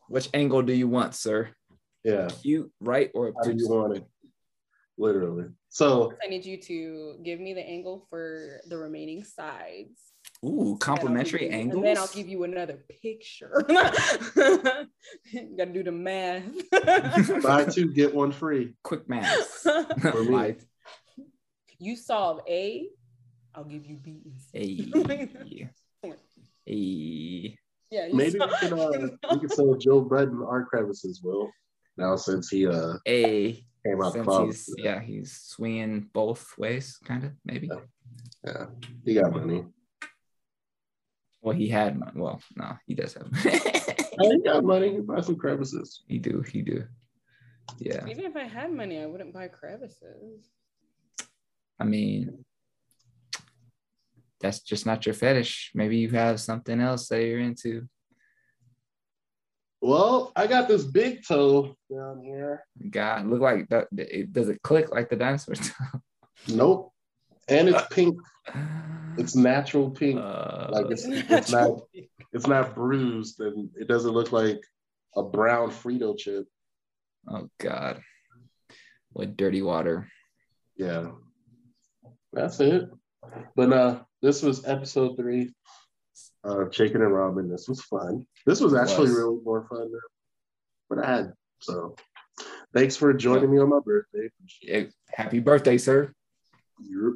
Which 0.09 0.28
angle 0.32 0.62
do 0.62 0.72
you 0.72 0.88
want, 0.88 1.14
sir? 1.14 1.51
yeah. 2.05 2.28
Cute, 2.42 2.70
right, 2.80 3.11
or 3.14 3.34
How 3.36 3.42
do 3.42 3.55
you 3.57 3.68
want 3.68 3.96
it? 3.96 4.05
Literally. 4.96 5.46
So 5.68 6.12
i 6.24 6.28
need 6.28 6.44
you 6.44 6.57
to 6.62 7.18
give 7.22 7.38
me 7.40 7.53
the 7.55 7.61
angle 7.61 8.07
for 8.09 8.61
the 8.68 8.76
remaining 8.78 9.22
sides 9.22 10.01
Ooh, 10.45 10.49
And 10.49 10.57
then 10.57 10.66
I'll 10.66 10.72
give 10.72 10.80
complimentary 10.80 11.45
you- 11.47 11.51
angles. 11.53 11.76
And 11.76 11.84
then 11.86 11.99
I'll 11.99 12.07
give 12.09 12.28
you 12.28 12.45
another 12.45 12.78
picture. 13.03 13.64
you 13.68 15.55
gotta 15.57 15.72
do 15.72 15.82
the 15.82 15.93
math. 15.93 16.45
buy 17.43 17.64
two, 17.64 17.93
get 17.93 18.14
one 18.14 18.30
free. 18.32 18.74
Quick 18.84 19.09
math. 19.09 19.47
For 19.47 20.22
me. 20.24 20.55
You 21.80 21.97
solve 21.97 22.41
A, 22.49 22.89
I'll 23.55 23.64
give 23.64 23.86
you 23.86 23.97
B. 23.97 24.20
and 24.24 24.41
C. 24.41 24.93
hey, 24.93 25.68
hey. 26.66 27.57
yeah, 27.91 28.07
you 28.07 28.14
Maybe 28.14 28.39
we 28.39 28.47
can 28.68 28.72
uh, 28.78 28.91
we 29.32 29.41
can 29.41 29.49
sell 29.49 29.74
Joe 29.74 30.01
Budden 30.03 30.43
our 30.43 30.64
crevices, 30.64 31.20
Will. 31.22 31.51
Now 31.97 32.16
since 32.16 32.49
he 32.49 32.66
uh 32.66 32.95
A. 33.07 33.55
came 33.86 34.03
out 34.03 34.12
the 34.14 34.24
Since 34.24 34.66
he's 34.66 34.74
yeah, 34.84 35.01
he's 35.01 35.32
swinging 35.32 36.09
both 36.12 36.57
ways, 36.59 36.99
kind 37.05 37.24
of 37.24 37.32
maybe. 37.45 37.68
yeah, 38.45 38.66
he 39.05 39.14
got 39.14 39.32
money. 39.32 39.64
Well, 41.49 41.57
he 41.57 41.66
had 41.66 41.99
money. 41.99 42.12
Well, 42.14 42.42
no, 42.57 42.76
he 42.86 42.94
does 42.94 43.14
have. 43.14 43.28
Oh, 44.20 44.28
he 44.32 44.42
got 44.42 44.64
money. 44.64 44.94
He 44.94 44.99
buy 44.99 45.20
some 45.20 45.36
crevices. 45.36 46.03
he 46.09 46.18
do, 46.18 46.42
he 46.42 46.61
do. 46.61 46.84
Yeah, 47.78 48.05
Even 48.09 48.24
if 48.24 48.34
I 48.34 48.42
had 48.42 48.72
money, 48.72 49.01
I 49.01 49.07
wouldn't 49.07 49.32
buy 49.32 49.46
crevices. 49.46 50.51
I 51.78 51.84
mean, 51.84 52.44
that's 54.40 54.59
just 54.59 54.86
not 54.86 55.07
your 55.07 55.14
fetish. 55.14 55.70
Maybe 55.72 55.99
you 55.99 56.11
have 56.11 56.40
something 56.40 56.80
else 56.80 57.07
that 57.09 57.22
you're 57.22 57.38
into. 57.38 57.88
Well, 59.80 60.32
I 60.34 60.49
got 60.49 60.66
this 60.66 60.82
big 60.82 61.24
toe 61.24 61.76
down 61.88 62.20
here. 62.20 62.64
God, 62.90 63.26
look 63.26 63.40
like 63.40 63.68
that. 63.68 63.86
It, 63.96 64.32
does 64.32 64.49
it 64.49 64.61
click 64.62 64.90
like 64.90 65.11
the 65.11 65.16
dinosaur? 65.16 65.55
Nope. 66.49 66.92
And 67.49 67.68
it's 67.68 67.82
pink. 67.90 68.18
It's 69.16 69.34
natural 69.34 69.90
pink. 69.90 70.18
Uh, 70.20 70.68
Like 70.70 70.86
it's 70.90 71.05
it's 71.09 71.51
not 71.51 71.80
it's 72.32 72.46
not 72.46 72.74
bruised 72.74 73.40
and 73.40 73.70
it 73.76 73.88
doesn't 73.88 74.12
look 74.12 74.32
like 74.32 74.62
a 75.16 75.22
brown 75.22 75.70
Frito 75.70 76.16
chip. 76.16 76.46
oh 77.28 77.49
God, 77.59 78.01
what 79.12 79.36
dirty 79.36 79.62
water. 79.62 80.09
Yeah. 80.76 81.11
That's 82.32 82.61
it. 82.61 82.88
But 83.57 83.72
uh 83.72 84.01
this 84.22 84.42
was 84.42 84.64
episode 84.66 85.16
three 85.16 85.53
of 86.44 86.70
Chicken 86.70 87.03
and 87.03 87.12
Ramen. 87.12 87.51
This 87.51 87.68
was 87.68 87.82
fun. 87.82 88.26
This 88.46 88.61
was 88.61 88.74
actually 88.74 89.09
was. 89.09 89.16
really 89.16 89.40
more 89.44 89.66
fun 89.68 89.90
than 89.90 90.01
what 90.88 91.05
I 91.05 91.11
had. 91.16 91.32
So 91.61 91.96
thanks 92.74 92.96
for 92.96 93.12
joining 93.12 93.51
me 93.51 93.59
on 93.59 93.68
my 93.70 93.80
birthday. 93.84 94.30
Happy 95.11 95.40
birthday, 95.40 95.78
sir. 95.78 96.12
You're, 96.80 97.14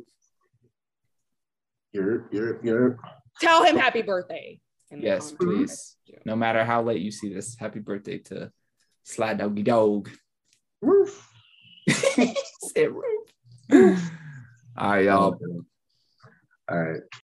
you're, 1.92 2.26
you're, 2.30 2.64
you're. 2.64 2.98
Tell 3.40 3.64
him 3.64 3.76
happy 3.76 4.02
birthday. 4.02 4.60
in 4.90 5.00
Yes, 5.00 5.32
comments. 5.32 5.96
please. 6.06 6.20
No 6.24 6.36
matter 6.36 6.64
how 6.64 6.82
late 6.82 7.00
you 7.02 7.10
see 7.10 7.32
this, 7.32 7.56
happy 7.58 7.80
birthday 7.80 8.18
to 8.18 8.50
Sly 9.04 9.34
Doggy 9.34 9.62
Dog. 9.62 10.10
Roof. 10.80 11.28
Said 11.88 12.90
roof. 12.92 14.10
All 14.76 14.90
right, 14.90 15.04
y'all. 15.04 15.38
All 16.70 16.78
right. 16.78 17.00